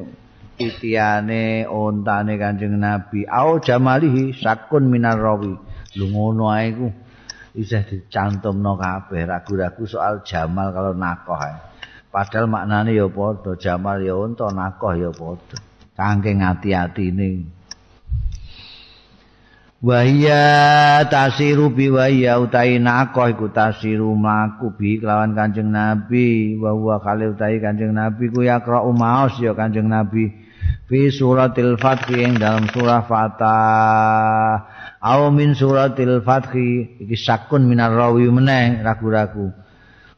[0.56, 3.28] titiane ontane Kanjeng Nabi.
[3.28, 5.52] Au jamalihi sakun minar rawi.
[6.00, 6.88] Lu ngono ae ku.
[7.52, 9.28] Isih dicantumno kabeh.
[9.28, 11.54] Ragu-ragu soal jamal kalau nakoh ae.
[12.08, 15.60] Padahal maknane ya padha jamal ya unta nakoh ya padha.
[15.92, 17.28] Kangge ngati-atine
[19.84, 26.56] Wahia tasiru bi wahia utai nakoh iku tasiru mlaku bi kelawan Kanjeng Nabi.
[26.56, 30.32] Wa huwa kali utai Kanjeng Nabi ku yakra umaos ya Kanjeng Nabi.
[30.88, 34.52] Fi suratil fath ing dalam surah Fatah.
[35.04, 39.52] Au min suratil fath iki sakun minar rawi meneh ragu-ragu.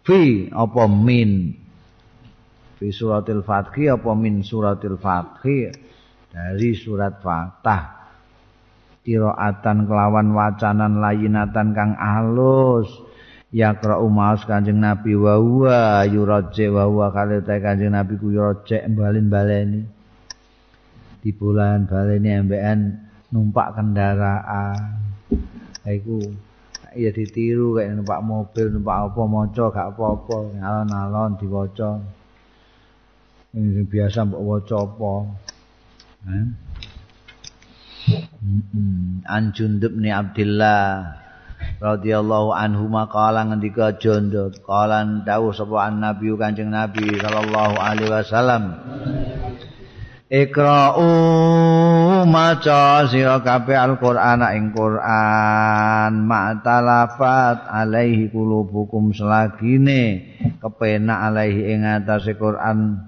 [0.06, 1.58] Fi apa min?
[2.78, 8.05] Fi suratil fath apa min suratil fath dari surat Fatah
[9.06, 12.90] kiraatan kelawan wacanan layinatan kang alus.
[13.54, 19.30] Yakra umaus kanjeng nabi wa huwa yuraje wa huwa kali kanjeng nabi ku yuraje balin
[19.30, 19.86] baleni
[21.22, 22.80] di bulan baleni MBN
[23.30, 24.98] numpak kendaraan.
[25.86, 26.18] Iku
[26.98, 32.02] ya ditiru kayak numpak mobil numpak apa maca gak apa-apa alon-alon diwaca.
[33.54, 35.14] Ini biasa mbok waca apa.
[36.28, 36.65] Eh?
[39.26, 41.18] An Jundub ni Abdillah
[41.82, 48.62] radhiyallahu anhu maqala ngendika Jundub qala dawuh sapa an Nabi Kanjeng Nabi sallallahu alaihi wasallam.
[50.26, 51.10] Ikra'u
[52.26, 56.12] maca sira kabeh Al-Qur'an ing Qur'an.
[56.26, 63.06] Ma'talafat alaihi qulubukum selagine kepenak alaihi ing atase Qur'an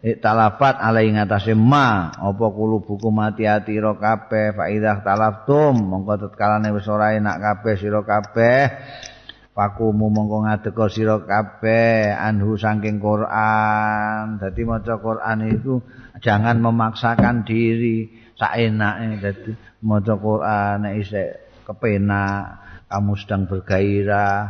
[0.00, 6.28] talafat alai ngatasé ma apa kulo buku mati ati ro kabeh fa idzah talaftum mongko
[6.28, 8.60] tetkalane wis ora enak kabeh sira kabeh.
[9.50, 14.40] Pakumu mongko ngadeka sira kabeh anhu saking Quran.
[14.40, 15.84] Dadi maca Quran itu
[16.24, 18.08] jangan memaksakan diri
[18.40, 19.52] sak enake dadi
[19.84, 21.28] maca Quran nek isih
[21.68, 24.48] kepenak kamu sedang bergairah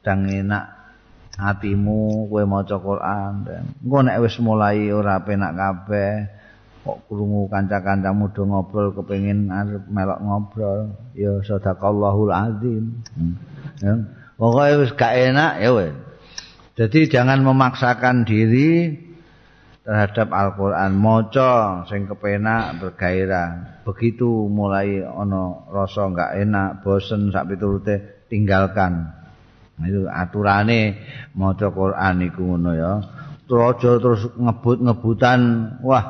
[0.00, 0.75] sedang enak
[1.36, 3.32] hatimu kowe maca Quran.
[3.84, 6.12] Engko nek wis mulai ora penak kabeh
[6.86, 13.04] kok krungu kanca-kancamu do ngobrol kepengin arep melok ngobrol ya sadaqallahul azim.
[13.80, 13.94] Ya.
[14.36, 15.96] Pokoke wis gak enak ya wis
[16.76, 19.00] jadi jangan memaksakan diri
[19.80, 20.92] terhadap Al-Qur'an.
[20.92, 23.80] Maca sing kepenak bergairah.
[23.88, 29.08] Begitu mulai ana rasa gak enak bosen sak piturute tinggalkan
[29.84, 30.96] itu aturane
[31.36, 32.92] maca Quran iku ngono ya.
[33.46, 35.40] Aja terus ngebut-ngebutan
[35.86, 36.04] wah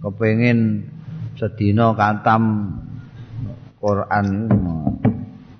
[0.00, 0.88] kepengin
[1.36, 2.72] sedina kantam
[3.76, 4.48] Quran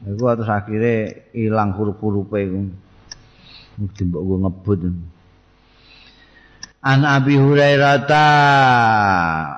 [0.09, 0.95] iku terus akhire
[1.37, 2.61] ilang huruf-hurufe iku.
[3.77, 4.81] Mesti mbok ngebut.
[6.87, 8.27] An Abi Hurairah ta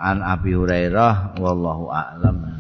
[0.03, 2.58] An Abi Hurairah wallahu a'lam